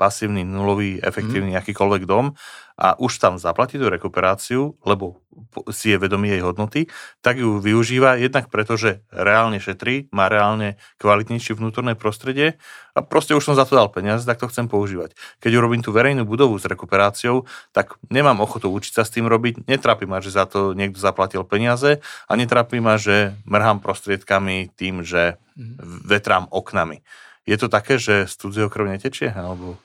pasívny, 0.03 0.43
nulový, 0.43 0.99
efektívny, 0.99 1.55
mm. 1.55 1.61
akýkoľvek 1.63 2.03
dom 2.11 2.35
a 2.83 2.99
už 2.99 3.23
tam 3.23 3.39
zaplatí 3.39 3.79
tú 3.79 3.87
rekuperáciu, 3.87 4.75
lebo 4.83 5.23
si 5.71 5.95
je 5.95 6.03
vedomý 6.03 6.35
jej 6.35 6.43
hodnoty, 6.43 6.91
tak 7.23 7.39
ju 7.39 7.63
využíva 7.63 8.19
jednak 8.19 8.51
preto, 8.51 8.75
že 8.75 9.07
reálne 9.15 9.63
šetrí, 9.63 10.11
má 10.11 10.27
reálne 10.27 10.75
kvalitnejšie 10.99 11.55
vnútorné 11.55 11.95
prostredie 11.95 12.59
a 12.99 13.07
proste 13.07 13.39
už 13.39 13.47
som 13.47 13.55
za 13.55 13.63
to 13.71 13.79
dal 13.79 13.87
peniaze, 13.87 14.27
tak 14.27 14.43
to 14.43 14.51
chcem 14.51 14.67
používať. 14.67 15.15
Keď 15.39 15.53
urobím 15.55 15.87
tú 15.87 15.95
verejnú 15.95 16.27
budovu 16.27 16.59
s 16.59 16.67
rekuperáciou, 16.67 17.47
tak 17.71 17.95
nemám 18.11 18.43
ochotu 18.43 18.67
učiť 18.67 18.99
sa 18.99 19.07
s 19.07 19.15
tým 19.15 19.31
robiť, 19.31 19.71
netrápi 19.71 20.11
ma, 20.11 20.19
že 20.19 20.35
za 20.35 20.51
to 20.51 20.75
niekto 20.75 20.99
zaplatil 20.99 21.47
peniaze 21.47 22.03
a 22.27 22.33
netrápi 22.35 22.83
ma, 22.83 22.99
že 22.99 23.39
mrhám 23.47 23.79
prostriedkami 23.79 24.75
tým, 24.75 25.07
že 25.07 25.39
mhm. 25.55 26.03
vetrám 26.11 26.51
oknami. 26.51 27.07
Je 27.47 27.55
to 27.55 27.71
také, 27.71 28.03
že 28.03 28.27
cudzieho 28.27 28.67
krv 28.67 28.91
netečie? 28.91 29.31
Alebo... 29.31 29.79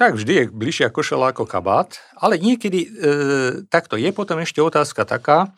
Tak 0.00 0.16
vždy 0.16 0.32
je 0.32 0.44
bližšia 0.48 0.88
košela 0.88 1.36
ako 1.36 1.44
kabát, 1.44 2.00
ale 2.16 2.40
niekedy 2.40 2.80
e, 2.84 2.88
takto 3.68 4.00
je 4.00 4.08
potom 4.08 4.40
ešte 4.40 4.64
otázka 4.64 5.04
taká, 5.04 5.52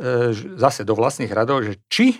e, 0.00 0.32
zase 0.56 0.88
do 0.88 0.96
vlastných 0.96 1.28
radov, 1.28 1.60
že 1.60 1.76
či 1.92 2.16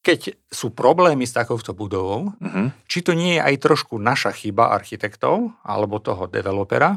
keď 0.00 0.32
sú 0.48 0.72
problémy 0.72 1.28
s 1.28 1.36
takouto 1.36 1.76
budovou, 1.76 2.32
uh-huh. 2.32 2.72
či 2.88 3.04
to 3.04 3.12
nie 3.12 3.36
je 3.36 3.44
aj 3.44 3.54
trošku 3.60 4.00
naša 4.00 4.32
chyba 4.32 4.72
architektov 4.72 5.52
alebo 5.60 6.00
toho 6.00 6.24
developera, 6.24 6.96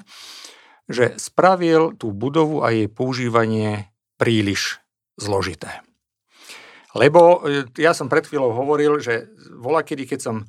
že 0.87 1.15
spravil 1.19 1.99
tú 1.99 2.15
budovu 2.15 2.63
a 2.63 2.71
jej 2.71 2.87
používanie 2.87 3.91
príliš 4.15 4.79
zložité. 5.19 5.83
Lebo 6.95 7.43
e, 7.43 7.67
ja 7.81 7.91
som 7.91 8.07
pred 8.07 8.23
chvíľou 8.23 8.55
hovoril, 8.55 9.01
že 9.03 9.27
vola 9.57 9.83
kedy, 9.83 10.07
keď 10.07 10.19
som 10.21 10.35
e, 10.39 10.45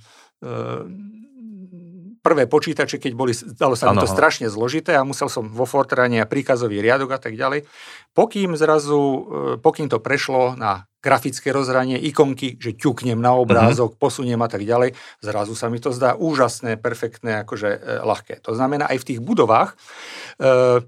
prvé 2.24 2.48
počítače, 2.48 2.96
keď 2.96 3.12
boli, 3.12 3.36
dalo 3.60 3.76
sa 3.76 3.92
mi 3.92 4.00
to 4.00 4.08
strašne 4.08 4.48
zložité 4.48 4.96
a 4.96 5.04
musel 5.04 5.28
som 5.28 5.44
vo 5.52 5.68
Fortrane 5.68 6.24
a 6.24 6.26
príkazový 6.26 6.80
riadok 6.80 7.12
a 7.12 7.20
tak 7.20 7.36
ďalej. 7.36 7.68
Pokým 8.16 8.56
zrazu, 8.56 8.96
e, 8.96 9.20
pokým 9.60 9.92
to 9.92 10.00
prešlo 10.00 10.56
na 10.56 10.88
grafické 11.04 11.52
rozhranie, 11.52 12.00
ikonky, 12.00 12.56
že 12.56 12.72
ťuknem 12.72 13.20
na 13.20 13.36
obrázok, 13.36 13.92
mm-hmm. 13.92 14.00
posuniem 14.00 14.40
a 14.40 14.48
tak 14.48 14.64
ďalej, 14.64 14.96
zrazu 15.20 15.52
sa 15.52 15.68
mi 15.68 15.76
to 15.76 15.92
zdá 15.92 16.16
úžasné, 16.16 16.80
perfektné, 16.80 17.44
akože 17.44 17.68
e, 17.68 17.78
ľahké. 18.00 18.40
To 18.48 18.56
znamená, 18.56 18.88
aj 18.88 19.04
v 19.04 19.08
tých 19.12 19.20
budovách 19.20 19.76
e, 20.40 20.80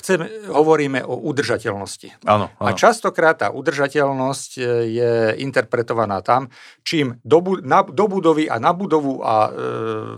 chceme, 0.00 0.24
hovoríme 0.48 1.04
o 1.04 1.20
udržateľnosti. 1.28 2.24
Áno, 2.24 2.48
áno. 2.48 2.66
A 2.66 2.72
častokrát 2.72 3.36
tá 3.36 3.52
udržateľnosť 3.52 4.50
e, 4.56 4.60
je 4.96 5.12
interpretovaná 5.44 6.24
tam, 6.24 6.48
čím 6.80 7.20
do, 7.20 7.60
na, 7.60 7.84
do 7.84 8.08
budovy 8.08 8.48
a 8.48 8.56
na 8.56 8.72
budovu 8.72 9.20
a 9.20 9.36
e, 9.46 9.50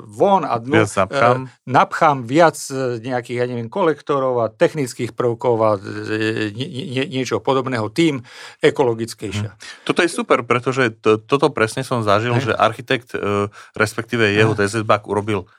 von 0.07 0.47
a 0.47 0.57
dnu 0.63 0.87
viac 0.87 0.95
napchám. 0.95 1.39
E, 1.45 1.47
napchám 1.67 2.19
viac 2.23 2.57
e, 2.71 3.03
nejakých, 3.03 3.39
ja 3.43 3.47
neviem, 3.51 3.67
kolektorov 3.67 4.35
a 4.41 4.47
technických 4.49 5.19
prvkov 5.19 5.57
a 5.59 5.71
e, 5.77 6.55
nie, 6.55 7.05
niečo 7.11 7.43
podobného, 7.43 7.91
tým 7.91 8.23
ekologickejšia. 8.63 9.51
Hm. 9.51 9.59
Toto 9.83 10.01
je 10.07 10.11
super, 10.11 10.47
pretože 10.47 10.95
to, 11.03 11.19
toto 11.19 11.51
presne 11.51 11.83
som 11.83 12.07
zažil, 12.07 12.39
hm. 12.39 12.43
že 12.47 12.53
architekt, 12.55 13.19
e, 13.19 13.51
respektíve 13.75 14.31
jeho 14.31 14.55
DZ 14.55 14.87
urobil 15.11 15.51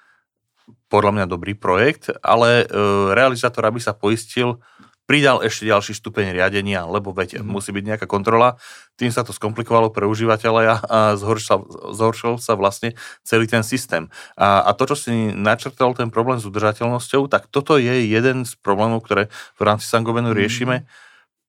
podľa 0.92 1.12
mňa 1.22 1.26
dobrý 1.26 1.54
projekt, 1.58 2.14
ale 2.22 2.64
e, 2.64 2.76
realizátor, 3.14 3.66
aby 3.66 3.82
sa 3.82 3.98
poistil, 3.98 4.62
pridal 5.04 5.44
ešte 5.44 5.68
ďalší 5.68 5.94
stupeň 6.00 6.32
riadenia, 6.32 6.88
lebo 6.88 7.12
veď 7.12 7.44
mm. 7.44 7.46
musí 7.46 7.76
byť 7.76 7.84
nejaká 7.84 8.08
kontrola. 8.08 8.56
Tým 8.96 9.12
sa 9.12 9.28
to 9.28 9.36
skomplikovalo 9.36 9.92
pre 9.92 10.08
užívateľa 10.08 10.80
a 10.88 11.00
zhoršil, 11.20 11.92
zhoršil 11.92 12.34
sa 12.40 12.56
vlastne 12.56 12.96
celý 13.22 13.46
ten 13.50 13.62
systém. 13.68 14.08
A, 14.40 14.64
a 14.64 14.72
to, 14.72 14.88
čo 14.88 14.96
si 14.96 15.12
načrtal 15.36 15.92
ten 15.94 16.08
problém 16.08 16.40
s 16.40 16.48
udržateľnosťou, 16.48 17.28
tak 17.28 17.52
toto 17.52 17.76
je 17.76 18.08
jeden 18.08 18.48
z 18.48 18.56
problémov, 18.64 19.04
ktoré 19.04 19.28
v 19.60 19.62
rámci 19.68 19.92
Sangobenu 19.92 20.32
mm. 20.32 20.38
riešime, 20.40 20.76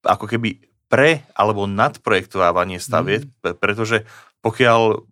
ako 0.03 0.27
keby 0.27 0.59
pre 0.91 1.25
alebo 1.33 1.71
nadprojektovávanie 1.71 2.83
staviet, 2.83 3.31
mm. 3.43 3.57
pretože 3.63 4.03
pokiaľ 4.43 5.09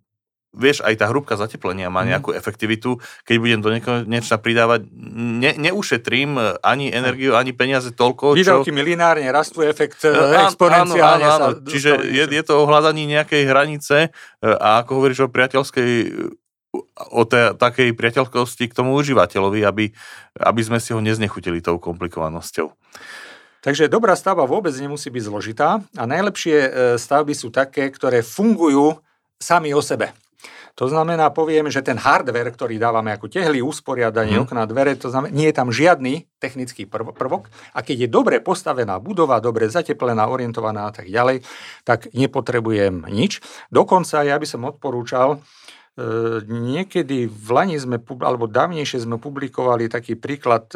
vieš, 0.52 0.84
aj 0.84 1.00
tá 1.00 1.08
hrúbka 1.08 1.34
zateplenia 1.40 1.88
má 1.88 2.04
mhm. 2.04 2.08
nejakú 2.12 2.30
mm. 2.32 2.38
efektivitu. 2.38 3.00
Keď 3.24 3.36
budem 3.40 3.60
do 3.64 3.70
nekonečna 3.72 4.36
pridávať, 4.38 4.86
ne, 5.16 5.52
neušetrím 5.56 6.60
ani 6.60 6.92
energiu, 6.92 7.34
ani 7.34 7.56
peniaze 7.56 7.90
toľko. 7.92 8.36
Výdavky 8.36 8.70
čo... 8.70 8.76
mi 8.76 8.84
lineárne 8.84 9.28
rastú, 9.32 9.64
efekt 9.64 10.04
e, 10.04 10.12
exponenciálne 10.46 11.24
áno, 11.24 11.34
áno, 11.36 11.44
áno. 11.44 11.48
sa... 11.56 11.64
Čiže 11.64 11.90
je, 12.04 12.24
je 12.28 12.42
to 12.44 12.62
o 12.62 12.68
hľadaní 12.68 13.08
nejakej 13.08 13.42
hranice 13.48 13.96
e, 14.06 14.08
a 14.44 14.84
ako 14.84 15.00
hovoríš 15.00 15.26
o 15.26 15.32
priateľskej 15.32 15.90
o 17.12 17.22
tej, 17.28 17.52
takej 17.60 17.92
priateľkosti 17.92 18.64
k 18.72 18.76
tomu 18.76 18.96
užívateľovi, 18.96 19.60
aby, 19.60 19.92
aby 20.40 20.60
sme 20.64 20.80
si 20.80 20.96
ho 20.96 21.00
neznechutili 21.04 21.60
tou 21.60 21.76
komplikovanosťou. 21.76 22.72
Takže 23.62 23.86
dobrá 23.86 24.18
stavba 24.18 24.42
vôbec 24.48 24.74
nemusí 24.74 25.06
byť 25.06 25.22
zložitá 25.22 25.84
a 25.94 26.02
najlepšie 26.02 26.56
e, 26.58 26.68
stavby 26.98 27.30
sú 27.30 27.54
také, 27.54 27.92
ktoré 27.94 28.24
fungujú 28.24 28.98
sami 29.38 29.70
o 29.70 29.78
sebe. 29.78 30.10
To 30.80 30.88
znamená, 30.88 31.28
poviem, 31.28 31.68
že 31.68 31.84
ten 31.84 32.00
hardware, 32.00 32.48
ktorý 32.48 32.80
dávame 32.80 33.12
ako 33.12 33.28
tehly, 33.28 33.60
usporiadanie, 33.60 34.40
mm. 34.40 34.44
okná, 34.48 34.64
dvere, 34.64 34.96
to 34.96 35.12
znamená, 35.12 35.32
nie 35.32 35.52
je 35.52 35.56
tam 35.56 35.68
žiadny 35.68 36.24
technický 36.40 36.88
prvok 36.88 37.52
a 37.76 37.78
keď 37.84 38.06
je 38.06 38.08
dobre 38.08 38.40
postavená 38.40 38.96
budova, 38.96 39.42
dobre 39.44 39.68
zateplená, 39.68 40.24
orientovaná 40.32 40.88
a 40.88 40.92
tak 40.92 41.12
ďalej, 41.12 41.44
tak 41.84 42.08
nepotrebujem 42.16 43.04
nič. 43.12 43.44
Dokonca 43.68 44.24
ja 44.24 44.40
by 44.40 44.46
som 44.48 44.64
odporúčal, 44.64 45.36
e, 45.36 45.38
niekedy 46.48 47.28
v 47.28 47.48
Lani 47.52 47.76
sme, 47.76 48.00
alebo 48.24 48.48
dávnejšie 48.48 49.04
sme 49.04 49.20
publikovali 49.20 49.92
taký 49.92 50.16
príklad 50.16 50.72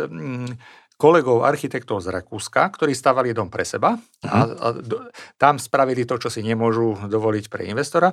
kolegov 0.96 1.44
architektov 1.44 2.00
z 2.00 2.08
Rakúska, 2.08 2.72
ktorí 2.72 2.96
stavali 2.96 3.36
dom 3.36 3.52
pre 3.52 3.68
seba 3.68 4.00
a, 4.24 4.36
mhm. 4.44 4.56
a 4.60 4.66
do, 4.80 4.96
tam 5.36 5.60
spravili 5.60 6.08
to, 6.08 6.16
čo 6.16 6.32
si 6.32 6.40
nemôžu 6.40 7.08
dovoliť 7.08 7.44
pre 7.52 7.68
investora. 7.68 8.12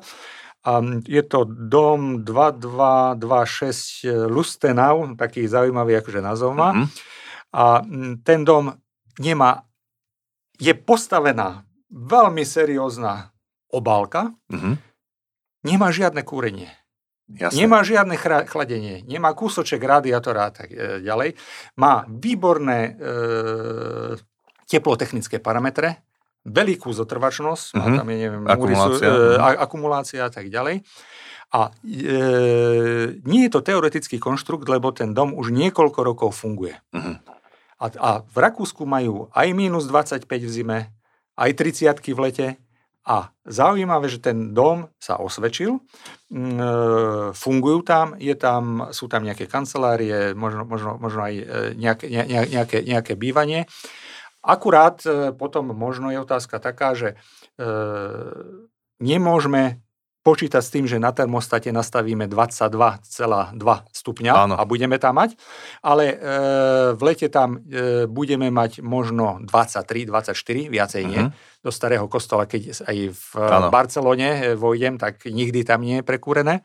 Je 1.04 1.20
to 1.28 1.44
dom 1.44 2.24
2226 2.24 4.32
Lustenau, 4.32 5.12
taký 5.20 5.44
zaujímavý 5.44 6.00
akože 6.00 6.24
názov 6.24 6.56
má. 6.56 6.72
Mm-hmm. 6.72 6.88
A 7.54 7.84
ten 8.24 8.48
dom 8.48 8.72
nemá, 9.20 9.68
je 10.56 10.72
postavená 10.72 11.68
veľmi 11.92 12.48
seriózna 12.48 13.36
obálka, 13.76 14.32
mm-hmm. 14.48 14.76
nemá 15.68 15.92
žiadne 15.92 16.24
kúrenie. 16.24 16.72
Jasne. 17.28 17.60
Nemá 17.60 17.84
žiadne 17.84 18.16
chladenie, 18.48 19.04
nemá 19.08 19.32
kúsoček 19.32 19.80
radiátora 19.80 20.48
a 20.48 20.52
tak 20.52 20.76
e, 20.76 21.00
ďalej. 21.00 21.40
Má 21.80 22.04
výborné 22.08 22.80
e, 22.84 22.92
teplotechnické 24.68 25.40
parametre, 25.40 26.04
veľkú 26.44 26.92
zotrvačnosť, 26.92 27.66
mm-hmm. 27.74 27.88
mhm. 27.88 27.98
tam, 28.00 28.08
je, 28.08 28.18
neviem, 28.20 28.44
akumulácia. 28.48 29.10
Múrisu, 29.10 29.34
e, 29.34 29.40
mhm. 29.40 29.58
akumulácia 29.60 30.22
a 30.28 30.32
tak 30.32 30.46
ďalej. 30.52 30.76
A 31.54 31.70
e, 31.70 32.14
nie 33.30 33.46
je 33.46 33.52
to 33.54 33.62
teoretický 33.62 34.18
konštrukt, 34.18 34.66
lebo 34.66 34.90
ten 34.90 35.14
dom 35.14 35.38
už 35.38 35.54
niekoľko 35.54 36.00
rokov 36.02 36.30
funguje. 36.34 36.82
Mm-hmm. 36.98 37.16
A, 37.78 37.86
a 38.00 38.10
v 38.26 38.38
Rakúsku 38.42 38.90
majú 38.90 39.30
aj 39.36 39.48
minus 39.54 39.86
25 39.86 40.26
v 40.26 40.50
zime, 40.50 40.80
aj 41.38 41.52
30 41.54 41.94
v 42.00 42.20
lete. 42.26 42.48
A 43.04 43.36
zaujímavé, 43.44 44.08
že 44.08 44.24
ten 44.24 44.56
dom 44.56 44.88
sa 44.96 45.20
osvedčil, 45.20 45.76
mm, 46.32 46.56
e, 46.56 46.68
fungujú 47.36 47.84
tam, 47.84 48.16
je 48.16 48.32
tam, 48.32 48.88
sú 48.96 49.12
tam 49.12 49.28
nejaké 49.28 49.44
kancelárie, 49.44 50.32
možno, 50.32 50.64
možno, 50.64 50.96
možno 50.96 51.28
aj 51.28 51.36
e, 51.36 51.46
nejaké, 51.76 52.08
ne, 52.08 52.48
nejaké, 52.48 52.80
nejaké 52.80 53.20
bývanie. 53.20 53.68
Akurát 54.44 55.00
e, 55.08 55.32
potom 55.32 55.72
možno 55.72 56.12
je 56.12 56.20
otázka 56.20 56.60
taká, 56.60 56.94
že 56.94 57.16
e, 57.56 57.66
nemôžeme 59.00 59.80
počítať 60.24 60.64
s 60.64 60.72
tým, 60.72 60.86
že 60.88 61.04
na 61.04 61.12
termostate 61.12 61.68
nastavíme 61.76 62.32
22,2 62.32 63.60
stupňa 63.92 64.32
Áno. 64.32 64.56
a 64.56 64.64
budeme 64.64 64.96
tam 64.96 65.20
mať, 65.20 65.36
ale 65.84 66.16
e, 66.16 66.18
v 66.96 67.02
lete 67.04 67.28
tam 67.28 67.60
e, 67.60 68.08
budeme 68.08 68.48
mať 68.48 68.80
možno 68.80 69.44
23, 69.44 70.08
24, 70.08 70.72
viacej 70.72 71.04
nie. 71.04 71.22
Uh-huh. 71.28 71.36
Do 71.60 71.72
starého 71.76 72.08
kostola, 72.08 72.48
keď 72.48 72.88
aj 72.88 72.98
v 73.12 73.28
Áno. 73.36 73.68
Barcelone 73.68 74.30
e, 74.32 74.42
vojdem, 74.56 74.96
tak 74.96 75.28
nikdy 75.28 75.68
tam 75.68 75.84
nie 75.84 76.00
je 76.00 76.08
prekúrené. 76.08 76.64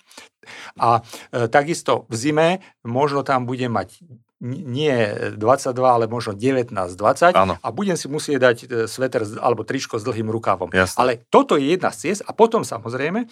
A 0.78 1.02
e, 1.34 1.50
takisto 1.50 2.06
v 2.06 2.14
zime 2.14 2.48
možno 2.86 3.26
tam 3.26 3.42
budem 3.42 3.74
mať 3.74 4.06
nie 4.44 4.94
22, 5.34 5.74
ale 5.82 6.06
možno 6.06 6.30
19, 6.30 6.70
20 6.70 7.34
Áno. 7.34 7.58
a 7.58 7.68
budem 7.74 7.98
si 7.98 8.06
musieť 8.06 8.38
dať 8.38 8.56
e, 8.62 8.66
sveter 8.86 9.26
alebo 9.42 9.66
tričko 9.66 9.98
s 9.98 10.06
dlhým 10.06 10.30
rukávom. 10.30 10.70
Jasne. 10.70 10.98
Ale 10.98 11.12
toto 11.26 11.58
je 11.58 11.74
jedna 11.74 11.90
z 11.90 12.10
ciest 12.10 12.22
a 12.22 12.30
potom 12.30 12.62
samozrejme, 12.62 13.26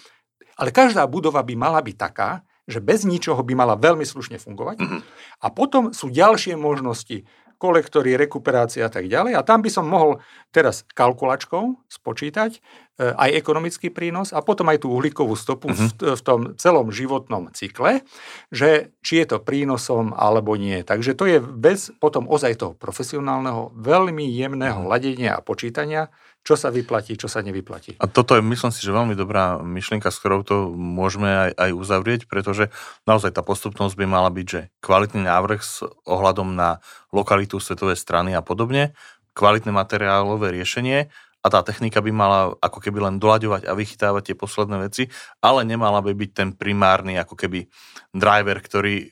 ale 0.59 0.69
každá 0.75 1.07
budova 1.07 1.39
by 1.47 1.55
mala 1.55 1.79
byť 1.79 1.95
taká, 1.95 2.43
že 2.67 2.83
bez 2.83 3.07
ničoho 3.07 3.39
by 3.39 3.53
mala 3.55 3.79
veľmi 3.79 4.03
slušne 4.03 4.35
fungovať. 4.43 4.83
Mm-hmm. 4.83 5.01
A 5.39 5.47
potom 5.55 5.95
sú 5.95 6.11
ďalšie 6.11 6.59
možnosti 6.59 7.23
kolektory, 7.57 8.19
rekuperácia 8.19 8.85
a 8.85 8.91
tak 8.91 9.09
ďalej. 9.09 9.33
A 9.39 9.41
tam 9.41 9.63
by 9.63 9.69
som 9.71 9.87
mohol 9.87 10.21
teraz 10.51 10.85
kalkulačkou 10.93 11.87
spočítať 11.89 12.59
aj 12.97 13.29
ekonomický 13.37 13.93
prínos 13.93 14.33
a 14.33 14.41
potom 14.41 14.73
aj 14.73 14.81
tú 14.81 14.89
uhlíkovú 14.89 15.37
stopu 15.37 15.69
uh-huh. 15.69 15.77
v, 15.77 15.93
mhm. 15.93 16.15
v 16.17 16.21
tom 16.25 16.39
celom 16.57 16.89
životnom 16.89 17.53
cykle, 17.53 18.01
že 18.49 18.93
či 19.05 19.21
je 19.21 19.25
to 19.29 19.37
prínosom 19.37 20.17
alebo 20.17 20.57
nie. 20.57 20.81
Takže 20.81 21.13
to 21.13 21.29
je 21.29 21.37
bez 21.37 21.93
potom 22.01 22.25
ozaj 22.25 22.57
toho 22.57 22.73
profesionálneho, 22.73 23.69
veľmi 23.77 24.25
jemného 24.33 24.81
uh-huh. 24.81 24.91
ladenia 24.91 25.37
a 25.37 25.45
počítania, 25.45 26.09
čo 26.47 26.55
sa 26.55 26.71
vyplatí, 26.71 27.19
čo 27.19 27.27
sa 27.27 27.43
nevyplatí. 27.43 27.99
A 27.99 28.07
toto 28.07 28.31
je, 28.33 28.41
myslím 28.41 28.71
si, 28.71 28.79
že 28.79 28.95
veľmi 28.95 29.19
dobrá 29.19 29.59
myšlienka, 29.59 30.07
s 30.07 30.17
ktorou 30.23 30.47
to 30.47 30.71
môžeme 30.71 31.27
aj, 31.27 31.51
aj 31.59 31.71
uzavrieť, 31.75 32.21
pretože 32.31 32.71
naozaj 33.03 33.35
tá 33.35 33.43
postupnosť 33.43 33.99
by 33.99 34.05
mala 34.07 34.31
byť, 34.31 34.47
že 34.47 34.61
kvalitný 34.79 35.27
návrh 35.27 35.59
s 35.59 35.83
ohľadom 36.07 36.55
na 36.55 36.79
lokalitu 37.11 37.59
svetovej 37.59 37.99
strany 37.99 38.31
a 38.31 38.39
podobne, 38.39 38.95
kvalitné 39.35 39.75
materiálové 39.75 40.55
riešenie 40.55 41.11
a 41.41 41.47
tá 41.47 41.61
technika 41.63 42.01
by 42.01 42.11
mala 42.11 42.39
ako 42.59 42.81
keby 42.81 42.99
len 43.03 43.15
doľaďovať 43.21 43.69
a 43.69 43.77
vychytávať 43.77 44.33
tie 44.33 44.35
posledné 44.35 44.77
veci, 44.83 45.03
ale 45.39 45.63
nemala 45.63 46.01
by 46.03 46.11
byť 46.11 46.31
ten 46.33 46.49
primárny 46.51 47.15
ako 47.15 47.37
keby 47.37 47.69
driver, 48.11 48.57
ktorý 48.59 49.09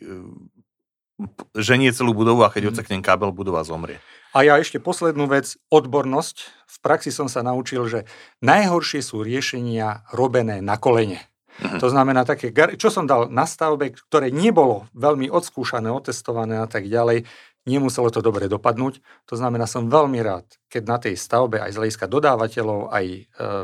ženie 1.55 1.95
celú 1.95 2.11
budovu 2.11 2.43
a 2.43 2.51
keď 2.51 2.67
mm. 2.67 2.69
odseknem 2.75 3.01
kábel, 3.05 3.31
budova 3.31 3.63
zomrie. 3.63 4.03
A 4.35 4.43
ja 4.43 4.59
ešte 4.59 4.83
poslednú 4.83 5.31
vec, 5.31 5.55
odbornosť. 5.71 6.67
V 6.67 6.77
praxi 6.83 7.07
som 7.07 7.31
sa 7.31 7.39
naučil, 7.39 7.87
že 7.87 8.03
najhoršie 8.43 8.99
sú 8.99 9.23
riešenia 9.23 10.03
robené 10.11 10.59
na 10.59 10.75
kolene. 10.75 11.23
Mhm. 11.63 11.79
To 11.79 11.87
znamená 11.87 12.27
také, 12.27 12.51
čo 12.75 12.91
som 12.91 13.07
dal 13.07 13.31
na 13.31 13.47
stavbe, 13.47 13.95
ktoré 13.95 14.27
nebolo 14.27 14.91
veľmi 14.91 15.31
odskúšané, 15.31 15.87
otestované 15.87 16.59
a 16.59 16.67
tak 16.67 16.91
ďalej, 16.91 17.23
nemuselo 17.65 18.13
to 18.13 18.21
dobre 18.21 18.45
dopadnúť. 18.45 19.01
To 19.29 19.35
znamená, 19.35 19.65
som 19.65 19.89
veľmi 19.89 20.21
rád, 20.21 20.45
keď 20.69 20.83
na 20.85 20.97
tej 21.01 21.17
stavbe 21.17 21.59
aj 21.61 21.73
z 21.73 21.79
hľadiska 21.81 22.05
dodávateľov, 22.05 22.93
aj 22.93 23.05
e, 23.05 23.21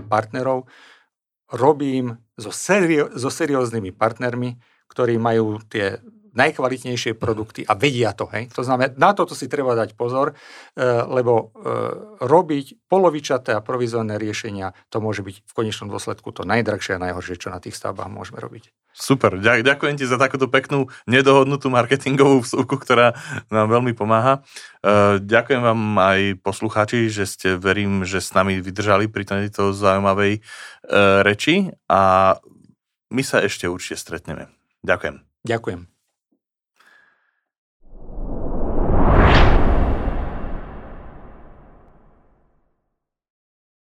partnerov 0.10 0.66
robím 1.52 2.18
so, 2.40 2.50
serio, 2.50 3.12
so 3.14 3.30
serióznymi 3.30 3.94
partnermi, 3.94 4.58
ktorí 4.90 5.20
majú 5.20 5.60
tie 5.68 6.00
najkvalitnejšie 6.32 7.20
produkty 7.20 7.68
a 7.68 7.76
vedia 7.76 8.16
to. 8.16 8.28
Hej? 8.32 8.52
To 8.56 8.64
znamená, 8.64 8.96
na 8.96 9.12
toto 9.12 9.36
si 9.36 9.52
treba 9.52 9.76
dať 9.76 9.96
pozor, 10.00 10.34
lebo 11.08 11.52
robiť 12.24 12.88
polovičaté 12.88 13.52
a 13.52 13.64
provizorné 13.64 14.16
riešenia, 14.16 14.72
to 14.88 15.04
môže 15.04 15.24
byť 15.24 15.36
v 15.44 15.54
konečnom 15.56 15.92
dôsledku 15.92 16.32
to 16.32 16.48
najdrahšie 16.48 16.96
a 16.96 17.04
najhoršie, 17.04 17.36
čo 17.36 17.52
na 17.52 17.60
tých 17.60 17.76
stavbách 17.76 18.08
môžeme 18.08 18.40
robiť. 18.40 18.72
Super, 18.92 19.40
ďakujem 19.40 19.96
ti 19.96 20.04
za 20.04 20.20
takúto 20.20 20.52
peknú, 20.52 20.92
nedohodnutú 21.08 21.72
marketingovú 21.72 22.44
vsúku, 22.44 22.76
ktorá 22.76 23.16
nám 23.48 23.72
veľmi 23.72 23.96
pomáha. 23.96 24.44
Ďakujem 25.20 25.62
vám 25.64 25.82
aj 25.96 26.20
poslucháči, 26.44 27.08
že 27.08 27.24
ste, 27.24 27.56
verím, 27.56 28.04
že 28.04 28.20
s 28.20 28.36
nami 28.36 28.60
vydržali 28.60 29.08
pri 29.08 29.24
tejto 29.28 29.72
zaujímavej 29.72 30.44
reči 31.24 31.72
a 31.88 32.36
my 33.12 33.24
sa 33.24 33.44
ešte 33.44 33.68
určite 33.68 34.00
stretneme. 34.00 34.52
Ďakujem. 34.84 35.24
Ďakujem. 35.44 35.91